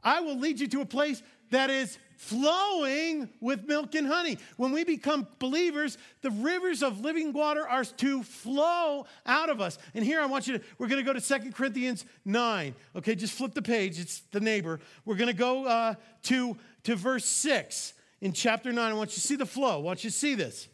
I 0.04 0.22
will 0.22 0.38
lead 0.38 0.60
you 0.60 0.68
to 0.68 0.82
a 0.82 0.86
place 0.86 1.22
that 1.50 1.70
is 1.70 1.98
flowing 2.18 3.30
with 3.40 3.66
milk 3.66 3.96
and 3.96 4.06
honey. 4.06 4.38
When 4.58 4.72
we 4.72 4.84
become 4.84 5.26
believers, 5.40 5.98
the 6.22 6.30
rivers 6.30 6.84
of 6.84 7.00
living 7.00 7.34
water 7.34 7.68
are 7.68 7.84
to 7.84 8.24
flow 8.24 9.08
out 9.26 9.50
of 9.50 9.60
us. 9.60 9.80
And 9.96 10.06
here 10.06 10.22
I 10.22 10.26
want 10.26 10.48
you 10.48 10.58
to, 10.58 10.64
we're 10.78 10.88
going 10.88 11.02
to 11.02 11.06
go 11.06 11.14
to 11.14 11.22
Second 11.22 11.56
Corinthians 11.56 12.06
9. 12.26 12.76
Okay, 12.98 13.16
just 13.16 13.34
flip 13.34 13.54
the 13.54 13.62
page, 13.62 14.00
it's 14.00 14.20
the 14.32 14.40
neighbor. 14.40 14.80
We're 15.06 15.16
going 15.16 15.30
to 15.30 15.34
go 15.34 15.66
uh, 15.66 15.96
to, 16.24 16.58
to 16.84 16.96
verse 16.96 17.26
6 17.26 17.94
in 18.22 18.34
chapter 18.34 18.72
9. 18.72 18.92
I 18.92 18.94
want 18.94 19.12
you 19.12 19.16
to 19.16 19.22
see 19.22 19.36
the 19.36 19.46
flow. 19.46 19.80
I 19.80 19.82
want 19.82 20.04
you 20.04 20.12
to 20.12 20.16
see 20.16 20.36
this 20.36 20.68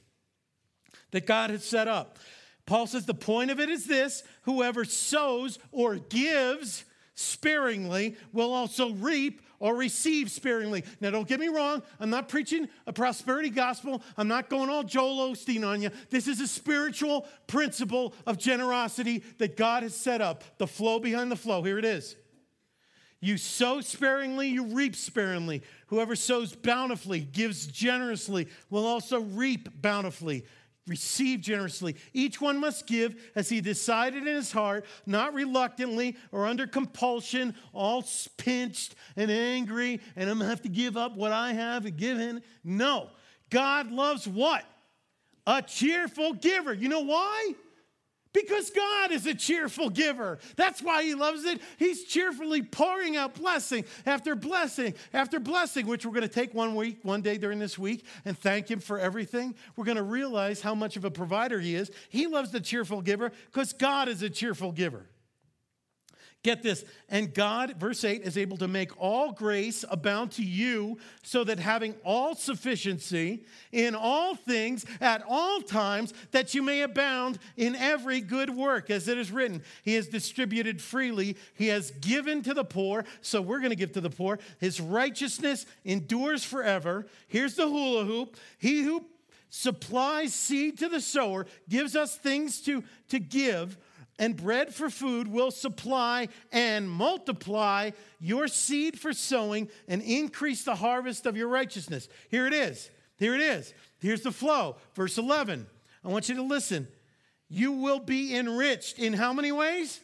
that 1.11 1.25
God 1.25 1.49
has 1.49 1.63
set 1.63 1.87
up. 1.87 2.19
Paul 2.65 2.87
says 2.87 3.05
the 3.05 3.13
point 3.13 3.51
of 3.51 3.59
it 3.59 3.69
is 3.69 3.85
this 3.85 4.23
whoever 4.43 4.85
sows 4.85 5.59
or 5.71 5.95
gives 5.95 6.83
sparingly 7.13 8.15
will 8.33 8.53
also 8.53 8.91
reap 8.91 9.41
or 9.59 9.75
receive 9.75 10.29
sparingly. 10.29 10.83
Now, 10.99 11.11
don't 11.11 11.27
get 11.27 11.39
me 11.39 11.47
wrong. 11.47 11.81
I'm 11.99 12.09
not 12.09 12.27
preaching 12.27 12.67
a 12.87 12.93
prosperity 12.93 13.49
gospel. 13.49 14.01
I'm 14.17 14.27
not 14.27 14.49
going 14.49 14.69
all 14.69 14.83
Joel 14.83 15.31
Osteen 15.31 15.65
on 15.65 15.81
you. 15.81 15.91
This 16.09 16.27
is 16.27 16.41
a 16.41 16.47
spiritual 16.47 17.25
principle 17.47 18.13
of 18.27 18.37
generosity 18.37 19.23
that 19.37 19.55
God 19.55 19.83
has 19.83 19.95
set 19.95 20.21
up. 20.21 20.43
The 20.57 20.67
flow 20.67 20.99
behind 20.99 21.31
the 21.31 21.37
flow. 21.37 21.63
Here 21.63 21.79
it 21.79 21.85
is. 21.85 22.15
You 23.21 23.37
sow 23.37 23.81
sparingly, 23.81 24.49
you 24.49 24.65
reap 24.65 24.95
sparingly. 24.95 25.63
Whoever 25.87 26.15
sows 26.15 26.53
bountifully, 26.53 27.21
gives 27.21 27.65
generously, 27.65 28.47
will 28.69 28.85
also 28.85 29.21
reap 29.21 29.81
bountifully 29.81 30.43
receive 30.87 31.41
generously. 31.41 31.95
Each 32.13 32.39
one 32.39 32.59
must 32.59 32.85
give 32.87 33.15
as 33.35 33.49
he 33.49 33.61
decided 33.61 34.27
in 34.27 34.35
his 34.35 34.51
heart, 34.51 34.85
not 35.05 35.33
reluctantly 35.33 36.17
or 36.31 36.45
under 36.45 36.67
compulsion, 36.67 37.55
all 37.73 38.03
pinched 38.37 38.95
and 39.15 39.31
angry, 39.31 39.99
and 40.15 40.29
I'm 40.29 40.37
gonna 40.37 40.49
have 40.49 40.61
to 40.63 40.69
give 40.69 40.97
up 40.97 41.15
what 41.15 41.31
I 41.31 41.53
have 41.53 41.85
and 41.85 41.97
give 41.97 42.19
in. 42.19 42.41
No. 42.63 43.09
God 43.49 43.91
loves 43.91 44.27
what? 44.27 44.63
A 45.47 45.61
cheerful 45.61 46.33
giver. 46.33 46.73
You 46.73 46.89
know 46.89 47.01
why? 47.01 47.53
Because 48.35 48.69
God 48.69 49.11
is 49.13 49.25
a 49.25 49.33
cheerful 49.33 49.89
giver. 49.89 50.39
That's 50.57 50.81
why 50.81 51.03
He 51.03 51.15
loves 51.15 51.45
it. 51.45 51.61
He's 51.79 52.03
cheerfully 52.03 52.61
pouring 52.61 53.15
out 53.15 53.33
blessing 53.33 53.85
after 54.05 54.35
blessing 54.35 54.93
after 55.13 55.39
blessing, 55.39 55.87
which 55.87 56.05
we're 56.05 56.11
going 56.11 56.21
to 56.21 56.27
take 56.27 56.53
one 56.53 56.75
week, 56.75 56.99
one 57.03 57.21
day 57.21 57.37
during 57.37 57.59
this 57.59 57.79
week, 57.79 58.05
and 58.25 58.37
thank 58.37 58.69
Him 58.69 58.81
for 58.81 58.99
everything. 58.99 59.55
We're 59.77 59.85
going 59.85 59.95
to 59.95 60.03
realize 60.03 60.59
how 60.59 60.75
much 60.75 60.97
of 60.97 61.05
a 61.05 61.11
provider 61.11 61.61
He 61.61 61.75
is. 61.75 61.89
He 62.09 62.27
loves 62.27 62.51
the 62.51 62.59
cheerful 62.59 63.01
giver 63.01 63.31
because 63.45 63.71
God 63.71 64.09
is 64.09 64.21
a 64.21 64.29
cheerful 64.29 64.73
giver. 64.73 65.05
Get 66.45 66.61
this. 66.61 66.85
And 67.09 67.33
God, 67.33 67.77
verse 67.79 68.03
8, 68.03 68.21
is 68.21 68.37
able 68.37 68.57
to 68.57 68.67
make 68.67 68.91
all 69.01 69.31
grace 69.31 69.83
abound 69.89 70.33
to 70.33 70.43
you, 70.43 70.99
so 71.23 71.43
that 71.43 71.57
having 71.57 71.95
all 72.03 72.35
sufficiency 72.35 73.45
in 73.71 73.95
all 73.95 74.35
things 74.35 74.85
at 75.01 75.23
all 75.27 75.59
times, 75.61 76.13
that 76.29 76.53
you 76.53 76.61
may 76.61 76.81
abound 76.81 77.39
in 77.57 77.75
every 77.75 78.21
good 78.21 78.51
work, 78.51 78.91
as 78.91 79.07
it 79.07 79.17
is 79.17 79.31
written. 79.31 79.63
He 79.81 79.95
has 79.95 80.07
distributed 80.07 80.83
freely, 80.83 81.35
He 81.55 81.69
has 81.69 81.89
given 81.89 82.43
to 82.43 82.53
the 82.53 82.63
poor. 82.63 83.05
So 83.21 83.41
we're 83.41 83.57
going 83.57 83.71
to 83.71 83.75
give 83.75 83.93
to 83.93 84.01
the 84.01 84.11
poor. 84.11 84.37
His 84.59 84.79
righteousness 84.79 85.65
endures 85.83 86.43
forever. 86.43 87.07
Here's 87.27 87.55
the 87.55 87.67
hula 87.67 88.05
hoop. 88.05 88.37
He 88.59 88.83
who 88.83 89.03
supplies 89.49 90.31
seed 90.31 90.77
to 90.77 90.89
the 90.89 91.01
sower 91.01 91.47
gives 91.67 91.95
us 91.95 92.15
things 92.15 92.61
to, 92.61 92.83
to 93.09 93.17
give 93.17 93.79
and 94.17 94.35
bread 94.35 94.73
for 94.73 94.89
food 94.89 95.27
will 95.27 95.51
supply 95.51 96.29
and 96.51 96.89
multiply 96.89 97.91
your 98.19 98.47
seed 98.47 98.99
for 98.99 99.13
sowing 99.13 99.69
and 99.87 100.01
increase 100.01 100.63
the 100.63 100.75
harvest 100.75 101.25
of 101.25 101.35
your 101.35 101.47
righteousness. 101.47 102.07
Here 102.29 102.47
it 102.47 102.53
is. 102.53 102.89
Here 103.17 103.35
it 103.35 103.41
is. 103.41 103.73
Here's 103.99 104.21
the 104.21 104.31
flow. 104.31 104.77
Verse 104.93 105.17
11. 105.17 105.67
I 106.03 106.07
want 106.07 106.29
you 106.29 106.35
to 106.35 106.43
listen. 106.43 106.87
You 107.49 107.73
will 107.73 107.99
be 107.99 108.35
enriched 108.35 108.99
in 108.99 109.13
how 109.13 109.33
many 109.33 109.51
ways? 109.51 109.99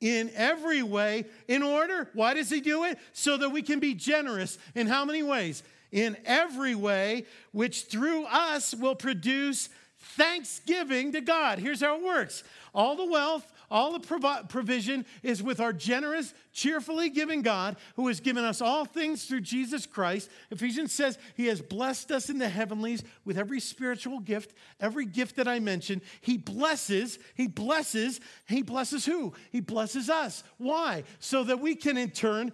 In 0.00 0.30
every 0.34 0.82
way. 0.82 1.26
In 1.48 1.62
order. 1.62 2.08
Why 2.14 2.34
does 2.34 2.50
he 2.50 2.60
do 2.60 2.84
it? 2.84 2.98
So 3.12 3.36
that 3.36 3.50
we 3.50 3.62
can 3.62 3.78
be 3.78 3.94
generous. 3.94 4.58
In 4.74 4.86
how 4.86 5.04
many 5.04 5.22
ways? 5.22 5.62
In 5.92 6.16
every 6.24 6.74
way, 6.74 7.26
which 7.52 7.86
through 7.86 8.24
us 8.26 8.74
will 8.74 8.94
produce 8.94 9.68
thanksgiving 10.00 11.12
to 11.12 11.20
God. 11.20 11.58
Here's 11.58 11.80
how 11.80 11.96
it 11.96 12.04
works 12.04 12.42
all 12.74 12.96
the 12.96 13.06
wealth, 13.06 13.50
all 13.70 13.92
the 13.98 14.44
provision 14.48 15.04
is 15.22 15.42
with 15.42 15.60
our 15.60 15.72
generous, 15.72 16.34
cheerfully 16.52 17.10
giving 17.10 17.42
God 17.42 17.76
who 17.96 18.08
has 18.08 18.20
given 18.20 18.44
us 18.44 18.60
all 18.60 18.84
things 18.84 19.24
through 19.24 19.42
Jesus 19.42 19.86
Christ. 19.86 20.30
Ephesians 20.50 20.92
says 20.92 21.18
he 21.36 21.46
has 21.46 21.60
blessed 21.60 22.10
us 22.10 22.30
in 22.30 22.38
the 22.38 22.48
heavenlies 22.48 23.02
with 23.24 23.38
every 23.38 23.60
spiritual 23.60 24.20
gift, 24.20 24.54
every 24.80 25.06
gift 25.06 25.36
that 25.36 25.48
I 25.48 25.58
mentioned. 25.58 26.02
He 26.20 26.36
blesses, 26.36 27.18
he 27.34 27.46
blesses, 27.46 28.20
he 28.46 28.62
blesses 28.62 29.04
who? 29.04 29.34
He 29.50 29.60
blesses 29.60 30.08
us. 30.08 30.42
Why? 30.58 31.04
So 31.18 31.44
that 31.44 31.60
we 31.60 31.74
can 31.74 31.96
in 31.96 32.10
turn 32.10 32.52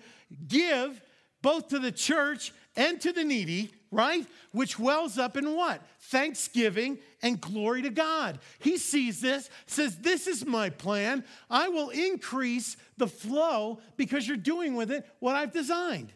give 0.48 1.00
both 1.42 1.68
to 1.68 1.78
the 1.78 1.92
church 1.92 2.52
and 2.76 3.00
to 3.00 3.12
the 3.12 3.24
needy, 3.24 3.72
right? 3.90 4.26
Which 4.52 4.78
wells 4.78 5.18
up 5.18 5.36
in 5.36 5.54
what? 5.54 5.82
Thanksgiving 6.00 6.98
and 7.22 7.40
glory 7.40 7.82
to 7.82 7.90
God. 7.90 8.38
He 8.58 8.76
sees 8.76 9.20
this, 9.20 9.48
says, 9.66 9.98
This 9.98 10.26
is 10.26 10.44
my 10.44 10.70
plan. 10.70 11.24
I 11.50 11.68
will 11.68 11.90
increase 11.90 12.76
the 12.96 13.08
flow 13.08 13.80
because 13.96 14.28
you're 14.28 14.36
doing 14.36 14.76
with 14.76 14.90
it 14.90 15.06
what 15.20 15.36
I've 15.36 15.52
designed. 15.52 16.12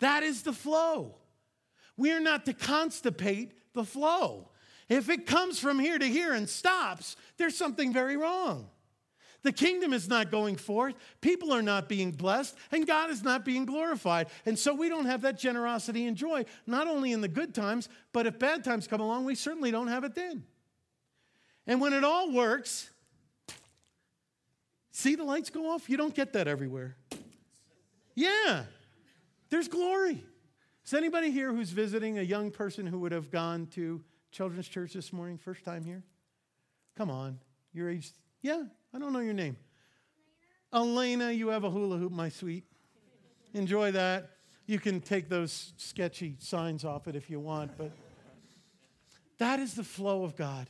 That 0.00 0.22
is 0.22 0.42
the 0.42 0.52
flow. 0.52 1.16
We 1.96 2.12
are 2.12 2.20
not 2.20 2.44
to 2.46 2.52
constipate 2.52 3.50
the 3.72 3.84
flow. 3.84 4.48
If 4.88 5.08
it 5.08 5.26
comes 5.26 5.58
from 5.58 5.78
here 5.78 5.98
to 5.98 6.06
here 6.06 6.34
and 6.34 6.48
stops, 6.48 7.16
there's 7.38 7.56
something 7.56 7.92
very 7.92 8.16
wrong. 8.16 8.68
The 9.42 9.52
kingdom 9.52 9.92
is 9.92 10.08
not 10.08 10.30
going 10.30 10.56
forth, 10.56 10.94
people 11.20 11.52
are 11.52 11.62
not 11.62 11.88
being 11.88 12.12
blessed, 12.12 12.56
and 12.70 12.86
God 12.86 13.10
is 13.10 13.24
not 13.24 13.44
being 13.44 13.64
glorified. 13.64 14.28
And 14.46 14.56
so 14.56 14.72
we 14.72 14.88
don't 14.88 15.06
have 15.06 15.22
that 15.22 15.38
generosity 15.38 16.06
and 16.06 16.16
joy, 16.16 16.44
not 16.66 16.86
only 16.86 17.12
in 17.12 17.20
the 17.20 17.28
good 17.28 17.52
times, 17.54 17.88
but 18.12 18.26
if 18.26 18.38
bad 18.38 18.62
times 18.62 18.86
come 18.86 19.00
along, 19.00 19.24
we 19.24 19.34
certainly 19.34 19.72
don't 19.72 19.88
have 19.88 20.04
it 20.04 20.14
then. 20.14 20.44
And 21.66 21.80
when 21.80 21.92
it 21.92 22.04
all 22.04 22.32
works, 22.32 22.90
see 24.92 25.16
the 25.16 25.24
lights 25.24 25.50
go 25.50 25.72
off? 25.72 25.90
You 25.90 25.96
don't 25.96 26.14
get 26.14 26.32
that 26.34 26.46
everywhere. 26.46 26.96
Yeah, 28.14 28.64
there's 29.50 29.68
glory. 29.68 30.22
Is 30.84 30.94
anybody 30.94 31.30
here 31.30 31.52
who's 31.52 31.70
visiting 31.70 32.18
a 32.18 32.22
young 32.22 32.50
person 32.50 32.86
who 32.86 32.98
would 33.00 33.12
have 33.12 33.30
gone 33.30 33.66
to 33.74 34.02
children's 34.30 34.68
church 34.68 34.92
this 34.92 35.12
morning, 35.12 35.38
first 35.38 35.64
time 35.64 35.84
here? 35.84 36.04
Come 36.96 37.10
on, 37.10 37.38
your 37.72 37.90
age. 37.90 38.10
Yeah, 38.40 38.64
I 38.94 38.98
don't 38.98 39.12
know 39.12 39.20
your 39.20 39.34
name. 39.34 39.56
Elena, 40.72 41.30
you 41.30 41.48
have 41.48 41.64
a 41.64 41.70
hula 41.70 41.98
hoop, 41.98 42.12
my 42.12 42.28
sweet. 42.28 42.64
Enjoy 43.54 43.92
that. 43.92 44.30
You 44.66 44.78
can 44.78 45.00
take 45.00 45.28
those 45.28 45.72
sketchy 45.76 46.36
signs 46.38 46.84
off 46.84 47.08
it 47.08 47.16
if 47.16 47.28
you 47.28 47.40
want, 47.40 47.76
but 47.76 47.90
that 49.38 49.60
is 49.60 49.74
the 49.74 49.84
flow 49.84 50.24
of 50.24 50.36
God. 50.36 50.68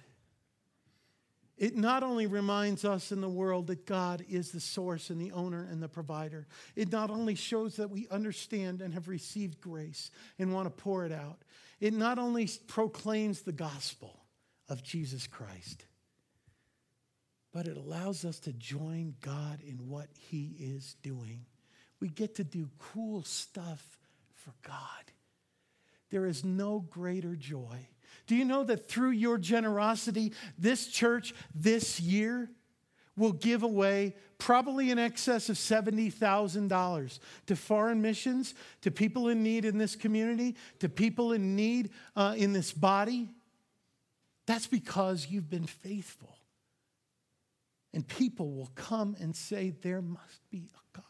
It 1.58 1.76
not 1.76 2.02
only 2.02 2.26
reminds 2.26 2.84
us 2.84 3.12
in 3.12 3.20
the 3.20 3.28
world 3.28 3.68
that 3.68 3.86
God 3.86 4.24
is 4.28 4.50
the 4.50 4.58
source 4.58 5.10
and 5.10 5.20
the 5.20 5.30
owner 5.32 5.68
and 5.70 5.80
the 5.80 5.88
provider, 5.88 6.48
it 6.74 6.90
not 6.90 7.10
only 7.10 7.34
shows 7.34 7.76
that 7.76 7.90
we 7.90 8.08
understand 8.10 8.80
and 8.80 8.94
have 8.94 9.06
received 9.06 9.60
grace 9.60 10.10
and 10.38 10.52
want 10.52 10.66
to 10.66 10.70
pour 10.70 11.04
it 11.04 11.12
out, 11.12 11.42
it 11.78 11.92
not 11.92 12.18
only 12.18 12.48
proclaims 12.66 13.42
the 13.42 13.52
gospel 13.52 14.24
of 14.68 14.82
Jesus 14.82 15.26
Christ, 15.26 15.84
but 17.52 17.66
it 17.66 17.76
allows 17.76 18.24
us 18.24 18.38
to 18.40 18.52
join 18.52 19.14
God 19.20 19.60
in 19.66 19.88
what 19.88 20.08
He 20.18 20.56
is 20.58 20.96
doing. 21.02 21.44
We 22.00 22.08
get 22.08 22.36
to 22.36 22.44
do 22.44 22.70
cool 22.78 23.22
stuff 23.22 23.98
for 24.34 24.52
God. 24.66 25.12
There 26.10 26.26
is 26.26 26.44
no 26.44 26.80
greater 26.90 27.36
joy. 27.36 27.86
Do 28.26 28.36
you 28.36 28.44
know 28.44 28.64
that 28.64 28.88
through 28.88 29.10
your 29.10 29.38
generosity, 29.38 30.32
this 30.58 30.86
church 30.86 31.34
this 31.54 32.00
year 32.00 32.50
will 33.16 33.32
give 33.32 33.62
away 33.62 34.14
probably 34.38 34.90
in 34.90 34.98
excess 34.98 35.48
of 35.48 35.56
$70,000 35.56 37.18
to 37.46 37.56
foreign 37.56 38.02
missions, 38.02 38.54
to 38.80 38.90
people 38.90 39.28
in 39.28 39.42
need 39.42 39.64
in 39.64 39.78
this 39.78 39.94
community, 39.94 40.56
to 40.80 40.88
people 40.88 41.32
in 41.32 41.54
need 41.54 41.90
uh, 42.16 42.34
in 42.36 42.52
this 42.52 42.72
body? 42.72 43.28
That's 44.46 44.66
because 44.66 45.28
you've 45.30 45.50
been 45.50 45.66
faithful. 45.66 46.36
And 47.94 48.06
people 48.06 48.52
will 48.52 48.70
come 48.74 49.16
and 49.20 49.36
say, 49.36 49.74
There 49.82 50.02
must 50.02 50.48
be 50.50 50.68
a 50.74 50.96
God. 50.96 51.04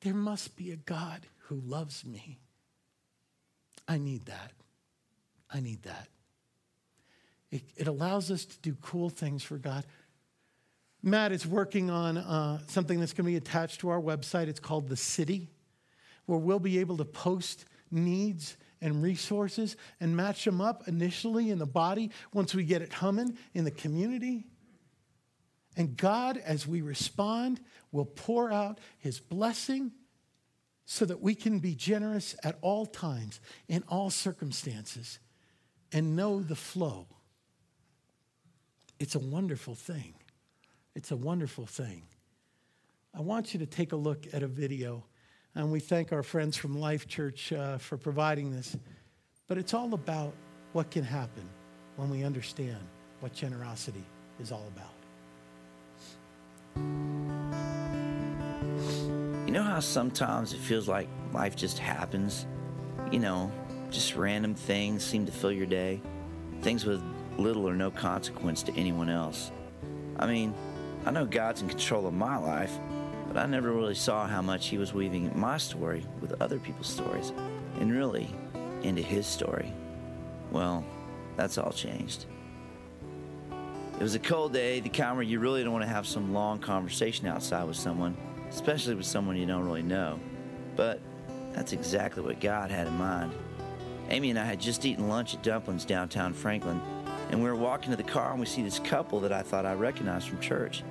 There 0.00 0.14
must 0.14 0.56
be 0.56 0.70
a 0.70 0.76
God 0.76 1.26
who 1.38 1.60
loves 1.64 2.04
me. 2.04 2.38
I 3.88 3.98
need 3.98 4.26
that. 4.26 4.52
I 5.50 5.60
need 5.60 5.82
that. 5.84 6.08
It, 7.50 7.62
it 7.76 7.88
allows 7.88 8.30
us 8.30 8.44
to 8.44 8.58
do 8.60 8.76
cool 8.82 9.08
things 9.08 9.42
for 9.42 9.56
God. 9.56 9.84
Matt 11.02 11.32
is 11.32 11.46
working 11.46 11.90
on 11.90 12.18
uh, 12.18 12.58
something 12.66 13.00
that's 13.00 13.12
going 13.12 13.24
to 13.24 13.30
be 13.30 13.36
attached 13.36 13.80
to 13.80 13.88
our 13.88 14.00
website. 14.00 14.48
It's 14.48 14.60
called 14.60 14.88
The 14.88 14.96
City, 14.96 15.48
where 16.26 16.38
we'll 16.38 16.58
be 16.58 16.78
able 16.78 16.96
to 16.98 17.04
post 17.04 17.64
needs 17.90 18.56
and 18.80 19.02
resources 19.02 19.76
and 20.00 20.16
match 20.16 20.44
them 20.44 20.60
up 20.60 20.86
initially 20.86 21.50
in 21.50 21.58
the 21.58 21.66
body 21.66 22.10
once 22.32 22.54
we 22.54 22.64
get 22.64 22.82
it 22.82 22.92
humming 22.92 23.36
in 23.54 23.64
the 23.64 23.70
community. 23.70 24.46
And 25.78 25.96
God, 25.96 26.36
as 26.44 26.66
we 26.66 26.82
respond, 26.82 27.60
will 27.92 28.04
pour 28.04 28.52
out 28.52 28.80
his 28.98 29.20
blessing 29.20 29.92
so 30.84 31.04
that 31.04 31.22
we 31.22 31.36
can 31.36 31.60
be 31.60 31.76
generous 31.76 32.34
at 32.42 32.58
all 32.62 32.84
times, 32.84 33.40
in 33.68 33.84
all 33.88 34.10
circumstances, 34.10 35.20
and 35.92 36.16
know 36.16 36.40
the 36.40 36.56
flow. 36.56 37.06
It's 38.98 39.14
a 39.14 39.20
wonderful 39.20 39.76
thing. 39.76 40.14
It's 40.96 41.12
a 41.12 41.16
wonderful 41.16 41.66
thing. 41.66 42.02
I 43.14 43.20
want 43.20 43.54
you 43.54 43.60
to 43.60 43.66
take 43.66 43.92
a 43.92 43.96
look 43.96 44.26
at 44.32 44.42
a 44.42 44.48
video, 44.48 45.04
and 45.54 45.70
we 45.70 45.78
thank 45.78 46.12
our 46.12 46.24
friends 46.24 46.56
from 46.56 46.80
Life 46.80 47.06
Church 47.06 47.52
uh, 47.52 47.78
for 47.78 47.96
providing 47.96 48.50
this. 48.50 48.76
But 49.46 49.58
it's 49.58 49.74
all 49.74 49.94
about 49.94 50.34
what 50.72 50.90
can 50.90 51.04
happen 51.04 51.48
when 51.94 52.10
we 52.10 52.24
understand 52.24 52.80
what 53.20 53.32
generosity 53.32 54.04
is 54.40 54.50
all 54.50 54.66
about. 54.74 54.97
You 59.48 59.52
know 59.52 59.62
how 59.62 59.80
sometimes 59.80 60.52
it 60.52 60.60
feels 60.60 60.88
like 60.88 61.08
life 61.32 61.56
just 61.56 61.78
happens? 61.78 62.46
You 63.10 63.18
know, 63.18 63.50
just 63.90 64.14
random 64.16 64.54
things 64.54 65.04
seem 65.04 65.24
to 65.26 65.32
fill 65.32 65.52
your 65.52 65.66
day, 65.66 66.02
things 66.60 66.84
with 66.84 67.02
little 67.38 67.68
or 67.68 67.74
no 67.74 67.90
consequence 67.90 68.62
to 68.64 68.74
anyone 68.74 69.08
else. 69.08 69.50
I 70.18 70.26
mean, 70.26 70.54
I 71.06 71.10
know 71.10 71.24
God's 71.24 71.62
in 71.62 71.68
control 71.68 72.06
of 72.06 72.14
my 72.14 72.36
life, 72.36 72.76
but 73.28 73.36
I 73.36 73.46
never 73.46 73.72
really 73.72 73.94
saw 73.94 74.26
how 74.26 74.42
much 74.42 74.68
He 74.68 74.78
was 74.78 74.92
weaving 74.92 75.32
my 75.38 75.56
story 75.56 76.04
with 76.20 76.40
other 76.42 76.58
people's 76.58 76.88
stories, 76.88 77.32
and 77.80 77.92
really 77.92 78.28
into 78.82 79.02
His 79.02 79.26
story. 79.26 79.72
Well, 80.50 80.84
that's 81.36 81.56
all 81.58 81.72
changed. 81.72 82.26
It 83.98 84.02
was 84.02 84.14
a 84.14 84.20
cold 84.20 84.52
day, 84.52 84.78
the 84.78 84.88
camera, 84.88 85.24
you 85.24 85.40
really 85.40 85.64
don't 85.64 85.72
want 85.72 85.82
to 85.82 85.90
have 85.90 86.06
some 86.06 86.32
long 86.32 86.60
conversation 86.60 87.26
outside 87.26 87.64
with 87.64 87.76
someone, 87.76 88.16
especially 88.48 88.94
with 88.94 89.06
someone 89.06 89.36
you 89.36 89.44
don't 89.44 89.64
really 89.64 89.82
know. 89.82 90.20
But 90.76 91.00
that's 91.52 91.72
exactly 91.72 92.22
what 92.22 92.38
God 92.38 92.70
had 92.70 92.86
in 92.86 92.94
mind. 92.94 93.32
Amy 94.08 94.30
and 94.30 94.38
I 94.38 94.44
had 94.44 94.60
just 94.60 94.86
eaten 94.86 95.08
lunch 95.08 95.34
at 95.34 95.42
Dumplings 95.42 95.84
downtown 95.84 96.32
Franklin, 96.32 96.80
and 97.30 97.42
we 97.42 97.48
were 97.50 97.56
walking 97.56 97.90
to 97.90 97.96
the 97.96 98.04
car 98.04 98.30
and 98.30 98.38
we 98.38 98.46
see 98.46 98.62
this 98.62 98.78
couple 98.78 99.18
that 99.18 99.32
I 99.32 99.42
thought 99.42 99.66
I 99.66 99.74
recognized 99.74 100.28
from 100.28 100.38
church. 100.38 100.84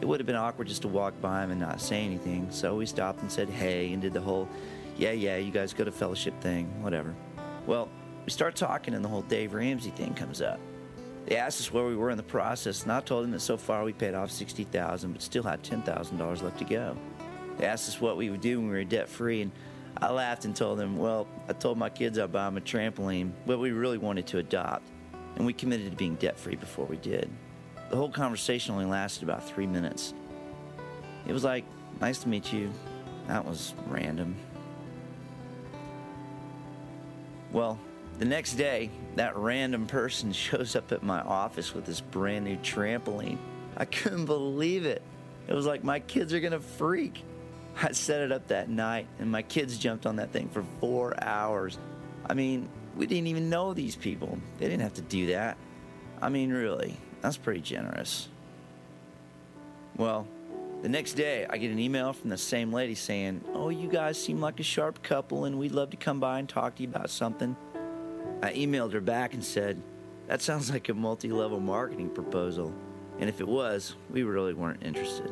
It 0.00 0.04
would 0.04 0.20
have 0.20 0.26
been 0.28 0.36
awkward 0.36 0.68
just 0.68 0.82
to 0.82 0.88
walk 0.88 1.20
by 1.20 1.40
them 1.40 1.50
and 1.50 1.60
not 1.60 1.80
say 1.80 2.04
anything, 2.04 2.46
so 2.52 2.76
we 2.76 2.86
stopped 2.86 3.22
and 3.22 3.32
said 3.32 3.50
hey 3.50 3.92
and 3.92 4.00
did 4.00 4.12
the 4.12 4.20
whole, 4.20 4.48
yeah, 4.96 5.10
yeah, 5.10 5.36
you 5.36 5.50
guys 5.50 5.74
go 5.74 5.82
to 5.82 5.90
fellowship 5.90 6.40
thing, 6.40 6.80
whatever. 6.80 7.12
Well, 7.66 7.88
we 8.24 8.30
start 8.30 8.54
talking 8.54 8.94
and 8.94 9.04
the 9.04 9.08
whole 9.08 9.22
Dave 9.22 9.52
Ramsey 9.52 9.90
thing 9.90 10.14
comes 10.14 10.40
up. 10.40 10.60
They 11.26 11.36
asked 11.36 11.60
us 11.60 11.72
where 11.72 11.86
we 11.86 11.96
were 11.96 12.10
in 12.10 12.16
the 12.16 12.22
process, 12.22 12.82
and 12.82 12.92
I 12.92 13.00
told 13.00 13.24
them 13.24 13.30
that 13.30 13.40
so 13.40 13.56
far 13.56 13.84
we 13.84 13.92
paid 13.92 14.14
off 14.14 14.30
sixty 14.30 14.64
thousand, 14.64 15.12
but 15.12 15.22
still 15.22 15.44
had 15.44 15.62
ten 15.62 15.82
thousand 15.82 16.18
dollars 16.18 16.42
left 16.42 16.58
to 16.58 16.64
go. 16.64 16.96
They 17.58 17.66
asked 17.66 17.88
us 17.88 18.00
what 18.00 18.16
we 18.16 18.28
would 18.30 18.40
do 18.40 18.58
when 18.58 18.68
we 18.68 18.76
were 18.76 18.84
debt 18.84 19.08
free, 19.08 19.42
and 19.42 19.52
I 19.98 20.10
laughed 20.10 20.44
and 20.44 20.54
told 20.54 20.78
them, 20.78 20.96
"Well, 20.96 21.28
I 21.48 21.52
told 21.52 21.78
my 21.78 21.90
kids 21.90 22.18
I'd 22.18 22.32
buy 22.32 22.46
them 22.46 22.56
a 22.56 22.60
trampoline, 22.60 23.32
but 23.46 23.58
we 23.58 23.70
really 23.70 23.98
wanted 23.98 24.26
to 24.28 24.38
adopt, 24.38 24.82
and 25.36 25.46
we 25.46 25.52
committed 25.52 25.90
to 25.90 25.96
being 25.96 26.16
debt 26.16 26.38
free 26.38 26.56
before 26.56 26.86
we 26.86 26.96
did." 26.96 27.30
The 27.90 27.96
whole 27.96 28.10
conversation 28.10 28.74
only 28.74 28.86
lasted 28.86 29.22
about 29.22 29.46
three 29.46 29.66
minutes. 29.66 30.14
It 31.26 31.32
was 31.32 31.44
like, 31.44 31.64
"Nice 32.00 32.18
to 32.20 32.28
meet 32.28 32.52
you." 32.52 32.70
That 33.28 33.44
was 33.44 33.74
random. 33.86 34.34
Well, 37.52 37.78
the 38.22 38.28
next 38.28 38.52
day, 38.52 38.88
that 39.16 39.36
random 39.36 39.84
person 39.88 40.32
shows 40.32 40.76
up 40.76 40.92
at 40.92 41.02
my 41.02 41.20
office 41.22 41.74
with 41.74 41.84
this 41.84 42.00
brand 42.00 42.44
new 42.44 42.56
trampoline. 42.58 43.36
I 43.76 43.84
couldn't 43.84 44.26
believe 44.26 44.86
it. 44.86 45.02
It 45.48 45.54
was 45.54 45.66
like 45.66 45.82
my 45.82 45.98
kids 45.98 46.32
are 46.32 46.38
gonna 46.38 46.60
freak. 46.60 47.24
I 47.82 47.90
set 47.90 48.20
it 48.20 48.30
up 48.30 48.46
that 48.46 48.68
night, 48.68 49.08
and 49.18 49.28
my 49.28 49.42
kids 49.42 49.76
jumped 49.76 50.06
on 50.06 50.14
that 50.16 50.30
thing 50.30 50.48
for 50.50 50.64
four 50.78 51.20
hours. 51.20 51.78
I 52.24 52.34
mean, 52.34 52.68
we 52.96 53.08
didn't 53.08 53.26
even 53.26 53.50
know 53.50 53.74
these 53.74 53.96
people. 53.96 54.38
They 54.60 54.66
didn't 54.66 54.82
have 54.82 54.94
to 54.94 55.02
do 55.02 55.26
that. 55.26 55.56
I 56.20 56.28
mean, 56.28 56.52
really, 56.52 56.96
that's 57.22 57.36
pretty 57.36 57.60
generous. 57.60 58.28
Well, 59.96 60.28
the 60.82 60.88
next 60.88 61.14
day, 61.14 61.44
I 61.50 61.56
get 61.56 61.72
an 61.72 61.80
email 61.80 62.12
from 62.12 62.30
the 62.30 62.38
same 62.38 62.72
lady 62.72 62.94
saying, 62.94 63.42
Oh, 63.52 63.70
you 63.70 63.88
guys 63.88 64.16
seem 64.16 64.40
like 64.40 64.60
a 64.60 64.62
sharp 64.62 65.02
couple, 65.02 65.44
and 65.44 65.58
we'd 65.58 65.72
love 65.72 65.90
to 65.90 65.96
come 65.96 66.20
by 66.20 66.38
and 66.38 66.48
talk 66.48 66.76
to 66.76 66.84
you 66.84 66.88
about 66.88 67.10
something. 67.10 67.56
I 68.42 68.52
emailed 68.52 68.92
her 68.92 69.00
back 69.00 69.34
and 69.34 69.44
said, 69.44 69.80
That 70.26 70.42
sounds 70.42 70.70
like 70.70 70.88
a 70.88 70.94
multi 70.94 71.30
level 71.30 71.60
marketing 71.60 72.10
proposal. 72.10 72.74
And 73.18 73.28
if 73.28 73.40
it 73.40 73.46
was, 73.46 73.94
we 74.10 74.22
really 74.22 74.54
weren't 74.54 74.82
interested. 74.82 75.30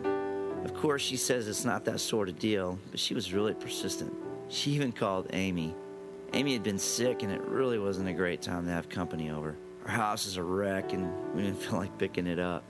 Of 0.65 0.75
course, 0.75 1.03
she 1.03 1.17
says 1.17 1.49
it's 1.49 1.65
not 1.65 1.85
that 1.87 2.01
sort 2.01 2.29
of 2.29 2.39
deal, 2.39 2.79
but 2.91 3.01
she 3.01 3.15
was 3.15 3.33
really 3.33 3.55
persistent. 3.55 4.13
She 4.49 4.73
even 4.73 4.93
called 4.93 5.29
Amy. 5.33 5.75
Amy 6.33 6.53
had 6.53 6.63
been 6.63 6.79
sick, 6.79 7.23
and 7.23 7.33
it 7.33 7.41
really 7.43 7.79
wasn't 7.79 8.09
a 8.09 8.13
great 8.13 8.43
time 8.43 8.67
to 8.67 8.71
have 8.71 8.89
company 8.89 9.31
over. 9.31 9.57
Our 9.87 9.91
house 9.91 10.27
is 10.27 10.37
a 10.37 10.43
wreck, 10.43 10.93
and 10.93 11.13
we 11.35 11.43
didn't 11.43 11.61
feel 11.63 11.79
like 11.79 11.97
picking 11.99 12.27
it 12.27 12.39
up. 12.39 12.63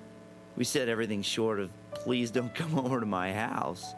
We 0.57 0.65
said 0.65 0.89
everything 0.89 1.23
short 1.23 1.59
of, 1.59 1.71
please 1.93 2.31
don't 2.31 2.55
come 2.55 2.79
over 2.79 3.01
to 3.01 3.07
my 3.07 3.33
house. 3.33 3.95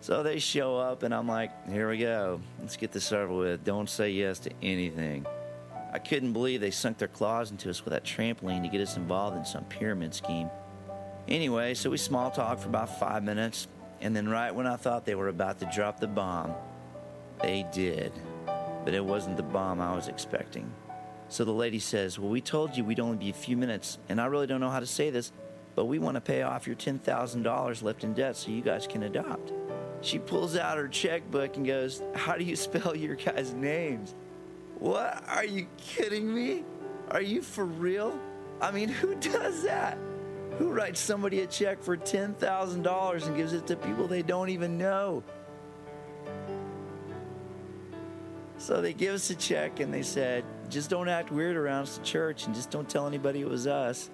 So 0.00 0.22
they 0.22 0.38
show 0.38 0.76
up, 0.76 1.02
and 1.04 1.14
I'm 1.14 1.28
like, 1.28 1.70
here 1.70 1.88
we 1.88 1.98
go. 1.98 2.40
Let's 2.60 2.76
get 2.76 2.92
this 2.92 3.12
over 3.12 3.32
with. 3.32 3.64
Don't 3.64 3.88
say 3.88 4.10
yes 4.10 4.38
to 4.40 4.50
anything. 4.62 5.26
I 5.96 5.98
couldn't 5.98 6.34
believe 6.34 6.60
they 6.60 6.70
sunk 6.70 6.98
their 6.98 7.08
claws 7.08 7.50
into 7.50 7.70
us 7.70 7.82
with 7.82 7.92
that 7.92 8.04
trampoline 8.04 8.62
to 8.62 8.68
get 8.68 8.82
us 8.82 8.98
involved 8.98 9.34
in 9.34 9.46
some 9.46 9.64
pyramid 9.64 10.12
scheme. 10.12 10.50
Anyway, 11.26 11.72
so 11.72 11.88
we 11.88 11.96
small 11.96 12.30
talked 12.30 12.60
for 12.60 12.68
about 12.68 12.98
five 12.98 13.24
minutes, 13.24 13.66
and 14.02 14.14
then 14.14 14.28
right 14.28 14.54
when 14.54 14.66
I 14.66 14.76
thought 14.76 15.06
they 15.06 15.14
were 15.14 15.28
about 15.28 15.58
to 15.60 15.70
drop 15.74 15.98
the 15.98 16.06
bomb, 16.06 16.52
they 17.42 17.64
did. 17.72 18.12
But 18.84 18.92
it 18.92 19.02
wasn't 19.02 19.38
the 19.38 19.42
bomb 19.42 19.80
I 19.80 19.96
was 19.96 20.08
expecting. 20.08 20.70
So 21.30 21.46
the 21.46 21.52
lady 21.52 21.78
says, 21.78 22.18
Well, 22.18 22.28
we 22.28 22.42
told 22.42 22.76
you 22.76 22.84
we'd 22.84 23.00
only 23.00 23.16
be 23.16 23.30
a 23.30 23.32
few 23.32 23.56
minutes, 23.56 23.96
and 24.10 24.20
I 24.20 24.26
really 24.26 24.46
don't 24.46 24.60
know 24.60 24.68
how 24.68 24.80
to 24.80 24.86
say 24.86 25.08
this, 25.08 25.32
but 25.76 25.86
we 25.86 25.98
want 25.98 26.16
to 26.16 26.20
pay 26.20 26.42
off 26.42 26.66
your 26.66 26.76
$10,000 26.76 27.82
left 27.82 28.04
in 28.04 28.12
debt 28.12 28.36
so 28.36 28.50
you 28.50 28.60
guys 28.60 28.86
can 28.86 29.04
adopt. 29.04 29.50
She 30.02 30.18
pulls 30.18 30.58
out 30.58 30.76
her 30.76 30.88
checkbook 30.88 31.56
and 31.56 31.66
goes, 31.66 32.02
How 32.14 32.36
do 32.36 32.44
you 32.44 32.54
spell 32.66 32.94
your 32.94 33.14
guys' 33.14 33.54
names? 33.54 34.14
What? 34.78 35.24
Are 35.28 35.44
you 35.44 35.66
kidding 35.78 36.32
me? 36.32 36.64
Are 37.10 37.22
you 37.22 37.42
for 37.42 37.64
real? 37.64 38.18
I 38.60 38.70
mean, 38.70 38.88
who 38.88 39.14
does 39.14 39.62
that? 39.62 39.98
Who 40.58 40.70
writes 40.70 41.00
somebody 41.00 41.40
a 41.40 41.46
check 41.46 41.82
for 41.82 41.96
$10,000 41.96 43.26
and 43.26 43.36
gives 43.36 43.52
it 43.52 43.66
to 43.66 43.76
people 43.76 44.06
they 44.06 44.22
don't 44.22 44.48
even 44.48 44.78
know? 44.78 45.22
So 48.58 48.80
they 48.80 48.94
give 48.94 49.14
us 49.14 49.28
a 49.30 49.34
check 49.34 49.80
and 49.80 49.92
they 49.92 50.02
said, 50.02 50.44
just 50.70 50.88
don't 50.88 51.08
act 51.08 51.30
weird 51.30 51.56
around 51.56 51.82
us 51.82 51.98
at 51.98 52.04
church 52.04 52.46
and 52.46 52.54
just 52.54 52.70
don't 52.70 52.88
tell 52.88 53.06
anybody 53.06 53.40
it 53.40 53.48
was 53.48 53.66
us. 53.66 54.10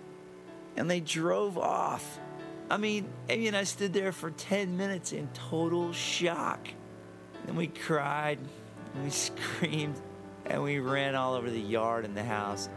And 0.76 0.90
they 0.90 1.00
drove 1.00 1.58
off. 1.58 2.18
I 2.70 2.76
mean, 2.76 3.08
Amy 3.28 3.48
and 3.48 3.56
I 3.56 3.64
stood 3.64 3.92
there 3.92 4.12
for 4.12 4.30
10 4.30 4.76
minutes 4.76 5.12
in 5.12 5.28
total 5.28 5.92
shock. 5.92 6.66
Then 7.46 7.56
we 7.56 7.68
cried 7.68 8.38
and 8.94 9.04
we 9.04 9.10
screamed 9.10 10.00
and 10.46 10.62
we 10.62 10.78
ran 10.78 11.14
all 11.14 11.34
over 11.34 11.50
the 11.50 11.60
yard 11.60 12.04
and 12.04 12.16
the 12.16 12.24
house. 12.24 12.68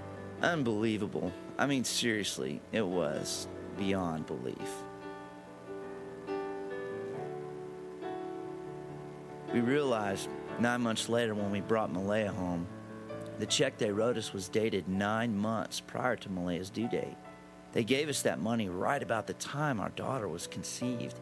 Unbelievable. 0.41 1.32
I 1.57 1.66
mean, 1.66 1.84
seriously, 1.84 2.61
it 2.72 2.86
was 2.86 3.47
beyond 3.78 4.26
belief. 4.26 4.84
We 9.53 9.61
realized 9.61 10.28
nine 10.59 10.82
months 10.82 11.07
later 11.07 11.34
when 11.34 11.51
we 11.51 11.61
brought 11.61 11.91
Malaya 11.91 12.32
home, 12.32 12.68
the 13.39 13.45
check 13.45 13.78
they 13.78 13.91
wrote 13.91 14.18
us 14.18 14.34
was 14.34 14.49
dated 14.49 14.88
nine 14.88 15.38
months 15.38 15.80
prior 15.80 16.16
to 16.18 16.30
Malaya's 16.30 16.70
due 16.70 16.88
date. 16.88 17.18
They 17.72 17.84
gave 17.84 18.07
us 18.07 18.22
that 18.22 18.39
money 18.39 18.70
right 18.70 19.01
about 19.01 19.28
the 19.28 19.34
time 19.34 19.80
our 19.80 19.89
daughter 19.89 20.28
was 20.28 20.47
conceived. 20.47 21.20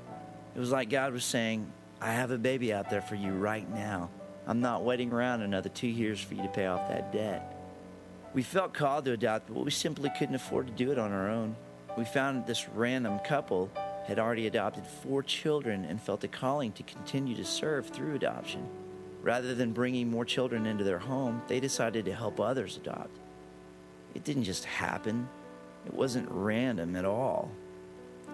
It 0.56 0.60
was 0.60 0.72
like 0.72 0.90
God 0.90 1.14
was 1.14 1.26
saying, 1.26 1.72
I 2.00 2.12
have 2.12 2.32
a 2.32 2.38
baby 2.38 2.74
out 2.74 2.90
there 2.90 3.02
for 3.02 3.16
you 3.16 3.32
right 3.32 3.68
now. 3.70 4.10
I'm 4.46 4.60
not 4.60 4.84
waiting 4.84 5.12
around 5.12 5.42
another 5.42 5.70
two 5.70 5.88
years 5.88 6.20
for 6.20 6.34
you 6.34 6.44
to 6.44 6.50
pay 6.50 6.66
off 6.66 6.90
that 6.90 7.14
debt. 7.14 7.56
We 8.34 8.44
felt 8.44 8.74
called 8.74 9.06
to 9.06 9.12
adopt, 9.12 9.54
but 9.54 9.64
we 9.64 9.72
simply 9.72 10.10
couldn't 10.18 10.36
afford 10.36 10.68
to 10.68 10.74
do 10.74 10.92
it 10.92 10.98
on 10.98 11.12
our 11.12 11.30
own. 11.30 11.56
We 11.98 12.04
found 12.04 12.46
this 12.46 12.68
random 12.70 13.20
couple 13.20 13.70
had 14.06 14.20
already 14.20 14.48
adopted 14.48 14.86
four 14.86 15.24
children 15.24 15.86
and 15.86 16.02
felt 16.02 16.24
a 16.24 16.28
calling 16.28 16.72
to 16.74 16.84
continue 16.84 17.36
to 17.36 17.46
serve 17.46 17.88
through 17.88 18.16
adoption. 18.16 18.68
Rather 19.22 19.56
than 19.56 19.72
bringing 19.72 20.10
more 20.10 20.26
children 20.26 20.66
into 20.66 20.84
their 20.84 21.00
home, 21.00 21.42
they 21.48 21.60
decided 21.60 22.04
to 22.06 22.14
help 22.14 22.40
others 22.40 22.76
adopt. 22.76 23.18
It 24.14 24.26
didn't 24.26 24.44
just 24.44 24.66
happen, 24.66 25.30
it 25.86 25.94
wasn't 25.94 26.28
random 26.30 26.96
at 26.96 27.06
all. 27.06 27.50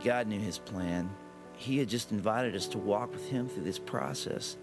God 0.04 0.28
knew 0.28 0.40
His 0.40 0.58
plan. 0.58 1.10
He 1.56 1.78
had 1.78 1.90
just 1.90 2.12
invited 2.12 2.56
us 2.56 2.68
to 2.70 2.78
walk 2.78 3.12
with 3.12 3.30
Him 3.30 3.48
through 3.48 3.66
this 3.66 3.80
process. 3.80 4.58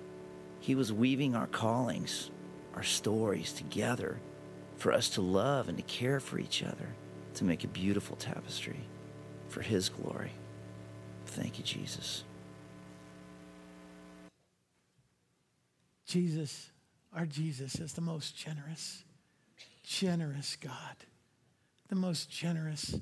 He 0.66 0.74
was 0.74 0.92
weaving 0.92 1.36
our 1.36 1.46
callings, 1.46 2.32
our 2.74 2.82
stories 2.82 3.52
together 3.52 4.18
for 4.78 4.92
us 4.92 5.10
to 5.10 5.20
love 5.20 5.68
and 5.68 5.78
to 5.78 5.84
care 5.84 6.18
for 6.18 6.40
each 6.40 6.64
other, 6.64 6.88
to 7.34 7.44
make 7.44 7.62
a 7.62 7.68
beautiful 7.68 8.16
tapestry 8.16 8.80
for 9.48 9.62
His 9.62 9.88
glory. 9.88 10.32
Thank 11.26 11.58
you, 11.58 11.64
Jesus. 11.64 12.24
Jesus, 16.04 16.72
our 17.14 17.26
Jesus, 17.26 17.76
is 17.76 17.92
the 17.92 18.00
most 18.00 18.36
generous, 18.36 19.04
generous 19.84 20.56
God, 20.56 20.96
the 21.86 21.94
most 21.94 22.28
generous 22.28 22.98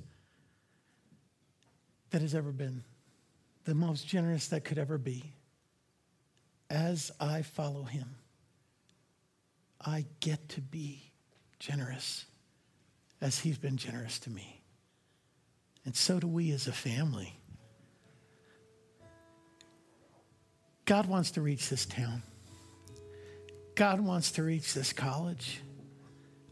that 2.10 2.20
has 2.20 2.34
ever 2.34 2.52
been, 2.52 2.84
the 3.64 3.74
most 3.74 4.06
generous 4.06 4.48
that 4.48 4.64
could 4.64 4.78
ever 4.78 4.98
be. 4.98 5.34
As 6.74 7.12
I 7.20 7.42
follow 7.42 7.84
him, 7.84 8.16
I 9.80 10.06
get 10.18 10.48
to 10.50 10.60
be 10.60 11.12
generous 11.60 12.24
as 13.20 13.38
he's 13.38 13.58
been 13.58 13.76
generous 13.76 14.18
to 14.20 14.30
me. 14.30 14.60
And 15.84 15.94
so 15.94 16.18
do 16.18 16.26
we 16.26 16.50
as 16.50 16.66
a 16.66 16.72
family. 16.72 17.38
God 20.84 21.06
wants 21.06 21.30
to 21.32 21.42
reach 21.42 21.68
this 21.68 21.86
town. 21.86 22.24
God 23.76 24.00
wants 24.00 24.32
to 24.32 24.42
reach 24.42 24.74
this 24.74 24.92
college 24.92 25.60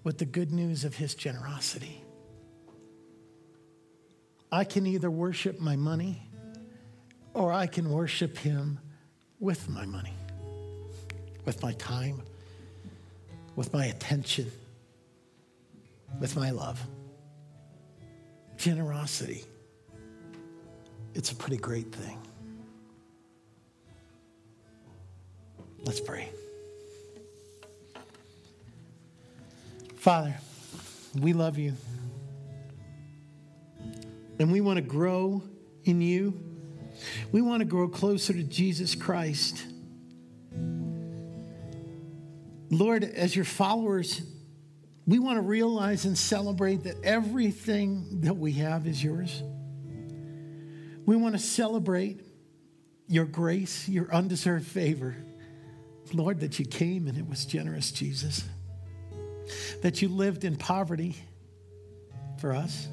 with 0.04 0.18
the 0.18 0.24
good 0.24 0.52
news 0.52 0.84
of 0.84 0.94
his 0.94 1.16
generosity. 1.16 2.00
I 4.52 4.62
can 4.62 4.86
either 4.86 5.10
worship 5.10 5.58
my 5.58 5.74
money 5.74 6.22
or 7.34 7.52
I 7.52 7.66
can 7.66 7.90
worship 7.90 8.38
him 8.38 8.78
with 9.42 9.68
my 9.68 9.84
money, 9.84 10.14
with 11.44 11.60
my 11.64 11.72
time, 11.72 12.22
with 13.56 13.72
my 13.72 13.86
attention, 13.86 14.48
with 16.20 16.36
my 16.36 16.50
love. 16.50 16.80
Generosity, 18.56 19.44
it's 21.16 21.32
a 21.32 21.34
pretty 21.34 21.56
great 21.56 21.92
thing. 21.92 22.16
Let's 25.80 25.98
pray. 25.98 26.28
Father, 29.96 30.36
we 31.20 31.32
love 31.32 31.58
you. 31.58 31.74
And 34.38 34.52
we 34.52 34.60
want 34.60 34.76
to 34.76 34.82
grow 34.82 35.42
in 35.82 36.00
you. 36.00 36.51
We 37.30 37.42
want 37.42 37.60
to 37.60 37.64
grow 37.64 37.88
closer 37.88 38.32
to 38.32 38.42
Jesus 38.42 38.94
Christ. 38.94 39.64
Lord, 42.70 43.04
as 43.04 43.36
your 43.36 43.44
followers, 43.44 44.22
we 45.06 45.18
want 45.18 45.36
to 45.36 45.42
realize 45.42 46.04
and 46.04 46.16
celebrate 46.16 46.84
that 46.84 46.96
everything 47.04 48.20
that 48.22 48.34
we 48.34 48.52
have 48.52 48.86
is 48.86 49.02
yours. 49.02 49.42
We 51.04 51.16
want 51.16 51.34
to 51.34 51.40
celebrate 51.40 52.20
your 53.08 53.24
grace, 53.24 53.88
your 53.88 54.12
undeserved 54.14 54.66
favor. 54.66 55.16
Lord, 56.12 56.40
that 56.40 56.58
you 56.58 56.64
came 56.64 57.08
and 57.08 57.18
it 57.18 57.28
was 57.28 57.44
generous, 57.44 57.90
Jesus 57.90 58.44
that 59.82 60.02
you 60.02 60.08
lived 60.08 60.44
in 60.44 60.56
poverty 60.56 61.16
for 62.38 62.54
us, 62.54 62.88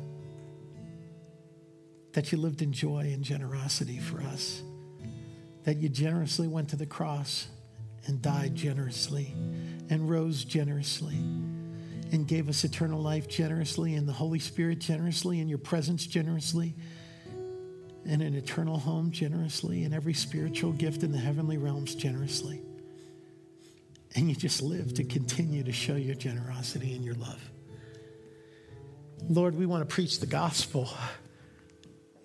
that 2.14 2.32
you 2.32 2.38
lived 2.38 2.62
in 2.62 2.74
joy 2.74 3.12
and 3.14 3.24
generosity 3.24 4.00
for 4.00 4.22
us, 4.22 4.62
that 5.64 5.78
you 5.78 5.90
generously 5.90 6.48
went 6.48 6.70
to 6.70 6.76
the 6.76 6.86
cross 6.86 7.48
and 8.06 8.22
died 8.22 8.56
generously 8.56 9.34
and 9.90 10.10
rose 10.10 10.44
generously 10.44 11.16
and 12.12 12.28
gave 12.28 12.50
us 12.50 12.64
eternal 12.64 13.02
life 13.02 13.28
generously 13.28 13.96
and 13.96 14.08
the 14.08 14.14
Holy 14.14 14.40
Spirit 14.40 14.80
generously 14.80 15.40
and 15.40 15.50
your 15.50 15.60
presence 15.60 16.06
generously 16.06 16.76
and 18.06 18.22
an 18.22 18.34
eternal 18.34 18.78
home 18.78 19.12
generously 19.12 19.84
and 19.84 19.94
every 19.94 20.14
spiritual 20.14 20.72
gift 20.72 21.04
in 21.04 21.12
the 21.12 21.18
heavenly 21.18 21.58
realms 21.58 21.94
generously. 21.94 22.62
And 24.16 24.28
you 24.28 24.36
just 24.36 24.64
live 24.64 24.96
to 24.96 25.04
continue 25.04 25.64
to 25.64 25.72
show 25.72 25.96
your 25.96 26.16
generosity 26.16 26.96
and 26.96 27.06
your 27.06 27.14
love. 27.16 27.40
Lord, 29.30 29.54
we 29.54 29.68
want 29.68 29.88
to 29.88 29.94
preach 29.94 30.20
the 30.20 30.26
gospel 30.26 30.90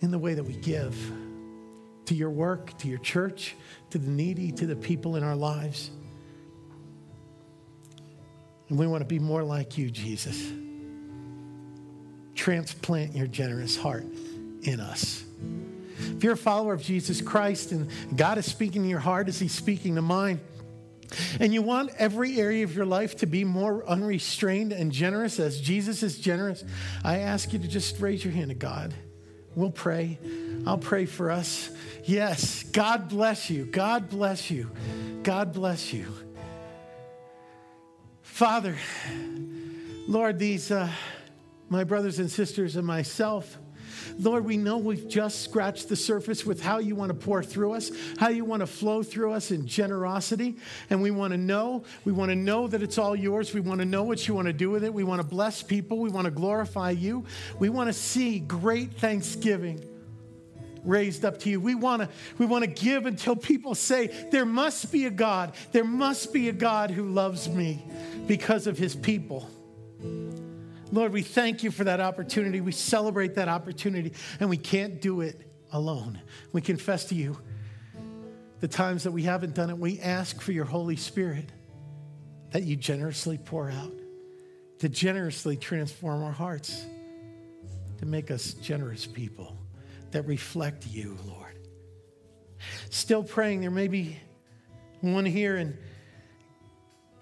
in 0.04 0.10
the 0.10 0.18
way 0.18 0.34
that 0.34 0.44
we 0.44 0.52
give 0.52 0.94
to 2.04 2.14
your 2.14 2.28
work, 2.28 2.76
to 2.78 2.88
your 2.88 2.98
church, 2.98 3.56
to 3.88 3.96
the 3.96 4.10
needy, 4.10 4.52
to 4.52 4.66
the 4.66 4.76
people 4.76 5.16
in 5.16 5.22
our 5.22 5.34
lives. 5.34 5.90
And 8.68 8.78
we 8.78 8.86
want 8.86 9.00
to 9.00 9.06
be 9.06 9.18
more 9.18 9.42
like 9.42 9.78
you, 9.78 9.90
Jesus. 9.90 10.52
Transplant 12.34 13.16
your 13.16 13.26
generous 13.26 13.76
heart 13.78 14.04
in 14.62 14.78
us. 14.78 15.24
If 15.98 16.22
you're 16.22 16.34
a 16.34 16.36
follower 16.36 16.74
of 16.74 16.82
Jesus 16.82 17.22
Christ 17.22 17.72
and 17.72 17.88
God 18.14 18.36
is 18.36 18.44
speaking 18.44 18.82
to 18.82 18.88
your 18.88 18.98
heart 18.98 19.28
as 19.28 19.40
He's 19.40 19.52
speaking 19.52 19.94
to 19.94 20.02
mine, 20.02 20.38
and 21.40 21.54
you 21.54 21.62
want 21.62 21.92
every 21.98 22.38
area 22.40 22.64
of 22.64 22.74
your 22.74 22.86
life 22.86 23.16
to 23.18 23.26
be 23.26 23.44
more 23.44 23.86
unrestrained 23.86 24.72
and 24.72 24.92
generous 24.92 25.38
as 25.38 25.60
Jesus 25.60 26.02
is 26.02 26.18
generous, 26.18 26.62
I 27.02 27.20
ask 27.20 27.52
you 27.52 27.58
to 27.58 27.68
just 27.68 28.00
raise 28.00 28.22
your 28.22 28.34
hand 28.34 28.48
to 28.50 28.54
God. 28.54 28.92
We'll 29.54 29.70
pray. 29.70 30.18
I'll 30.66 30.78
pray 30.78 31.06
for 31.06 31.30
us. 31.30 31.70
Yes, 32.04 32.62
God 32.64 33.08
bless 33.08 33.50
you. 33.50 33.66
God 33.66 34.08
bless 34.10 34.50
you. 34.50 34.70
God 35.22 35.52
bless 35.52 35.92
you. 35.92 36.06
Father, 38.22 38.76
Lord, 40.08 40.38
these, 40.38 40.70
uh, 40.70 40.90
my 41.68 41.84
brothers 41.84 42.18
and 42.18 42.30
sisters 42.30 42.76
and 42.76 42.86
myself, 42.86 43.58
Lord, 44.18 44.44
we 44.44 44.56
know 44.56 44.78
we've 44.78 45.08
just 45.08 45.40
scratched 45.42 45.88
the 45.88 45.96
surface 45.96 46.44
with 46.44 46.62
how 46.62 46.78
you 46.78 46.94
want 46.94 47.10
to 47.10 47.14
pour 47.14 47.42
through 47.42 47.72
us, 47.72 47.90
how 48.18 48.28
you 48.28 48.44
want 48.44 48.60
to 48.60 48.66
flow 48.66 49.02
through 49.02 49.32
us 49.32 49.50
in 49.50 49.66
generosity. 49.66 50.56
And 50.90 51.02
we 51.02 51.10
want 51.10 51.32
to 51.32 51.38
know, 51.38 51.84
we 52.04 52.12
want 52.12 52.30
to 52.30 52.36
know 52.36 52.66
that 52.66 52.82
it's 52.82 52.98
all 52.98 53.16
yours. 53.16 53.54
We 53.54 53.60
want 53.60 53.80
to 53.80 53.86
know 53.86 54.02
what 54.02 54.26
you 54.26 54.34
want 54.34 54.46
to 54.46 54.52
do 54.52 54.70
with 54.70 54.84
it. 54.84 54.92
We 54.92 55.04
want 55.04 55.20
to 55.20 55.26
bless 55.26 55.62
people. 55.62 55.98
We 55.98 56.10
want 56.10 56.26
to 56.26 56.30
glorify 56.30 56.90
you. 56.90 57.24
We 57.58 57.68
want 57.68 57.88
to 57.88 57.92
see 57.92 58.38
great 58.38 58.94
thanksgiving 58.94 59.84
raised 60.84 61.24
up 61.24 61.38
to 61.40 61.50
you. 61.50 61.60
We 61.60 61.74
want 61.74 62.02
to 62.02 62.08
we 62.38 62.46
want 62.46 62.64
to 62.64 62.70
give 62.70 63.06
until 63.06 63.36
people 63.36 63.74
say 63.74 64.08
there 64.30 64.46
must 64.46 64.92
be 64.92 65.06
a 65.06 65.10
God. 65.10 65.54
There 65.72 65.84
must 65.84 66.32
be 66.32 66.48
a 66.48 66.52
God 66.52 66.90
who 66.90 67.08
loves 67.08 67.48
me 67.48 67.84
because 68.26 68.66
of 68.66 68.78
his 68.78 68.94
people. 68.94 69.48
Lord, 70.94 71.12
we 71.12 71.22
thank 71.22 71.64
you 71.64 71.72
for 71.72 71.82
that 71.84 71.98
opportunity. 71.98 72.60
We 72.60 72.70
celebrate 72.70 73.34
that 73.34 73.48
opportunity, 73.48 74.12
and 74.38 74.48
we 74.48 74.56
can't 74.56 75.00
do 75.00 75.22
it 75.22 75.40
alone. 75.72 76.20
We 76.52 76.60
confess 76.60 77.06
to 77.06 77.16
you 77.16 77.36
the 78.60 78.68
times 78.68 79.02
that 79.02 79.10
we 79.10 79.24
haven't 79.24 79.56
done 79.56 79.70
it. 79.70 79.76
We 79.76 79.98
ask 79.98 80.40
for 80.40 80.52
your 80.52 80.64
Holy 80.64 80.94
Spirit 80.94 81.50
that 82.52 82.62
you 82.62 82.76
generously 82.76 83.38
pour 83.38 83.70
out, 83.70 83.92
to 84.78 84.88
generously 84.88 85.56
transform 85.56 86.22
our 86.22 86.30
hearts, 86.30 86.86
to 87.98 88.06
make 88.06 88.30
us 88.30 88.54
generous 88.54 89.04
people 89.04 89.56
that 90.12 90.22
reflect 90.28 90.86
you, 90.86 91.18
Lord. 91.26 91.58
Still 92.90 93.24
praying, 93.24 93.62
there 93.62 93.72
may 93.72 93.88
be 93.88 94.16
one 95.00 95.24
here 95.24 95.56
and 95.56 95.76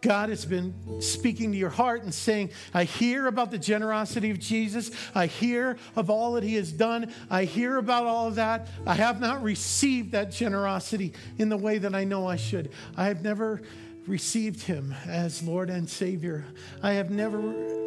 God 0.02 0.30
has 0.30 0.44
been 0.44 1.00
speaking 1.00 1.52
to 1.52 1.58
your 1.58 1.70
heart 1.70 2.02
and 2.02 2.12
saying, 2.12 2.50
I 2.74 2.84
hear 2.84 3.28
about 3.28 3.52
the 3.52 3.58
generosity 3.58 4.30
of 4.30 4.40
Jesus. 4.40 4.90
I 5.14 5.26
hear 5.26 5.78
of 5.94 6.10
all 6.10 6.32
that 6.32 6.42
he 6.42 6.56
has 6.56 6.72
done. 6.72 7.12
I 7.30 7.44
hear 7.44 7.78
about 7.78 8.04
all 8.06 8.26
of 8.26 8.34
that. 8.34 8.68
I 8.84 8.94
have 8.94 9.20
not 9.20 9.42
received 9.42 10.12
that 10.12 10.32
generosity 10.32 11.14
in 11.38 11.48
the 11.48 11.56
way 11.56 11.78
that 11.78 11.94
I 11.94 12.02
know 12.02 12.26
I 12.26 12.36
should. 12.36 12.72
I 12.96 13.06
have 13.06 13.22
never 13.22 13.62
received 14.08 14.62
him 14.62 14.92
as 15.06 15.40
Lord 15.42 15.70
and 15.70 15.88
Savior. 15.88 16.44
I 16.82 16.94
have 16.94 17.10
never 17.10 17.38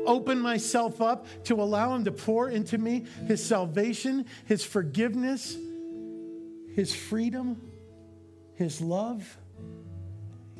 opened 0.05 0.41
myself 0.41 1.01
up 1.01 1.27
to 1.45 1.61
allow 1.61 1.93
him 1.95 2.05
to 2.05 2.11
pour 2.13 2.49
into 2.49 2.77
me 2.77 3.05
his 3.27 3.43
salvation, 3.43 4.25
his 4.45 4.63
forgiveness, 4.63 5.57
his 6.73 6.95
freedom, 6.95 7.61
his 8.55 8.79
love. 8.79 9.37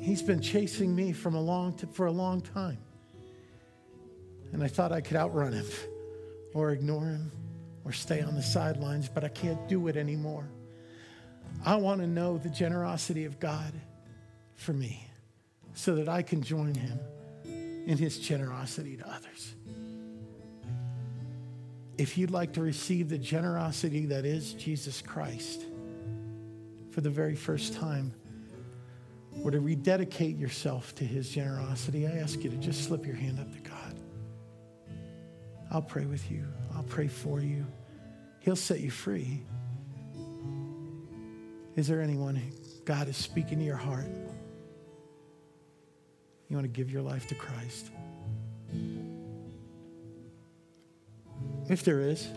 He's 0.06 0.22
been 0.22 0.40
chasing 0.40 0.94
me 0.94 1.12
from 1.12 1.34
a 1.34 1.40
long 1.40 1.72
t- 1.72 1.88
for 1.90 2.06
a 2.06 2.12
long 2.12 2.40
time. 2.40 2.78
And 4.52 4.62
I 4.62 4.68
thought 4.68 4.92
I 4.92 5.00
could 5.00 5.16
outrun 5.16 5.52
him 5.52 5.66
or 6.54 6.70
ignore 6.70 7.06
him 7.06 7.32
or 7.84 7.90
stay 7.90 8.20
on 8.20 8.36
the 8.36 8.42
sidelines, 8.42 9.08
but 9.08 9.24
I 9.24 9.28
can't 9.28 9.66
do 9.66 9.88
it 9.88 9.96
anymore. 9.96 10.48
I 11.64 11.74
want 11.74 12.02
to 12.02 12.06
know 12.06 12.38
the 12.38 12.48
generosity 12.48 13.24
of 13.24 13.40
God 13.40 13.72
for 14.54 14.72
me 14.72 15.04
so 15.74 15.96
that 15.96 16.08
I 16.08 16.22
can 16.22 16.40
join 16.40 16.76
him 16.76 17.00
in 17.44 17.98
his 17.98 18.20
generosity 18.20 18.96
to 18.98 19.08
others. 19.08 19.56
If 21.98 22.16
you'd 22.16 22.30
like 22.30 22.52
to 22.52 22.60
receive 22.60 23.08
the 23.08 23.18
generosity 23.18 24.06
that 24.06 24.24
is 24.24 24.52
Jesus 24.52 25.02
Christ 25.02 25.64
for 26.92 27.00
the 27.00 27.10
very 27.10 27.34
first 27.34 27.74
time, 27.74 28.12
or 29.42 29.50
to 29.50 29.60
rededicate 29.60 30.36
yourself 30.36 30.94
to 30.96 31.04
his 31.04 31.28
generosity, 31.30 32.06
I 32.06 32.12
ask 32.18 32.42
you 32.42 32.50
to 32.50 32.56
just 32.56 32.84
slip 32.84 33.06
your 33.06 33.16
hand 33.16 33.38
up 33.38 33.52
to 33.52 33.60
God. 33.60 34.00
I'll 35.70 35.82
pray 35.82 36.04
with 36.04 36.30
you, 36.30 36.46
I'll 36.74 36.84
pray 36.84 37.08
for 37.08 37.40
you. 37.40 37.66
He'll 38.40 38.56
set 38.56 38.80
you 38.80 38.90
free. 38.90 39.42
Is 41.74 41.88
there 41.88 42.00
anyone 42.00 42.40
God 42.84 43.08
is 43.08 43.16
speaking 43.16 43.58
to 43.58 43.64
your 43.64 43.76
heart? 43.76 44.06
You 46.48 46.56
want 46.56 46.64
to 46.64 46.68
give 46.68 46.90
your 46.90 47.02
life 47.02 47.26
to 47.28 47.34
Christ? 47.34 47.90
If 51.68 51.82
there 51.82 52.00
is, 52.00 52.28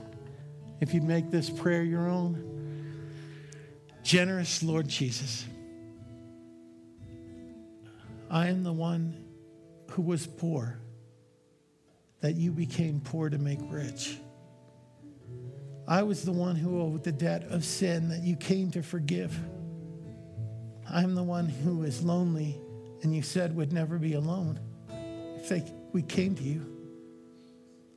if 0.81 0.93
you'd 0.93 1.03
make 1.03 1.29
this 1.29 1.49
prayer 1.49 1.83
your 1.83 2.09
own, 2.09 2.43
generous 4.01 4.63
Lord 4.63 4.87
Jesus. 4.87 5.45
I 8.29 8.47
am 8.47 8.63
the 8.63 8.73
one 8.73 9.25
who 9.91 10.01
was 10.01 10.27
poor, 10.27 10.79
that 12.21 12.35
you 12.35 12.51
became 12.51 13.01
poor 13.01 13.29
to 13.29 13.37
make 13.37 13.59
rich. 13.69 14.17
I 15.87 16.03
was 16.03 16.23
the 16.23 16.31
one 16.31 16.55
who 16.55 16.81
owed 16.81 17.03
the 17.03 17.11
debt 17.11 17.45
of 17.49 17.65
sin 17.65 18.09
that 18.09 18.21
you 18.21 18.35
came 18.35 18.69
to 18.71 18.83
forgive. 18.83 19.35
I'm 20.87 21.15
the 21.15 21.23
one 21.23 21.49
who 21.49 21.83
is 21.83 22.03
lonely 22.03 22.59
and 23.01 23.15
you 23.15 23.23
said 23.23 23.55
would 23.55 23.73
never 23.73 23.97
be 23.97 24.13
alone 24.13 24.59
if 25.37 25.49
they, 25.49 25.63
we 25.93 26.01
came 26.03 26.35
to 26.35 26.43
you. 26.43 26.65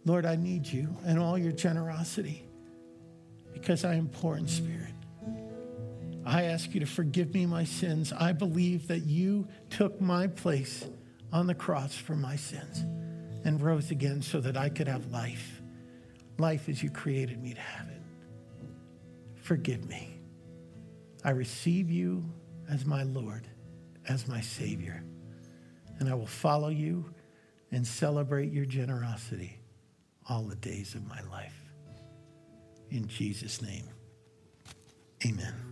Lord, 0.05 0.24
I 0.24 0.37
need 0.37 0.66
you 0.66 0.97
and 1.05 1.18
all 1.18 1.37
your 1.37 1.53
generosity 1.53 2.45
because 3.53 3.85
I 3.85 3.95
am 3.95 4.09
poor 4.09 4.37
in 4.37 4.49
spirit. 4.49 4.95
I 6.25 6.45
ask 6.45 6.73
you 6.75 6.81
to 6.81 6.87
forgive 6.87 7.35
me 7.35 7.47
my 7.47 7.64
sins. 7.64 8.12
I 8.12 8.33
believe 8.33 8.89
that 8.89 9.07
you 9.07 9.49
took 9.70 10.01
my 10.01 10.29
place 10.29 10.85
on 11.33 11.47
the 11.47 11.55
cross 11.55 11.95
for 11.97 12.14
my 12.14 12.37
sins 12.37 12.85
and 13.45 13.61
rose 13.61 13.91
again 13.91 14.23
so 14.23 14.41
that 14.41 14.57
I 14.57 14.68
could 14.68 14.87
have 14.87 15.11
life. 15.11 15.61
Life 16.39 16.68
as 16.68 16.83
you 16.83 16.91
created 16.91 17.43
me 17.43 17.55
to 17.55 17.61
have 17.61 17.89
it. 17.89 18.01
Forgive 19.43 19.89
me. 19.89 20.20
I 21.25 21.31
receive 21.31 21.91
you 21.91 22.25
as 22.70 22.85
my 22.85 23.03
Lord, 23.03 23.49
as 24.09 24.29
my 24.29 24.41
Savior, 24.41 25.03
and 25.99 26.09
I 26.09 26.14
will 26.14 26.27
follow 26.27 26.68
you 26.68 27.12
and 27.70 27.87
celebrate 27.87 28.53
your 28.53 28.64
generosity 28.64 29.59
all 30.29 30.43
the 30.43 30.57
days 30.57 30.95
of 30.95 31.07
my 31.07 31.20
life. 31.31 31.57
In 32.91 33.09
Jesus' 33.09 33.62
name, 33.62 33.89
amen. 35.27 35.72